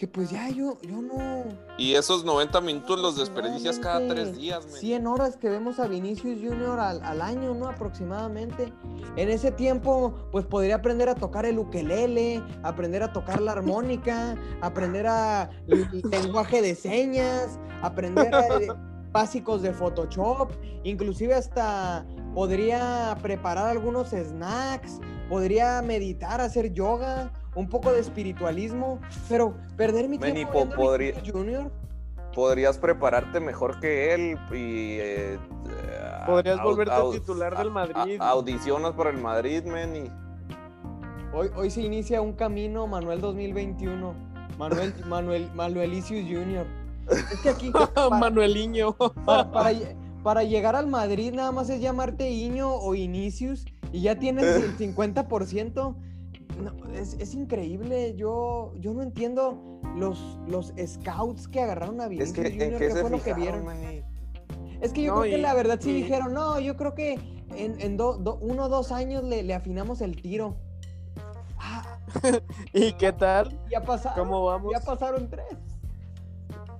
que 0.04 0.08
pues 0.08 0.30
ya 0.30 0.50
yo, 0.50 0.76
yo 0.82 1.00
no... 1.00 1.44
Y 1.78 1.94
esos 1.94 2.24
90 2.24 2.60
minutos 2.60 3.00
los 3.00 3.16
desperdicias 3.16 3.78
cada 3.78 4.06
tres 4.06 4.36
días, 4.36 4.66
Meni. 4.66 4.78
100 4.78 5.06
horas 5.06 5.36
que 5.38 5.48
vemos 5.48 5.78
a 5.78 5.86
Vinicius 5.86 6.40
Junior 6.42 6.78
al, 6.78 7.02
al 7.02 7.22
año, 7.22 7.54
¿no? 7.54 7.68
Aproximadamente. 7.68 8.70
En 9.16 9.30
ese 9.30 9.50
tiempo, 9.50 10.14
pues 10.30 10.44
podría 10.44 10.76
aprender 10.76 11.08
a 11.08 11.14
tocar 11.14 11.46
el 11.46 11.58
ukelele, 11.58 12.42
aprender 12.62 13.02
a 13.02 13.14
tocar 13.14 13.40
la 13.40 13.52
armónica, 13.52 14.36
aprender 14.60 15.06
a 15.06 15.48
lenguaje 15.66 16.60
de 16.60 16.74
señas, 16.74 17.58
aprender 17.80 18.34
a, 18.34 18.46
eh, 18.58 18.68
básicos 19.10 19.62
de 19.62 19.72
Photoshop, 19.72 20.50
inclusive 20.82 21.34
hasta 21.34 22.04
podría 22.34 23.16
preparar 23.22 23.68
algunos 23.68 24.08
snacks, 24.10 25.00
podría 25.30 25.80
meditar, 25.80 26.42
hacer 26.42 26.74
yoga, 26.74 27.32
un 27.54 27.68
poco 27.68 27.92
de 27.92 28.00
espiritualismo, 28.00 28.98
pero 29.28 29.54
perder 29.76 30.08
mi 30.08 30.18
tiempo 30.18 30.52
po- 30.52 30.58
viendo 30.58 30.74
a 30.74 30.76
podría- 30.76 31.12
Vinicius 31.12 31.36
Junior. 31.36 31.70
Podrías 32.34 32.78
prepararte 32.78 33.38
mejor 33.40 33.78
que 33.80 34.12
él 34.14 34.38
y... 34.50 34.98
eh, 35.00 35.38
Podrías 36.26 36.60
volverte 36.62 36.94
au- 36.94 37.12
titular 37.12 37.56
del 37.56 37.70
Madrid. 37.70 38.16
a- 38.20 38.30
audicionas 38.30 38.92
para 38.94 39.10
el 39.10 39.18
Madrid, 39.18 39.62
Meni. 39.64 40.10
Hoy, 41.32 41.48
hoy 41.56 41.70
se 41.70 41.82
inicia 41.82 42.20
un 42.22 42.32
camino 42.32 42.86
Manuel 42.86 43.20
2021. 43.20 44.14
Manuel, 44.58 44.94
Manuel, 45.08 45.48
Manuelicius 45.54 46.24
Jr. 46.28 46.66
Es 47.08 47.40
que 47.40 47.48
aquí, 47.50 47.70
para, 47.94 48.08
Manueliño. 48.10 48.94
para- 49.24 49.50
para 49.50 49.72
lle- 49.72 49.94
para 50.24 50.42
llegar 50.42 50.74
al 50.74 50.86
Madrid 50.86 51.32
nada 51.34 51.52
más 51.52 51.68
es 51.70 51.80
llamarte 51.80 52.30
Iño 52.30 52.72
o 52.74 52.94
Inicius 52.94 53.66
y 53.92 54.00
ya 54.00 54.18
tienes 54.18 54.44
el 54.46 54.76
50%. 54.78 55.94
No, 56.62 56.72
es, 56.94 57.14
es 57.14 57.34
increíble, 57.34 58.14
yo, 58.16 58.72
yo 58.76 58.94
no 58.94 59.02
entiendo 59.02 59.80
los, 59.96 60.38
los 60.46 60.72
scouts 60.86 61.48
que 61.48 61.60
agarraron 61.60 62.00
a 62.00 62.04
Es 62.04 62.10
Vinicius 62.10 62.32
que, 62.34 62.46
¿en 62.46 62.52
Jr., 62.58 62.78
qué 62.78 62.86
¿qué 62.88 62.92
se 62.92 63.00
fue 63.00 63.10
lo 63.10 63.22
que 63.22 63.34
vieron? 63.34 63.66
Es 64.80 64.92
que 64.92 65.02
yo 65.02 65.14
No, 65.14 65.20
creo 65.22 65.32
que 65.36 65.38
la 65.38 65.54
verdad 65.54 65.78
sí 65.80 65.90
y- 65.90 65.94
dijeron, 66.02 66.32
no, 66.34 66.60
yo 66.60 66.76
creo 66.76 66.94
que 66.94 67.14
en, 67.56 67.80
en 67.80 67.96
do- 67.96 68.18
do- 68.18 68.38
uno 68.40 68.64
o 68.64 68.68
dos 68.68 68.92
años 68.92 69.24
le, 69.24 69.42
le 69.42 69.54
afinamos 69.54 70.00
el 70.00 70.20
tiro. 70.20 70.56
Ah, 71.58 71.98
¿Y 72.72 72.92
qué 72.94 73.12
tal? 73.12 73.58
ya 73.70 73.80
pasaron. 73.82 74.26
¿Cómo 74.28 74.44
vamos? 74.44 74.72
Ya 74.72 74.80
pasaron 74.80 75.28
tres. 75.28 75.46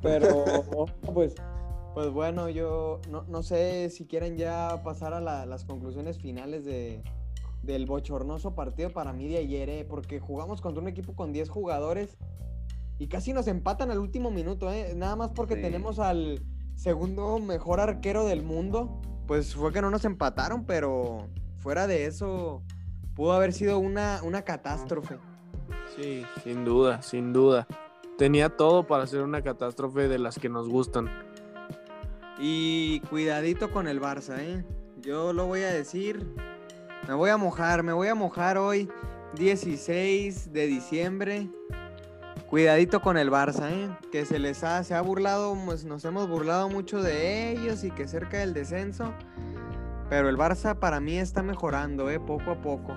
Pero, 0.02 0.86
pues, 1.14 1.34
pues 1.94 2.10
bueno, 2.10 2.48
yo 2.50 3.00
no, 3.10 3.22
no 3.28 3.42
sé 3.42 3.88
si 3.90 4.06
quieren 4.06 4.36
ya 4.36 4.82
pasar 4.84 5.14
a 5.14 5.20
la- 5.20 5.46
las 5.46 5.64
conclusiones 5.64 6.18
finales 6.18 6.64
de, 6.64 7.02
del 7.64 7.86
bochornoso 7.86 8.54
partido 8.54 8.90
para 8.90 9.12
mí 9.12 9.28
de 9.28 9.38
ayer, 9.38 9.68
eh, 9.68 9.86
porque 9.88 10.20
jugamos 10.20 10.60
contra 10.60 10.82
un 10.82 10.88
equipo 10.88 11.14
con 11.14 11.32
10 11.32 11.48
jugadores 11.48 12.16
y 12.98 13.08
casi 13.08 13.32
nos 13.32 13.46
empatan 13.48 13.90
al 13.90 13.98
último 13.98 14.30
minuto, 14.30 14.70
eh, 14.72 14.94
nada 14.94 15.16
más 15.16 15.30
porque 15.32 15.56
Sí. 15.56 15.62
tenemos 15.62 15.98
al 15.98 16.42
segundo 16.76 17.38
mejor 17.38 17.80
arquero 17.80 18.24
del 18.24 18.42
mundo. 18.42 19.00
Pues 19.26 19.54
fue 19.54 19.72
que 19.72 19.80
no 19.80 19.90
nos 19.90 20.04
empataron, 20.04 20.64
pero 20.64 21.28
fuera 21.58 21.86
de 21.86 22.06
eso, 22.06 22.62
pudo 23.14 23.32
haber 23.32 23.52
sido 23.52 23.78
una, 23.78 24.20
una 24.22 24.42
catástrofe. 24.42 25.16
Sí, 25.96 26.24
sin 26.42 26.64
duda, 26.64 27.00
sin 27.02 27.32
duda. 27.32 27.66
Tenía 28.18 28.48
todo 28.50 28.86
para 28.86 29.06
ser 29.06 29.22
una 29.22 29.42
catástrofe 29.42 30.08
de 30.08 30.18
las 30.18 30.38
que 30.38 30.48
nos 30.48 30.68
gustan. 30.68 31.08
Y 32.38 33.00
cuidadito 33.10 33.70
con 33.70 33.88
el 33.88 34.00
Barça, 34.00 34.38
¿eh? 34.40 34.64
Yo 35.00 35.32
lo 35.32 35.46
voy 35.46 35.60
a 35.62 35.68
decir. 35.72 36.34
Me 37.06 37.12
voy 37.12 37.28
a 37.28 37.36
mojar, 37.36 37.82
me 37.82 37.92
voy 37.92 38.08
a 38.08 38.14
mojar 38.14 38.56
hoy, 38.56 38.88
16 39.34 40.54
de 40.54 40.66
diciembre. 40.66 41.48
Cuidadito 42.48 43.02
con 43.02 43.18
el 43.18 43.30
Barça, 43.30 43.70
¿eh? 43.70 43.90
Que 44.10 44.24
se 44.24 44.38
les 44.38 44.64
ha, 44.64 44.82
se 44.84 44.94
ha 44.94 45.02
burlado, 45.02 45.54
pues, 45.66 45.84
nos 45.84 46.02
hemos 46.06 46.28
burlado 46.28 46.70
mucho 46.70 47.02
de 47.02 47.50
ellos 47.50 47.84
y 47.84 47.90
que 47.90 48.08
cerca 48.08 48.38
del 48.38 48.54
descenso. 48.54 49.12
Pero 50.08 50.30
el 50.30 50.38
Barça 50.38 50.78
para 50.78 50.98
mí 50.98 51.18
está 51.18 51.42
mejorando, 51.42 52.08
¿eh? 52.08 52.18
Poco 52.20 52.52
a 52.52 52.62
poco. 52.62 52.94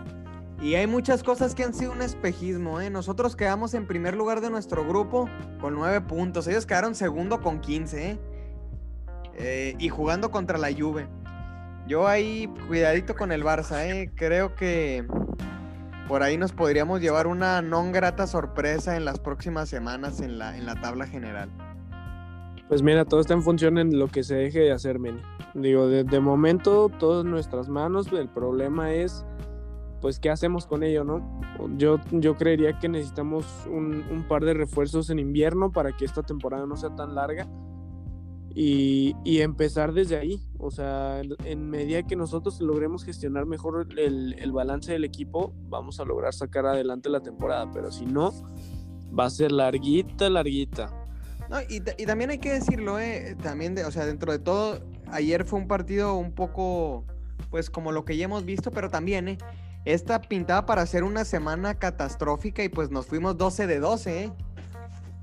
Y 0.62 0.76
hay 0.76 0.88
muchas 0.88 1.22
cosas 1.22 1.54
que 1.54 1.66
han 1.66 1.74
sido 1.74 1.92
un 1.92 2.02
espejismo, 2.02 2.80
¿eh? 2.80 2.90
Nosotros 2.90 3.36
quedamos 3.36 3.74
en 3.74 3.88
primer 3.88 4.16
lugar 4.16 4.40
de 4.40 4.50
nuestro 4.50 4.88
grupo 4.88 5.30
con 5.60 5.76
9 5.76 6.00
puntos. 6.02 6.48
Ellos 6.48 6.66
quedaron 6.66 6.96
segundo 6.96 7.42
con 7.42 7.60
15, 7.60 8.12
¿eh? 8.12 8.20
Eh, 9.34 9.76
y 9.80 9.90
jugando 9.90 10.32
contra 10.32 10.58
la 10.58 10.70
Juve. 10.72 11.10
Yo 11.88 12.06
ahí, 12.06 12.52
cuidadito 12.68 13.16
con 13.16 13.32
el 13.32 13.44
Barça, 13.44 13.86
¿eh? 13.86 14.12
Creo 14.14 14.56
que 14.56 15.08
por 16.10 16.22
ahí 16.22 16.38
nos 16.38 16.52
podríamos 16.52 17.00
llevar 17.00 17.28
una 17.28 17.62
non 17.62 17.94
grata 17.94 18.28
sorpresa 18.28 18.98
en 18.98 19.06
las 19.06 19.20
próximas 19.20 19.70
semanas 19.70 20.20
en 20.20 20.38
la, 20.38 20.58
en 20.58 20.66
la 20.66 20.76
tabla 20.76 21.08
general. 21.08 21.50
Pues 22.68 22.82
mira, 22.82 23.06
todo 23.06 23.22
está 23.22 23.36
en 23.36 23.42
función 23.42 23.78
en 23.78 23.98
lo 23.98 24.10
que 24.10 24.24
se 24.24 24.36
deje 24.36 24.60
de 24.60 24.74
hacer, 24.74 25.00
Meni. 25.00 25.22
Digo, 25.54 25.88
de, 25.88 26.04
de 26.04 26.20
momento, 26.20 26.90
todo 26.90 27.22
en 27.22 27.32
nuestras 27.32 27.70
manos. 27.70 28.12
El 28.12 28.28
problema 28.28 28.92
es, 28.92 29.26
pues, 30.02 30.20
¿qué 30.20 30.30
hacemos 30.30 30.68
con 30.68 30.84
ello, 30.84 31.06
no? 31.06 31.40
Yo, 31.78 32.02
yo 32.12 32.36
creería 32.36 32.78
que 32.80 32.90
necesitamos 32.90 33.66
un 33.72 34.26
par 34.28 34.44
de 34.44 34.54
refuerzos 34.54 35.10
en 35.10 35.20
invierno 35.20 35.72
para 35.72 35.96
que 35.96 36.04
esta 36.04 36.22
temporada 36.22 36.66
no 36.66 36.76
sea 36.76 36.94
tan 36.98 37.16
larga. 37.16 37.48
Y, 38.60 39.16
y 39.24 39.42
empezar 39.42 39.94
desde 39.94 40.18
ahí. 40.18 40.42
O 40.58 40.72
sea, 40.72 41.20
en, 41.20 41.36
en 41.46 41.70
medida 41.70 42.02
que 42.02 42.16
nosotros 42.16 42.60
logremos 42.60 43.04
gestionar 43.06 43.46
mejor 43.46 43.88
el, 43.98 44.34
el 44.40 44.52
balance 44.52 44.92
del 44.92 45.04
equipo, 45.04 45.54
vamos 45.70 46.00
a 46.00 46.06
lograr 46.06 46.34
sacar 46.34 46.66
adelante 46.66 47.08
la 47.08 47.20
temporada. 47.20 47.70
Pero 47.72 47.92
si 47.92 48.08
no, 48.08 48.34
va 49.18 49.26
a 49.26 49.30
ser 49.30 49.52
larguita, 49.52 50.28
larguita. 50.32 50.92
No, 51.52 51.58
y, 51.70 51.82
ta- 51.82 51.94
y 52.00 52.08
también 52.08 52.32
hay 52.32 52.40
que 52.40 52.52
decirlo, 52.52 53.00
¿eh? 53.00 53.38
También, 53.44 53.76
de, 53.76 53.86
o 53.86 53.92
sea, 53.92 54.08
dentro 54.08 54.32
de 54.32 54.40
todo, 54.40 54.80
ayer 55.12 55.46
fue 55.46 55.60
un 55.60 55.68
partido 55.68 56.16
un 56.16 56.32
poco, 56.32 57.06
pues, 57.52 57.70
como 57.70 57.92
lo 57.92 58.06
que 58.06 58.18
ya 58.18 58.26
hemos 58.26 58.44
visto, 58.44 58.72
pero 58.72 58.90
también, 58.90 59.28
¿eh? 59.28 59.38
Esta 59.86 60.20
pintaba 60.20 60.66
para 60.66 60.84
ser 60.88 61.04
una 61.04 61.26
semana 61.26 61.76
catastrófica 61.76 62.64
y 62.64 62.70
pues 62.70 62.90
nos 62.90 63.06
fuimos 63.06 63.38
12 63.38 63.68
de 63.68 63.80
12, 63.80 64.24
¿eh? 64.26 64.32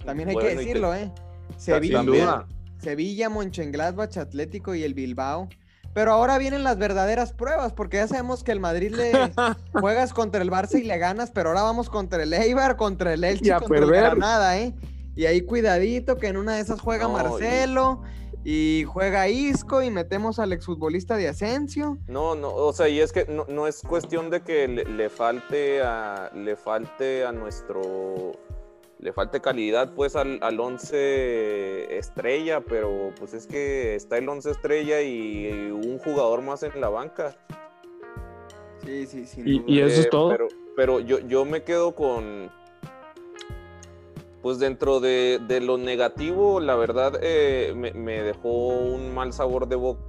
También 0.06 0.28
hay 0.28 0.36
que 0.36 0.42
te- 0.42 0.54
decirlo, 0.56 0.94
¿eh? 0.94 1.10
Sevilla, 1.56 2.02
duda. 2.04 2.46
Sevilla, 2.84 3.28
Mönchengladbach, 3.30 4.16
Atlético 4.18 4.74
y 4.74 4.84
el 4.84 4.94
Bilbao. 4.94 5.48
Pero 5.94 6.12
ahora 6.12 6.38
vienen 6.38 6.64
las 6.64 6.76
verdaderas 6.76 7.32
pruebas, 7.32 7.72
porque 7.72 7.98
ya 7.98 8.08
sabemos 8.08 8.42
que 8.42 8.50
el 8.52 8.58
Madrid 8.60 8.92
le 8.94 9.12
juegas 9.80 10.12
contra 10.12 10.42
el 10.42 10.50
Barça 10.50 10.78
y 10.80 10.84
le 10.84 10.98
ganas, 10.98 11.30
pero 11.30 11.50
ahora 11.50 11.62
vamos 11.62 11.88
contra 11.88 12.22
el 12.22 12.32
Eibar, 12.32 12.76
contra 12.76 13.14
el 13.14 13.22
Elche, 13.24 13.52
contra 13.54 13.78
el 13.78 13.84
perder. 13.84 14.02
Granada, 14.02 14.58
¿eh? 14.58 14.74
Y 15.16 15.26
ahí 15.26 15.42
cuidadito 15.42 16.16
que 16.18 16.26
en 16.26 16.36
una 16.36 16.56
de 16.56 16.62
esas 16.62 16.80
juega 16.80 17.04
No, 17.04 17.10
y- 17.10 17.22
Marcelo 17.22 18.02
y... 18.42 18.84
juega 18.88 19.28
Isco 19.28 19.82
y 19.82 19.90
metemos 19.92 20.40
al 20.40 20.52
exfutbolista 20.52 21.16
de 21.16 21.28
Asensio. 21.28 21.98
No, 22.08 22.34
no, 22.34 22.52
o 22.52 22.72
sea, 22.72 22.88
y 22.88 22.98
es 22.98 23.12
que 23.12 23.24
no, 23.26 23.46
no 23.48 23.68
es 23.68 23.80
cuestión 23.82 24.28
de 24.30 24.42
que 24.42 24.66
le, 24.66 24.84
le 24.84 25.08
falte 25.08 25.80
a 25.82 26.30
le 26.34 26.56
falte 26.56 27.24
a 27.24 27.30
nuestro 27.30 28.32
le 29.04 29.12
falte 29.12 29.40
calidad 29.42 29.92
pues 29.94 30.16
al, 30.16 30.38
al 30.42 30.58
11 30.58 31.98
estrella, 31.98 32.62
pero 32.62 33.12
pues 33.18 33.34
es 33.34 33.46
que 33.46 33.94
está 33.94 34.16
el 34.16 34.26
11 34.26 34.50
estrella 34.50 35.02
y 35.02 35.70
un 35.70 35.98
jugador 35.98 36.40
más 36.40 36.62
en 36.62 36.80
la 36.80 36.88
banca. 36.88 37.36
Sí, 38.82 39.06
sí, 39.06 39.26
sí. 39.26 39.42
Y- 39.44 39.62
y 39.74 39.80
eso 39.80 40.00
es 40.00 40.06
Eh, 40.06 40.08
todo. 40.10 40.30
Pero, 40.30 40.48
pero 40.74 41.00
yo, 41.00 41.18
yo 41.18 41.44
me 41.44 41.62
quedo 41.62 41.94
con. 41.94 42.50
Pues 44.40 44.58
dentro 44.58 45.00
de, 45.00 45.38
de 45.48 45.60
lo 45.60 45.76
negativo, 45.76 46.58
la 46.60 46.74
verdad 46.74 47.18
eh, 47.22 47.74
me, 47.76 47.92
me 47.92 48.22
dejó 48.22 48.48
un 48.68 49.12
mal 49.14 49.34
sabor 49.34 49.68
de 49.68 49.76
boca 49.76 50.00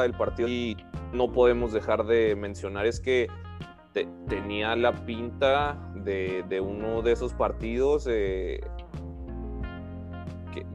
del 0.00 0.12
partido 0.14 0.48
y 0.48 0.78
no 1.12 1.30
podemos 1.30 1.74
dejar 1.74 2.06
de 2.06 2.34
mencionar 2.36 2.86
es 2.86 3.00
que 3.00 3.28
te- 3.92 4.08
tenía 4.28 4.76
la 4.76 4.92
pinta 5.04 5.76
de 5.94 6.60
uno 6.60 7.02
de 7.02 7.12
esos 7.12 7.34
partidos 7.34 8.06
eh, 8.08 8.60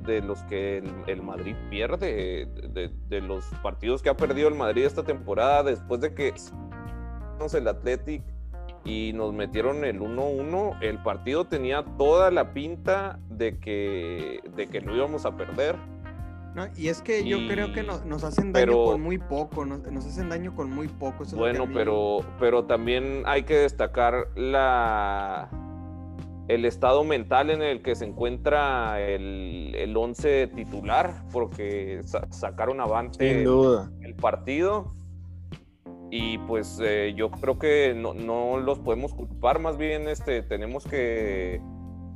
de 0.06 0.22
los 0.22 0.44
que 0.44 0.84
el, 1.08 1.22
Madrid 1.22 1.56
pierde, 1.70 2.48
de, 3.10 3.22
los 3.22 3.46
partidos 3.62 4.02
que 4.02 4.10
ha 4.10 4.18
perdido 4.18 4.48
el 4.48 4.56
Madrid 4.56 4.86
esta 4.86 5.04
temporada 5.04 5.64
después 5.64 6.02
de 6.02 6.14
que 6.14 6.34
el 7.54 7.68
Athletic 7.68 8.24
y 8.86 9.12
nos 9.14 9.34
metieron 9.34 9.84
el 9.86 10.00
1-1, 10.00 10.78
el 10.82 11.02
partido 11.04 11.46
tenía 11.46 11.84
toda 11.98 12.32
la 12.32 12.54
pinta 12.54 13.20
de 13.30 13.60
que, 13.60 14.42
de 14.56 14.68
que 14.68 14.82
lo 14.82 14.96
íbamos 14.96 15.26
a 15.26 15.36
perder. 15.36 15.76
No, 16.56 16.68
y 16.78 16.88
es 16.90 17.02
que 17.02 17.28
yo 17.28 17.38
Y- 17.38 17.48
creo 17.48 17.74
que 17.74 17.82
no- 17.84 18.04
nos 18.06 18.24
hacen 18.24 18.54
daño 18.54 18.66
pero- 18.68 18.86
con 18.86 19.02
muy 19.02 19.18
poco, 19.18 19.66
nos, 19.66 19.80
nos 19.92 20.06
hacen 20.06 20.30
daño 20.30 20.56
con 20.56 20.70
muy 20.70 20.88
poco. 20.88 21.24
eso 21.24 21.36
Bueno, 21.36 21.66
mí- 21.66 21.74
pero, 21.74 22.20
pero 22.40 22.66
también 22.66 23.24
hay 23.26 23.44
que 23.44 23.56
destacar 23.58 24.28
la 24.36 25.50
el 26.50 26.66
estado 26.66 27.06
mental 27.06 27.50
en 27.52 27.62
el 27.62 27.82
que 27.82 27.96
se 27.96 28.04
encuentra 28.06 29.00
el, 29.02 29.74
el 29.76 29.96
once 29.96 30.48
titular, 30.48 31.24
porque 31.32 32.02
sa- 32.04 32.28
sacaron 32.32 32.82
avante 32.82 33.26
Sin 33.30 33.38
el, 33.40 33.44
duda. 33.46 33.90
el 34.02 34.14
partido. 34.14 34.94
Y 36.12 36.38
pues 36.40 36.80
eh, 36.84 37.14
yo 37.16 37.32
creo 37.32 37.58
que 37.58 37.94
no, 37.96 38.14
no 38.14 38.58
los 38.58 38.78
podemos 38.80 39.14
culpar, 39.16 39.60
más 39.60 39.78
bien 39.78 40.08
este, 40.10 40.44
tenemos 40.44 40.86
que, 40.86 41.62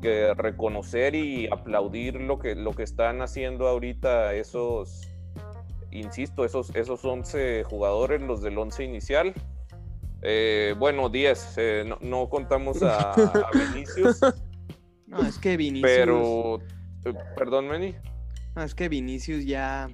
que 0.01 0.33
reconocer 0.33 1.15
y 1.15 1.47
aplaudir 1.47 2.15
lo 2.15 2.39
que, 2.39 2.55
lo 2.55 2.71
que 2.71 2.83
están 2.83 3.21
haciendo 3.21 3.67
ahorita 3.67 4.33
esos, 4.33 5.09
insisto, 5.91 6.45
esos, 6.45 6.75
esos 6.75 7.03
11 7.03 7.63
jugadores, 7.63 8.21
los 8.21 8.41
del 8.41 8.57
11 8.57 8.83
inicial. 8.83 9.33
Eh, 10.21 10.75
bueno, 10.77 11.09
10, 11.09 11.53
eh, 11.57 11.83
no, 11.87 11.97
no 12.01 12.29
contamos 12.29 12.81
a, 12.81 13.11
a 13.11 13.51
Vinicius, 13.53 14.19
No, 15.07 15.21
es 15.21 15.39
que 15.39 15.55
Vinicius. 15.55 15.89
pero, 15.89 16.59
eh, 17.05 17.13
perdón, 17.35 17.69
Meni. 17.69 17.95
No, 18.55 18.63
es 18.63 18.75
que 18.75 18.89
Vinicius 18.89 19.45
ya. 19.45 19.89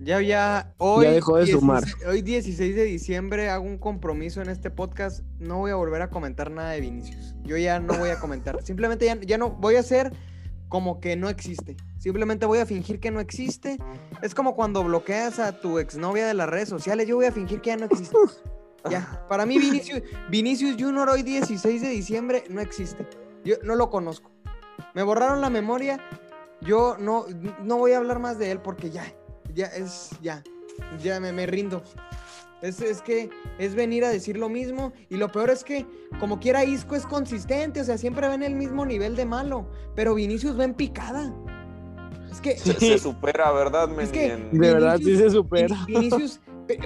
Ya, 0.00 0.20
ya. 0.20 0.74
Hoy, 0.78 1.04
Ya 1.04 1.12
dejó 1.12 1.38
de 1.38 1.46
sumar. 1.46 1.82
Hoy, 2.08 2.22
16 2.22 2.74
de 2.74 2.84
diciembre, 2.84 3.48
hago 3.48 3.64
un 3.64 3.78
compromiso 3.78 4.42
en 4.42 4.50
este 4.50 4.70
podcast. 4.70 5.24
No 5.38 5.58
voy 5.58 5.70
a 5.70 5.76
volver 5.76 6.02
a 6.02 6.10
comentar 6.10 6.50
nada 6.50 6.72
de 6.72 6.80
Vinicius. 6.80 7.34
Yo 7.42 7.56
ya 7.56 7.80
no 7.80 7.94
voy 7.98 8.10
a 8.10 8.18
comentar. 8.18 8.62
Simplemente 8.64 9.06
ya, 9.06 9.18
ya 9.20 9.38
no. 9.38 9.50
Voy 9.50 9.76
a 9.76 9.80
hacer 9.80 10.12
como 10.68 11.00
que 11.00 11.16
no 11.16 11.28
existe. 11.28 11.76
Simplemente 11.98 12.46
voy 12.46 12.58
a 12.58 12.66
fingir 12.66 13.00
que 13.00 13.10
no 13.10 13.20
existe. 13.20 13.78
Es 14.22 14.34
como 14.34 14.54
cuando 14.54 14.84
bloqueas 14.84 15.38
a 15.38 15.60
tu 15.60 15.78
exnovia 15.78 16.26
de 16.26 16.34
las 16.34 16.48
redes 16.48 16.68
sociales. 16.68 17.06
Yo 17.06 17.16
voy 17.16 17.26
a 17.26 17.32
fingir 17.32 17.60
que 17.60 17.70
ya 17.70 17.76
no 17.76 17.86
existe. 17.86 18.16
Ya. 18.88 19.26
Para 19.28 19.46
mí, 19.46 19.58
Vinicius, 19.58 20.00
Vinicius 20.30 20.76
Junior 20.78 21.08
hoy 21.08 21.24
16 21.24 21.82
de 21.82 21.88
diciembre 21.88 22.44
no 22.48 22.60
existe. 22.60 23.04
Yo 23.44 23.56
no 23.64 23.74
lo 23.74 23.90
conozco. 23.90 24.30
Me 24.94 25.02
borraron 25.02 25.40
la 25.40 25.50
memoria. 25.50 25.98
Yo 26.60 26.96
no, 26.96 27.26
no 27.64 27.78
voy 27.78 27.92
a 27.92 27.96
hablar 27.96 28.20
más 28.20 28.38
de 28.38 28.52
él 28.52 28.60
porque 28.60 28.90
ya, 28.90 29.04
ya 29.56 29.66
es, 29.66 30.10
ya, 30.22 30.42
ya 31.02 31.18
me, 31.18 31.32
me 31.32 31.46
rindo. 31.46 31.82
Es, 32.62 32.80
es 32.80 33.02
que 33.02 33.28
es 33.58 33.74
venir 33.74 34.04
a 34.04 34.08
decir 34.08 34.36
lo 34.38 34.48
mismo 34.48 34.92
y 35.10 35.16
lo 35.16 35.30
peor 35.30 35.50
es 35.50 35.62
que 35.64 35.84
como 36.20 36.38
quiera 36.40 36.64
Isco 36.64 36.94
es 36.96 37.04
consistente, 37.06 37.80
o 37.80 37.84
sea, 37.84 37.98
siempre 37.98 38.26
va 38.28 38.34
en 38.34 38.42
el 38.42 38.54
mismo 38.54 38.86
nivel 38.86 39.14
de 39.16 39.26
malo, 39.26 39.68
pero 39.94 40.14
Vinicius 40.14 40.58
va 40.58 40.64
en 40.64 40.74
picada. 40.74 41.34
Es 42.30 42.40
que 42.40 42.56
Se, 42.58 42.72
se 42.74 42.98
supera, 42.98 43.50
¿verdad, 43.52 43.88
que- 44.10 44.36
De 44.52 44.72
verdad, 44.72 44.98
sí 44.98 45.16
se 45.16 45.30
supera. 45.30 45.76
Vin- 45.86 46.00
Vinicius, 46.00 46.40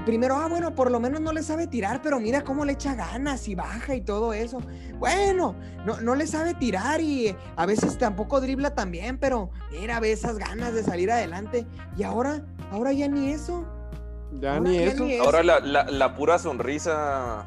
primero, 0.04 0.36
ah, 0.36 0.48
bueno, 0.48 0.74
por 0.74 0.90
lo 0.90 1.00
menos 1.00 1.20
no 1.20 1.32
le 1.32 1.42
sabe 1.42 1.66
tirar, 1.66 2.00
pero 2.02 2.20
mira 2.20 2.42
cómo 2.42 2.64
le 2.64 2.72
echa 2.72 2.94
ganas 2.94 3.48
y 3.48 3.54
baja 3.54 3.94
y 3.94 4.00
todo 4.00 4.32
eso. 4.32 4.58
Bueno, 4.98 5.54
no, 5.86 6.00
no 6.00 6.14
le 6.14 6.26
sabe 6.26 6.54
tirar 6.54 7.00
y 7.00 7.34
a 7.56 7.66
veces 7.66 7.96
tampoco 7.98 8.40
dribla 8.40 8.74
también, 8.74 9.18
pero 9.18 9.50
mira, 9.72 9.98
ve 10.00 10.12
esas 10.12 10.38
ganas 10.38 10.74
de 10.74 10.82
salir 10.82 11.10
adelante. 11.10 11.66
Y 11.96 12.02
ahora, 12.02 12.42
ahora 12.70 12.92
ya 12.92 13.08
ni 13.08 13.30
eso. 13.30 13.64
Ya 14.40 14.56
Ahora 14.56 14.70
ni 14.70 14.76
ya 14.76 14.84
eso. 14.84 15.04
ni 15.04 15.12
eso. 15.14 15.24
Ahora 15.24 15.42
la, 15.42 15.60
la- 15.60 15.84
la 15.90 16.14
pura 16.14 16.38
sonrisa. 16.38 17.46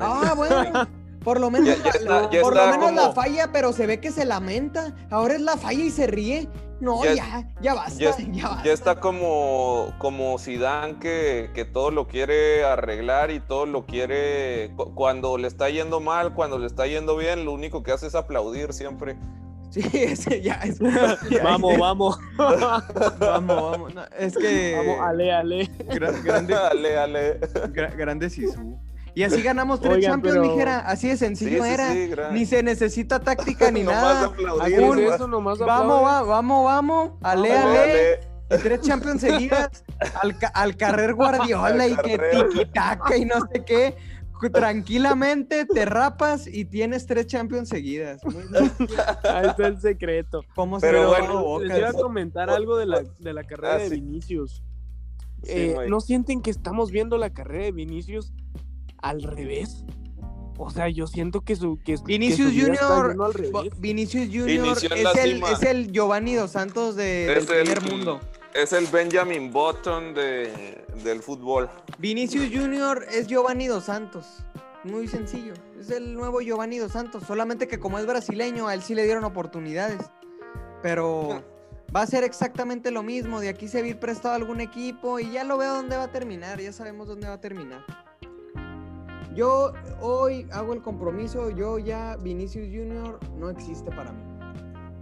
Ah, 0.00 0.32
bueno. 0.36 0.88
Por 1.22 1.40
lo 1.40 1.50
menos, 1.50 1.68
Ya- 1.68 1.76
ya 1.76 1.82
la- 1.84 1.90
está- 1.90 2.30
ya 2.30 2.40
por 2.42 2.54
lo 2.54 2.66
menos 2.68 2.92
la 2.92 3.12
falla, 3.12 3.50
pero 3.52 3.72
se 3.72 3.86
ve 3.86 3.98
que 4.00 4.12
se 4.12 4.24
lamenta. 4.24 4.94
Ahora 5.10 5.34
es 5.34 5.40
la 5.40 5.56
falla 5.56 5.82
y 5.82 5.90
se 5.90 6.06
ríe. 6.06 6.48
No, 6.78 7.02
Ya- 7.04 7.14
ya, 7.14 7.48
ya, 7.60 7.74
basta, 7.74 7.98
ya, 7.98 8.16
ya, 8.32 8.48
basta. 8.48 8.64
ya 8.64 8.72
está 8.72 9.00
como, 9.00 9.94
como 9.98 10.38
Zidane 10.38 10.98
que, 10.98 11.50
que 11.54 11.64
todo 11.64 11.90
lo 11.90 12.06
quiere 12.06 12.64
arreglar 12.64 13.30
y 13.30 13.40
todo 13.40 13.64
lo 13.66 13.86
quiere 13.86 14.72
cu- 14.76 14.94
cuando 14.94 15.38
le 15.38 15.48
está 15.48 15.70
yendo 15.70 16.00
mal, 16.00 16.34
cuando 16.34 16.58
le 16.58 16.66
está 16.66 16.86
yendo 16.86 17.16
bien, 17.16 17.44
lo 17.46 17.52
único 17.52 17.82
que 17.82 17.92
hace 17.92 18.08
es 18.08 18.14
aplaudir 18.14 18.72
siempre. 18.74 19.16
Sí, 19.70 19.80
ese 19.94 20.42
ya 20.42 20.54
es. 20.64 20.78
Vamos, 21.42 21.76
vamos. 21.78 22.18
Vamos, 22.38 22.82
vamos. 23.18 23.94
No, 23.94 24.02
es 24.18 24.36
que. 24.36 24.74
Vamos, 24.76 25.00
ale, 25.00 25.32
ale. 25.32 25.70
Gra- 25.88 26.22
grande, 26.22 26.54
dale. 26.54 27.40
gra- 27.72 27.96
grande 27.96 28.30
Sisu. 28.30 28.78
Y 29.16 29.22
así 29.24 29.40
ganamos 29.40 29.80
tres 29.80 29.94
Oigan, 29.94 30.12
Champions, 30.12 30.36
pero- 30.38 30.48
mijera. 30.52 30.78
Así 30.80 31.08
de 31.08 31.16
sencillo 31.16 31.64
sí, 31.64 31.70
era. 31.70 31.92
sí, 31.92 32.10
Ni 32.32 32.44
se 32.44 32.62
necesita 32.62 33.18
táctica 33.18 33.70
ni 33.72 33.82
nada. 33.82 34.26
aplaudir, 34.26 35.08
eso 35.08 35.26
nomás 35.26 35.58
Vamos, 35.58 36.04
va- 36.04 36.22
vamos, 36.22 36.64
vamos. 36.64 37.10
Ale, 37.22 37.50
ale. 37.56 38.20
Y 38.50 38.58
tres 38.62 38.82
Champions 38.82 39.22
seguidas. 39.22 39.84
Al, 40.22 40.38
ca- 40.38 40.52
al 40.54 40.76
carrer 40.76 41.14
Guardiola 41.14 41.82
Al 41.84 41.90
y 41.92 41.96
que 41.96 42.16
carrer. 42.16 42.48
tiki-taka 42.50 43.16
y 43.16 43.24
no 43.24 43.34
sé 43.52 43.64
qué. 43.64 43.96
Tranquilamente 44.52 45.64
te 45.64 45.84
rapas 45.86 46.46
y 46.46 46.66
tienes 46.66 47.06
tres 47.06 47.26
Champions 47.26 47.68
seguidas. 47.70 48.20
Ahí 49.24 49.46
está 49.48 49.66
el 49.66 49.80
secreto. 49.80 50.42
¿Cómo 50.54 50.78
se 50.78 50.86
Pero 50.86 51.08
bueno, 51.08 51.58
Les 51.60 51.68
Bocas? 51.70 51.78
iba 51.78 51.88
a 51.88 51.92
comentar 51.92 52.50
algo 52.50 52.76
de 52.76 52.84
la, 52.86 53.02
de 53.18 53.32
la 53.32 53.44
carrera 53.44 53.74
Ah, 53.74 53.78
de 53.78 53.88
sí. 53.88 53.94
Vinicius. 53.94 54.62
Sí, 55.42 55.52
Eh. 55.52 55.76
¿No 55.88 56.00
sienten 56.00 56.42
que 56.42 56.50
estamos 56.50 56.90
viendo 56.90 57.16
la 57.18 57.30
carrera 57.30 57.64
de 57.64 57.72
Vinicius 57.72 58.32
al 59.08 59.22
revés? 59.22 59.84
O 60.58 60.70
sea, 60.70 60.88
yo 60.88 61.06
siento 61.06 61.42
que 61.42 61.54
su 61.54 61.78
que, 61.84 61.96
que 61.96 62.02
Vinicius 62.04 62.52
su 62.52 62.58
está 62.72 62.86
Junior. 63.12 63.72
Vinicius 63.78 64.26
Junior 64.28 64.76
es 64.78 65.16
el, 65.24 65.42
es 65.42 65.62
el 65.62 65.92
Giovanni 65.92 66.34
Dos 66.34 66.52
Santos 66.52 66.96
de, 66.96 67.26
del 67.26 67.38
Es 67.38 67.50
el- 67.50 67.64
primer 67.64 67.82
mundo. 67.82 68.20
Es 68.54 68.72
el 68.72 68.86
Benjamin 68.86 69.52
Button 69.52 70.14
de, 70.14 70.82
del 71.04 71.20
fútbol. 71.22 71.68
Vinicius 71.98 72.48
Junior 72.50 73.04
es 73.12 73.26
Giovanni 73.26 73.66
Dos 73.66 73.84
Santos. 73.84 74.24
Muy 74.82 75.08
sencillo. 75.08 75.52
Es 75.78 75.90
el 75.90 76.14
nuevo 76.14 76.40
Giovanni 76.40 76.78
Dos 76.78 76.92
Santos. 76.92 77.24
Solamente 77.26 77.68
que 77.68 77.78
como 77.78 77.98
es 77.98 78.06
brasileño, 78.06 78.66
a 78.66 78.72
él 78.72 78.80
sí 78.82 78.94
le 78.94 79.04
dieron 79.04 79.24
oportunidades. 79.24 80.00
Pero 80.82 81.42
va 81.94 82.00
a 82.00 82.06
ser 82.06 82.24
exactamente 82.24 82.90
lo 82.90 83.02
mismo. 83.02 83.40
De 83.40 83.50
aquí 83.50 83.68
se 83.68 83.80
va 83.82 83.86
a 83.86 83.90
ir 83.90 83.98
prestado 83.98 84.32
a 84.32 84.36
algún 84.36 84.62
equipo 84.62 85.20
y 85.20 85.32
ya 85.32 85.44
lo 85.44 85.58
veo 85.58 85.74
dónde 85.74 85.98
va 85.98 86.04
a 86.04 86.10
terminar. 86.12 86.58
Ya 86.58 86.72
sabemos 86.72 87.08
dónde 87.08 87.28
va 87.28 87.34
a 87.34 87.40
terminar. 87.42 87.84
Yo 89.36 89.72
hoy 90.00 90.46
hago 90.50 90.72
el 90.72 90.82
compromiso. 90.82 91.50
Yo 91.50 91.78
ya, 91.78 92.16
Vinicius 92.16 92.66
Junior 92.66 93.20
no 93.38 93.50
existe 93.50 93.90
para 93.90 94.10
mí. 94.12 94.22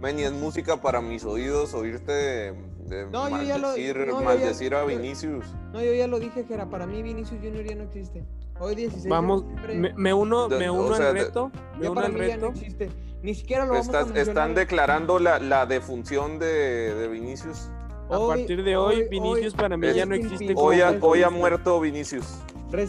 Meni, 0.01 0.23
es 0.23 0.33
música 0.33 0.81
para 0.81 1.01
mis 1.01 1.23
oídos 1.23 1.73
oírte 1.73 2.11
de, 2.11 2.51
de 2.85 3.05
No, 3.09 3.29
yo 3.29 3.41
ya 3.41 3.57
lo- 3.57 3.69
maldecir, 3.69 3.97
no, 3.97 4.05
yo 4.05 4.19
ya- 4.19 4.25
maldecir 4.25 4.75
a 4.75 4.81
yo- 4.81 4.87
Vinicius. 4.87 5.45
No, 5.71 5.81
yo 5.81 5.93
ya 5.93 6.07
lo 6.07 6.19
dije, 6.19 6.43
que 6.43 6.53
era 6.53 6.69
para 6.69 6.85
mí 6.85 7.01
Vinicius 7.01 7.39
Junior 7.41 7.63
ya 7.65 7.75
no 7.75 7.83
existe. 7.83 8.23
Hoy 8.59 8.75
16 8.75 9.03
de 9.05 9.09
Vamos, 9.09 9.45
me, 9.73 9.93
me 9.93 10.13
uno, 10.13 10.47
De- 10.49 10.59
me 10.59 10.69
o 10.69 10.73
uno 10.73 10.95
sea, 10.95 11.09
al 11.09 11.13
reto. 11.15 11.51
Me 11.79 11.89
uno 11.89 12.01
al 12.01 12.11
no 12.11 12.17
reto. 12.19 12.47
existe. 12.47 12.89
Ni 13.23 13.33
siquiera 13.33 13.65
lo 13.65 13.71
vamos 13.73 13.87
a 13.89 14.01
Estás- 14.01 14.15
están 14.17 14.53
declarando 14.53 15.17
la, 15.17 15.39
la 15.39 15.65
defunción 15.65 16.39
de, 16.39 16.93
de 16.93 17.07
Vinicius. 17.07 17.69
A 18.09 18.19
partir 18.27 18.63
de 18.63 18.77
hoy, 18.77 18.97
hoy- 19.01 19.07
Vinicius 19.09 19.53
hoy- 19.53 19.59
para 19.59 19.77
mí 19.77 19.87
ya 19.93 20.05
no 20.05 20.13
existe. 20.13 20.53
Hoy 20.57 20.81
ha, 20.81 20.95
hoy 21.01 21.23
ha 21.23 21.29
muerto 21.29 21.79
Vinicius. 21.79 22.37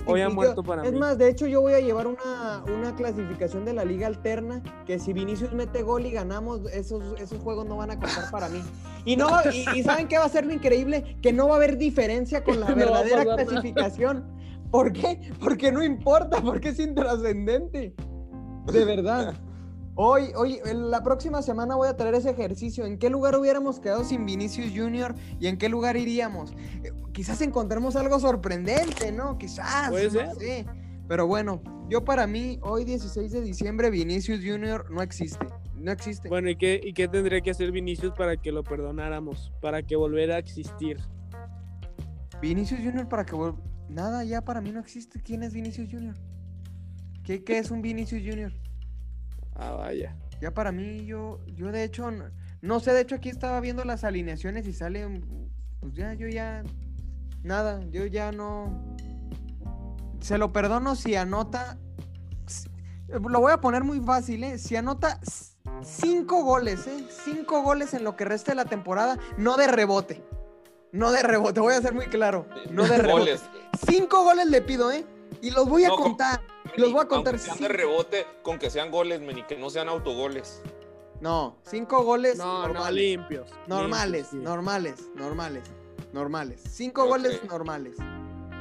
Hoy 0.07 0.21
ha 0.21 0.25
peace. 0.27 0.35
muerto 0.35 0.63
Yo- 0.63 0.67
para 0.67 0.85
es 0.85 0.93
mí. 0.93 0.99
más, 0.99 1.19
de 1.19 1.29
hecho, 1.29 1.47
yo 1.47 1.61
voy 1.61 1.75
a 1.75 1.81
llevar 1.81 2.07
una, 2.07 2.65
una 2.77 2.95
clasificación 2.97 3.65
de 3.65 3.73
la 3.73 3.85
liga 3.85 4.07
alterna 4.07 4.63
que 4.87 4.99
si 4.99 5.13
Vinicius 5.13 5.53
mete 5.53 5.83
gol 5.83 6.07
y 6.07 6.11
ganamos, 6.11 6.61
esos, 6.73 7.03
esos 7.21 7.41
juegos 7.41 7.67
no 7.67 7.77
van 7.77 7.91
a 7.93 7.99
contar 8.01 8.31
para 8.31 8.49
mí. 8.49 8.61
Y 9.05 9.17
no 9.17 9.29
y, 9.75 9.79
y 9.79 9.83
¿saben 9.83 10.09
qué 10.09 10.19
va 10.19 10.25
a 10.25 10.29
ser 10.29 10.47
lo 10.47 10.53
increíble? 10.53 11.17
Que 11.23 11.33
no 11.33 11.47
va 11.49 11.55
a 11.55 11.57
haber 11.59 11.77
diferencia 11.79 12.43
con 12.43 12.59
la 12.61 12.67
No 12.71 12.75
verdadera 12.77 13.25
nada. 13.25 13.37
clasificación. 13.45 14.25
¿Por 14.71 14.93
qué? 14.93 15.31
Porque 15.41 15.71
no 15.71 15.83
importa, 15.85 16.41
porque 16.43 16.71
es 16.71 16.81
intrascendente. 16.81 17.95
De 18.73 18.85
verdad. 18.85 19.35
Hoy, 19.95 20.31
hoy, 20.37 20.61
la 20.75 21.03
próxima 21.03 21.41
semana 21.41 21.77
voy 21.77 21.89
a 21.89 21.97
traer 21.97 22.17
ese 22.17 22.29
ejercicio. 22.31 22.85
¿En 22.85 22.99
qué 22.99 23.09
lugar 23.09 23.37
hubiéramos 23.39 23.79
quedado 23.81 24.05
sin 24.05 24.27
Vinicius 24.27 24.73
Junior 24.77 25.15
y 25.41 25.47
en 25.47 25.57
qué 25.57 25.69
lugar 25.71 25.97
iríamos? 25.97 26.53
Quizás 27.17 27.41
encontremos 27.41 27.97
algo 27.97 28.21
sorprendente, 28.21 29.11
¿no? 29.11 29.39
Quizás. 29.39 29.89
Puede 29.89 30.05
no 30.05 30.11
ser. 30.11 30.35
sé. 30.35 30.67
Pero 31.09 31.27
bueno, 31.27 31.63
yo 31.89 32.05
para 32.05 32.27
mí, 32.27 32.59
hoy 32.61 32.85
16 32.85 33.33
de 33.33 33.41
diciembre, 33.41 33.89
Vinicius 33.89 34.41
Junior 34.45 34.91
no 34.91 35.01
existe. 35.01 35.47
No 35.77 35.93
existe. 35.93 36.29
Bueno, 36.29 36.51
¿y 36.51 36.57
qué, 36.57 36.79
¿y 36.85 36.93
qué 36.93 37.09
tendría 37.09 37.41
que 37.41 37.53
hacer 37.53 37.73
Vinicius 37.73 38.13
para 38.13 38.37
que 38.37 38.53
lo 38.53 38.63
perdonáramos? 38.63 39.51
Para 39.63 39.83
que 39.83 39.97
volviera 39.97 40.35
a 40.35 40.39
existir. 40.39 40.99
Vinicius 42.43 42.81
Junior 42.81 43.09
para 43.09 43.25
que 43.25 43.33
vuel- 43.35 43.57
Nada, 43.89 44.23
ya 44.23 44.43
para 44.43 44.61
mí 44.61 44.71
no 44.71 44.81
existe. 44.81 45.23
¿Quién 45.23 45.43
es 45.43 45.55
Vinicius 45.55 45.89
Junior? 45.91 46.17
¿Qué, 47.25 47.43
qué 47.45 47.57
es 47.57 47.71
un 47.71 47.81
Vinicius 47.81 48.21
Junior? 48.29 48.53
Ah, 49.55 49.71
vaya. 49.73 50.15
Ya 50.43 50.53
para 50.53 50.71
mí, 50.71 51.07
yo, 51.07 51.41
yo 51.47 51.73
de 51.73 51.83
hecho, 51.85 52.11
no, 52.11 52.25
no 52.61 52.79
sé, 52.81 52.93
de 52.93 53.01
hecho 53.01 53.15
aquí 53.15 53.31
estaba 53.31 53.59
viendo 53.61 53.85
las 53.87 54.05
alineaciones 54.05 54.67
y 54.67 54.75
sale, 54.75 55.09
pues 55.81 55.95
ya, 55.95 56.13
yo 56.13 56.29
ya, 56.29 56.63
nada, 57.43 57.81
yo 57.91 58.07
ya 58.07 58.33
no, 58.33 58.97
se 60.21 60.39
lo 60.39 60.53
perdono 60.53 60.95
si 60.97 61.15
anota, 61.17 61.79
lo 63.09 63.41
voy 63.41 63.53
a 63.53 63.61
poner 63.61 63.85
muy 63.85 64.01
fácil, 64.01 64.45
¿eh? 64.45 64.59
Si 64.59 64.77
anota 64.77 65.21
cinco 65.83 66.43
goles, 66.45 66.87
¿eh? 66.87 67.07
Cinco 67.25 67.63
goles 67.63 67.95
en 67.95 68.05
lo 68.05 68.17
que 68.17 68.25
resta 68.25 68.53
de 68.53 68.57
la 68.57 68.65
temporada, 68.65 69.19
no 69.37 69.57
de 69.57 69.67
rebote, 69.69 70.25
no 70.93 71.13
de 71.13 71.23
rebote, 71.23 71.61
voy 71.61 71.75
a 71.75 71.81
ser 71.81 71.95
muy 71.95 72.07
claro, 72.07 72.47
no 72.71 72.85
de 72.85 72.89
rebote. 72.99 73.13
Goles. 73.13 73.43
Cinco 73.87 74.25
goles 74.25 74.47
le 74.47 74.63
pido, 74.63 74.91
¿eh? 74.91 75.05
Y 75.43 75.51
los 75.51 75.69
voy 75.69 75.85
a 75.85 75.89
No, 75.89 75.97
con- 75.97 76.05
contar, 76.11 76.41
los 76.77 76.93
voy 76.93 77.03
a 77.03 77.09
contar. 77.09 77.35
Aunque 77.35 77.47
sean 77.47 77.59
de 77.59 77.69
rebote, 77.69 78.27
con 78.43 78.59
que 78.59 78.71
sean 78.71 78.91
goles, 78.91 79.21
men, 79.21 79.39
y 79.39 79.43
que 79.45 79.57
no 79.57 79.71
sean 79.71 79.89
autogoles. 79.89 80.63
No, 81.21 81.57
cinco 81.65 82.03
goles 82.05 82.37
No, 82.39 82.45
no, 82.63 82.69
normales. 82.69 82.95
limpios. 82.95 83.51
Normales, 83.67 84.11
limpios, 84.13 84.29
sí. 84.31 84.37
normales, 84.39 84.95
normales, 85.15 85.65
normales. 86.13 86.63
Cinco 86.69 87.07
goles 87.07 87.41
normales. 87.45 87.97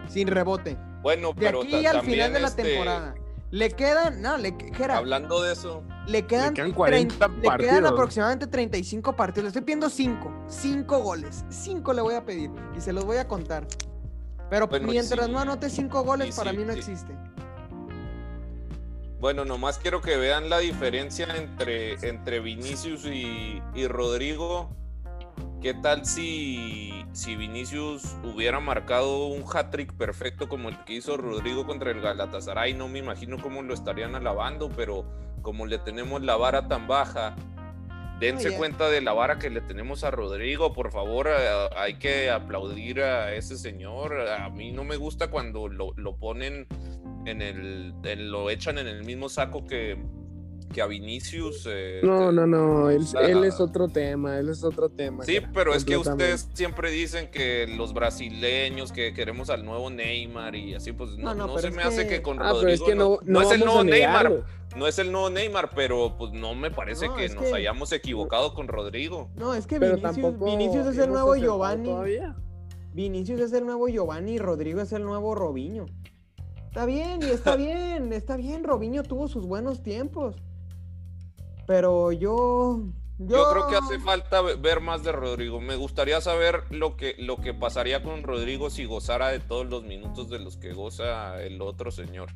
Sin 0.08 0.28
rebote. 0.28 0.78
Bueno, 1.02 1.30
De 1.30 1.34
pero 1.42 1.62
aquí 1.62 1.86
al 1.86 2.02
final 2.02 2.34
de 2.34 2.40
la 2.40 2.48
este, 2.48 2.64
temporada. 2.64 3.16
Le 3.52 3.70
quedan, 3.72 4.22
no, 4.22 4.38
le, 4.38 4.56
Jera, 4.74 4.98
Hablando 4.98 5.42
de 5.42 5.54
eso, 5.54 5.84
le 6.08 6.26
quedan, 6.26 6.54
quedan 6.54 6.74
40 6.74 7.16
40 7.16 7.28
le 7.28 7.42
quedan 7.42 7.58
partidos. 7.76 7.92
aproximadamente 7.92 8.48
35 8.48 9.16
partidos. 9.16 9.44
Le 9.44 9.48
estoy 9.50 9.62
pidiendo 9.62 9.90
cinco. 9.90 10.34
Cinco 10.48 11.00
goles. 11.00 11.46
Cinco 11.50 11.94
le 11.94 12.02
voy 12.02 12.16
a 12.16 12.26
pedir. 12.26 12.50
Y 12.76 12.82
se 12.82 12.92
los 12.92 13.06
voy 13.06 13.18
a 13.18 13.28
contar. 13.28 13.66
Pero 14.50 14.68
Bueno, 14.68 14.88
mientras 14.88 15.26
sí. 15.28 15.32
no 15.32 15.40
anote 15.40 15.70
cinco 15.70 16.04
goles, 16.04 16.34
Sí, 16.34 16.40
para 16.40 16.54
mí 16.54 16.64
no 16.66 16.74
sí. 16.74 16.80
existe. 16.80 17.14
bueno, 19.20 19.46
nomás 19.46 19.80
quiero 19.80 20.02
que 20.02 20.18
vean 20.18 20.50
la 20.50 20.60
diferencia 20.60 21.26
entre, 21.36 21.94
entre 22.08 22.40
Vinicius 22.40 23.06
y, 23.06 23.62
y 23.74 23.88
Rodrigo. 23.88 24.70
¿Qué 25.62 25.74
tal 25.74 26.06
si, 26.06 26.92
si 27.12 27.36
Vinicius 27.36 28.16
hubiera 28.24 28.60
marcado 28.60 29.26
un 29.28 29.44
hat-trick 29.52 29.94
perfecto 29.94 30.48
como 30.48 30.70
el 30.70 30.78
que 30.84 30.94
hizo 30.94 31.18
Rodrigo 31.18 31.66
contra 31.66 31.90
el 31.92 32.02
Galatasaray? 32.02 32.74
No 32.76 32.88
me 32.88 33.00
imagino 33.00 33.38
cómo 33.42 33.64
lo 33.64 33.74
estarían 33.74 34.14
alabando, 34.14 34.70
pero 34.70 35.06
como 35.42 35.66
le 35.66 35.80
tenemos 35.80 36.22
la 36.22 36.36
vara 36.36 36.68
tan 36.68 36.88
baja, 36.88 37.36
dense 38.20 38.50
Oye. 38.50 38.58
cuenta 38.58 38.90
de 38.90 39.02
la 39.02 39.14
vara 39.14 39.40
que 39.40 39.50
le 39.50 39.62
tenemos 39.62 40.04
a 40.04 40.12
Rodrigo, 40.12 40.72
por 40.72 40.92
favor, 40.92 41.30
hay 41.76 41.96
que 41.96 42.30
aplaudir 42.30 43.02
a 43.02 43.34
ese 43.34 43.58
señor. 43.58 44.20
A 44.30 44.50
mí 44.50 44.72
no 44.72 44.84
me 44.84 44.98
gusta 44.98 45.30
cuando 45.32 45.68
lo, 45.68 45.94
lo 45.96 46.16
ponen 46.18 46.68
en 47.26 47.42
el, 47.42 47.96
en- 48.04 48.30
lo 48.32 48.52
echan 48.52 48.78
en 48.78 48.86
el 48.88 49.04
mismo 49.04 49.30
saco 49.30 49.66
que, 49.66 49.98
que 50.76 50.82
a 50.82 50.88
Vinicius. 50.88 51.66
eh, 51.70 52.02
No, 52.04 52.34
no, 52.34 52.46
no. 52.46 52.90
Él, 52.90 53.06
él 53.22 53.46
es 53.46 53.62
otro 53.62 53.88
tema. 53.88 54.38
Él 54.38 54.50
es 54.50 54.62
otro 54.62 54.90
tema. 54.90 55.24
Sí, 55.24 55.38
pero 55.54 55.74
es 55.74 55.86
que 55.86 55.96
ustedes 55.96 56.50
siempre 56.54 56.92
dicen 56.92 57.32
que 57.32 57.66
los 57.78 57.94
brasileños, 57.94 58.92
que 58.92 59.14
queremos 59.14 59.50
al 59.50 59.64
nuevo 59.64 59.90
Neymar 59.90 60.54
y 60.56 60.76
así, 60.76 60.92
pues 60.92 61.12
no, 61.12 61.30
No, 61.30 61.34
no, 61.34 61.48
no 61.48 61.56
pero 61.56 61.70
se 61.70 61.76
me 61.76 61.84
hace 61.84 62.08
que- 62.08 62.22
con 62.22 62.40
Ah, 62.42 62.52
Rodrigo 62.52 62.62
pero 62.62 62.74
es 62.74 62.82
que 62.82 62.96
no, 62.96 63.10
no, 63.24 63.40
no 63.40 63.42
es 63.42 63.52
el 63.52 63.60
nuevo 63.66 63.84
Neymar, 63.86 64.44
no 64.76 64.88
es 64.88 65.00
el 65.00 65.12
nuevo 65.14 65.30
Neymar, 65.30 65.70
pero 65.74 66.16
pues 66.18 66.34
no 66.34 66.54
me 66.56 66.72
parece 66.72 67.08
No, 67.08 67.16
que 67.16 67.30
nos 67.30 67.46
que- 67.46 67.54
hayamos 67.54 67.94
equivocado 67.94 68.54
con 68.54 68.68
Rodrigo. 68.68 69.30
No, 69.38 69.54
es 69.54 69.66
que 69.68 69.80
Pero 69.80 69.96
Vinicius, 69.96 70.22
tampoco 70.22 70.46
Vinicius 70.46 70.88
es 70.88 70.98
el 70.98 71.10
nuevo 71.10 71.36
Giovanni. 71.38 71.86
Todavía. 71.90 72.36
Vinicius 72.94 73.40
es 73.40 73.54
el 73.54 73.66
nuevo 73.66 73.88
Giovanni 73.88 74.34
y 74.34 74.40
Rodrigo 74.40 74.82
es 74.82 74.92
el 74.92 75.04
nuevo 75.06 75.36
Robinho. 75.36 75.86
Está 76.68 76.86
bien, 76.86 77.22
y 77.22 77.28
está 77.28 77.56
bien, 77.56 78.12
está 78.12 78.36
bien. 78.36 78.66
Robinho 78.66 79.04
tuvo 79.04 79.30
sus 79.30 79.46
buenos 79.46 79.82
tiempos. 79.82 80.36
Pero 81.68 82.12
yo. 82.12 82.80
Yo, 83.18 83.38
Yo 83.38 83.50
creo 83.52 83.68
que 83.70 83.76
hace 83.78 83.98
falta 84.00 84.42
ve- 84.42 84.56
ver 84.56 84.82
más 84.82 85.02
de 85.04 85.14
Rodrigo. 85.14 85.62
Me 85.62 85.78
gustaría 85.78 86.20
saber 86.20 86.64
lo 86.70 86.98
que, 86.98 87.16
lo 87.18 87.38
que 87.38 87.54
pasaría 87.54 88.04
con 88.04 88.24
Rodrigo 88.24 88.70
si 88.70 88.84
gozara 88.84 89.30
de 89.30 89.40
todos 89.40 89.66
los 89.68 89.84
minutos 89.84 90.30
de 90.30 90.40
los 90.40 90.58
que 90.58 90.74
goza 90.74 91.42
el 91.42 91.62
otro 91.62 91.92
señor. 91.92 92.28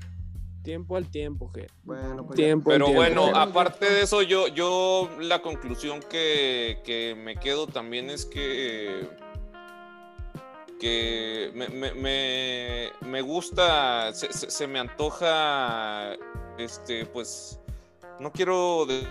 Tiempo 0.64 0.96
al 0.96 1.10
tiempo, 1.12 1.50
Jera. 1.54 1.74
Bueno, 1.84 2.26
pues 2.26 2.38
Tiempo 2.38 2.70
al 2.72 2.76
Pero 2.76 2.86
tiempo. 2.86 3.02
bueno, 3.02 3.22
Bueno, 3.24 3.38
aparte 3.38 3.90
de 3.92 4.02
eso, 4.04 4.22
yo, 4.22 4.48
yo 4.48 5.10
la 5.20 5.42
conclusión 5.42 6.00
que, 6.10 6.80
que 6.86 7.14
me 7.14 7.36
quedo 7.36 7.68
también 7.68 8.10
es 8.10 8.26
que, 8.26 9.06
que 10.80 11.52
me, 11.56 11.68
me- 11.68 11.94
me- 11.94 12.92
me 13.06 13.22
gusta, 13.22 14.14
se, 14.14 14.32
se- 14.32 14.50
se 14.50 14.68
me 14.68 14.80
antoja, 14.80 16.14
este, 16.58 17.06
pues, 17.06 17.60
no 18.20 18.32
quiero 18.32 18.86
de- 18.86 19.08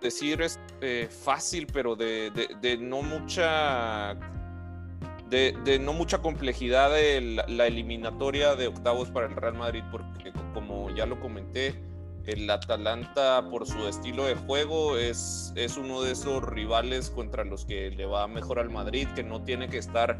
decir 0.00 0.42
es 0.42 0.60
eh, 0.80 1.08
fácil, 1.10 1.66
pero 1.72 1.96
de, 1.96 2.30
no 2.80 3.02
mucha 3.02 4.14
de, 5.28 5.78
no 5.80 5.92
mucha 5.92 6.18
complejidad 6.18 6.90
de 6.92 7.20
la, 7.20 7.44
la 7.48 7.66
eliminatoria 7.66 8.54
de 8.54 8.68
octavos 8.68 9.10
para 9.10 9.26
el 9.26 9.34
Real 9.34 9.54
Madrid, 9.54 9.82
porque 9.90 10.32
como 10.54 10.90
ya 10.90 11.06
lo 11.06 11.18
comenté, 11.18 11.74
el 12.26 12.48
Atalanta 12.50 13.48
por 13.50 13.66
su 13.66 13.86
estilo 13.88 14.24
de 14.26 14.34
juego 14.34 14.96
es, 14.96 15.52
es 15.56 15.76
uno 15.76 16.02
de 16.02 16.12
esos 16.12 16.42
rivales 16.42 17.10
contra 17.10 17.44
los 17.44 17.64
que 17.64 17.90
le 17.90 18.04
va 18.04 18.26
mejor 18.26 18.58
al 18.58 18.70
Madrid, 18.70 19.08
que 19.14 19.22
no 19.22 19.42
tiene 19.42 19.68
que 19.68 19.78
estar 19.78 20.18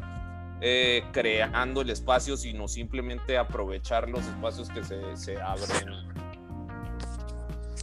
eh, 0.61 1.03
creando 1.11 1.81
el 1.81 1.89
espacio, 1.89 2.35
sino 2.37 2.67
simplemente 2.67 3.37
aprovechar 3.37 4.09
los 4.09 4.25
espacios 4.25 4.69
que 4.69 4.83
se, 4.83 5.15
se 5.17 5.39
abren 5.39 6.07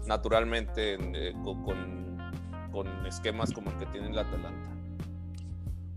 naturalmente 0.06 0.94
en, 0.94 1.14
eh, 1.14 1.32
co- 1.42 1.62
con, 1.62 2.18
con 2.72 2.86
esquemas 3.06 3.52
como 3.52 3.70
el 3.70 3.76
que 3.78 3.86
tiene 3.86 4.08
el 4.08 4.18
Atalanta. 4.18 4.70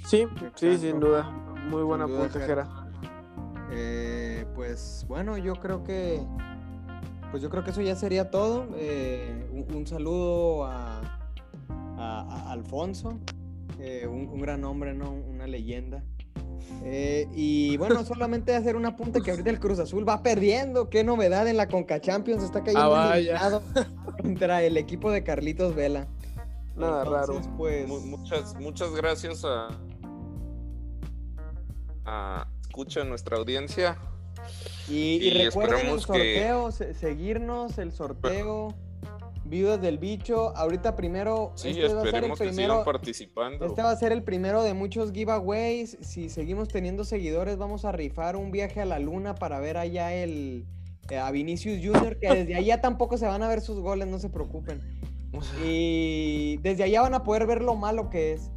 Sí, 0.05 0.26
sí, 0.55 0.78
sin 0.78 0.99
duda. 0.99 1.24
Muy 1.70 1.84
buena 1.84 2.05
Sin 2.05 2.14
duda, 2.16 2.24
punta, 2.30 2.39
Jera. 2.39 2.66
Jera. 2.66 2.88
Eh, 3.72 4.45
pues 4.55 5.05
bueno, 5.08 5.38
yo 5.38 5.55
creo 5.55 5.84
que. 5.84 6.22
Pues 7.32 7.43
yo 7.43 7.49
creo 7.49 7.64
que 7.64 7.72
eso 7.72 7.82
ya 7.82 7.95
sería 7.95 8.32
todo. 8.32 8.68
Eh, 8.78 9.49
un, 9.51 9.76
un 9.76 9.86
saludo 9.88 10.66
a, 10.66 11.01
a- 11.97 12.22
a 12.22 12.51
Alfonso, 12.51 13.20
eh, 13.80 14.08
un, 14.08 14.28
un 14.30 14.39
gran 14.39 14.64
hombre, 14.64 14.93
¿no? 14.93 15.12
Una 15.12 15.45
leyenda. 15.47 16.03
Eh, 16.84 17.28
y 17.36 17.76
bueno, 17.78 18.04
solamente 18.06 18.56
hacer 18.56 18.76
un 18.76 18.86
apunte 18.86 19.22
que 19.22 19.32
ahorita 19.32 19.50
el 19.50 19.60
Cruz 19.60 19.80
Azul 19.80 20.08
va 20.08 20.22
perdiendo. 20.24 20.90
Qué 20.90 21.04
novedad 21.04 21.48
en 21.48 21.58
la 21.58 21.68
Conca 21.68 22.00
Champions. 22.00 22.44
Está 22.44 22.64
cayendo 22.64 22.96
Ah, 22.96 23.60
contra 24.22 24.64
el 24.64 24.78
equipo 24.78 25.12
de 25.12 25.24
Carlitos 25.24 25.76
Vela. 25.76 26.08
Nada 26.76 27.04
Entonces, 27.04 27.28
raro. 27.46 27.58
Pues, 27.58 27.88
Mu- 27.88 28.00
Muchas, 28.02 28.56
muchas 28.56 28.92
gracias 28.96 29.44
a, 29.44 29.68
a 32.06 32.48
escucha 32.62 33.04
nuestra 33.04 33.38
audiencia. 33.38 33.98
Y, 34.88 34.94
y 35.22 35.28
Y 35.30 35.44
recuerden 35.46 35.88
el 35.88 35.96
que- 35.98 36.02
sorteo, 36.02 36.72
se- 36.72 36.94
seguirnos, 36.94 37.78
el 37.80 37.92
sorteo, 37.92 38.74
viudas 39.50 39.82
del 39.82 39.98
bicho. 39.98 40.56
Ahorita 40.56 40.95
primero, 40.95 41.52
Sí, 41.56 41.70
este 41.70 41.93
va 41.93 42.02
a 42.02 42.04
ser 42.04 42.08
el 42.08 42.08
esperemos 42.08 42.39
que 42.39 42.45
primero, 42.45 42.74
sigan 42.74 42.86
participando. 42.86 43.66
este 43.66 43.82
va 43.82 43.91
a 43.91 43.95
ser 43.95 44.12
el 44.12 44.24
primero 44.24 44.64
de 44.64 44.74
muchos 44.74 45.12
giveaways. 45.12 45.98
Si 46.02 46.30
seguimos 46.30 46.68
teniendo 46.68 47.04
seguidores, 47.04 47.58
vamos 47.58 47.86
a 47.86 47.91
rifar 47.91 48.36
un 48.36 48.52
viaje 48.52 48.82
a 48.82 48.86
la 48.86 49.00
luna 49.00 49.36
para 49.36 49.60
ver 49.60 49.78
allá 49.78 50.14
el 50.14 50.66
eh, 51.10 51.18
a 51.18 51.32
Vinicius 51.32 51.78
Junior, 51.84 52.18
que 52.20 52.28
desde 52.34 52.56
allá 52.56 52.82
tampoco 52.82 53.18
se 53.18 53.26
van 53.26 53.41
a 53.43 53.48
ver 53.48 53.62
sus 53.62 53.80
goles, 53.80 54.08
no 54.08 54.20
se 54.20 54.30
preocupen. 54.30 54.82
Y 55.64 56.58
desde 56.64 56.84
allá 56.84 57.02
van 57.02 57.14
a 57.14 57.24
poder 57.24 57.45
ver 57.45 57.62
lo 57.62 57.76
malo 57.76 58.10
que 58.10 58.34
es. 58.34 58.50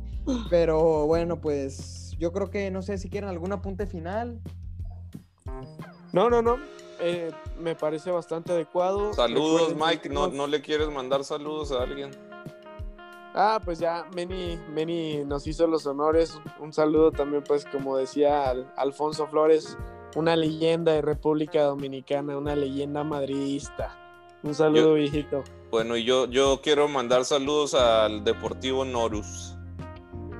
Pero 0.49 1.07
bueno, 1.07 1.41
pues 1.41 2.15
yo 2.19 2.33
creo 2.33 2.49
que 2.49 2.71
no 2.71 2.81
sé 2.81 2.97
si 2.97 3.11
quieren 3.11 3.29
algún 3.29 3.53
apunte 3.53 3.87
final. 3.87 4.41
No, 6.13 6.31
no, 6.31 6.43
no. 6.43 6.57
Eh, 7.01 7.31
me 7.59 7.75
parece 7.75 8.11
bastante 8.11 8.53
adecuado. 8.53 9.13
Saludos, 9.15 9.71
Recuerden 9.71 9.79
Mike. 9.79 10.09
¿No, 10.11 10.25
seguirnos. 10.25 10.33
¿No 10.35 10.47
le 10.47 10.61
quieres 10.63 10.91
mandar 10.91 11.25
saludos 11.25 11.73
a 11.73 11.83
alguien? 11.83 12.11
Ah, 13.35 13.61
pues 13.65 13.79
ya, 13.79 14.07
Meni, 14.15 14.59
Meni 14.73 15.25
nos 15.25 15.47
hizo 15.47 15.67
los 15.67 15.87
honores. 15.87 16.39
Un 16.59 16.73
saludo 16.73 17.13
también, 17.13 17.45
pues, 17.47 17.65
como 17.65 17.97
decía 17.97 18.51
Al- 18.51 18.73
Alfonso 18.77 19.27
Flores, 19.29 19.79
una 20.17 20.35
leyenda 20.35 20.93
de 20.93 21.03
República 21.03 21.63
Dominicana, 21.63 22.37
una 22.37 22.57
leyenda 22.57 23.05
madridista. 23.05 23.97
Un 24.43 24.55
saludo, 24.55 24.89
Yo- 24.89 24.95
viejito. 24.95 25.45
Bueno, 25.71 25.97
y 25.97 26.05
yo, 26.05 26.27
yo 26.27 26.61
quiero 26.63 26.89
mandar 26.89 27.25
saludos 27.25 27.75
al 27.75 28.25
Deportivo 28.25 28.85
Norus. 28.85 29.55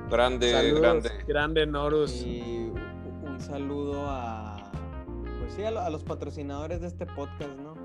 Grande, 0.09 0.51
Saludos, 0.51 0.81
grande. 0.81 1.09
grande 1.25 1.65
Norus. 1.65 2.11
Y 2.23 2.69
un 3.23 3.39
saludo 3.39 4.03
a, 4.09 4.50
sí, 5.55 5.63
a, 5.63 5.71
lo- 5.71 5.81
a 5.81 5.89
los 5.89 6.03
patrocinadores 6.03 6.81
de 6.81 6.87
este 6.87 7.05
podcast, 7.05 7.51
¿no? 7.57 7.75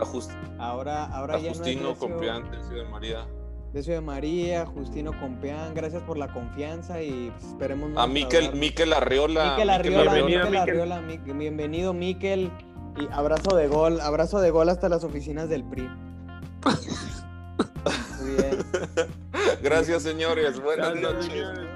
A, 0.00 0.04
Just- 0.04 0.32
Ahora, 0.58 1.04
ahora 1.06 1.36
a 1.36 1.38
ya 1.38 1.50
Justino 1.50 1.82
no 1.82 1.90
es 1.92 1.98
Compiante, 1.98 2.56
de 2.56 2.84
María. 2.84 3.26
Decio 3.72 3.94
de 3.94 4.00
María, 4.00 4.66
Justino 4.66 5.12
Compeán, 5.20 5.74
gracias 5.74 6.02
por 6.02 6.18
la 6.18 6.32
confianza 6.32 7.02
y 7.02 7.30
pues, 7.30 7.44
esperemos 7.52 7.92
A 7.96 8.06
Miquel. 8.08 8.52
Miquel 8.54 8.92
Arriola. 8.92 9.50
Miquel 9.52 9.70
Arriola, 9.70 10.12
Bienvenido, 10.14 10.26
Miquel 10.26 10.44
Miquel. 10.50 10.56
Arriola, 10.80 11.00
Mi- 11.02 11.18
bienvenido 11.34 11.92
Miquel. 11.94 12.50
Y 12.98 13.06
abrazo 13.12 13.54
de 13.56 13.68
gol, 13.68 14.00
abrazo 14.00 14.40
de 14.40 14.50
gol 14.50 14.68
hasta 14.68 14.88
las 14.88 15.04
oficinas 15.04 15.48
del 15.48 15.62
PRI. 15.62 15.88
Muy 18.20 18.30
bien. 18.36 18.58
Gracias, 19.62 20.02
señores. 20.02 20.60
Buenas 20.60 20.94
Gracias, 20.94 21.12
noches. 21.14 21.32
señores. 21.32 21.69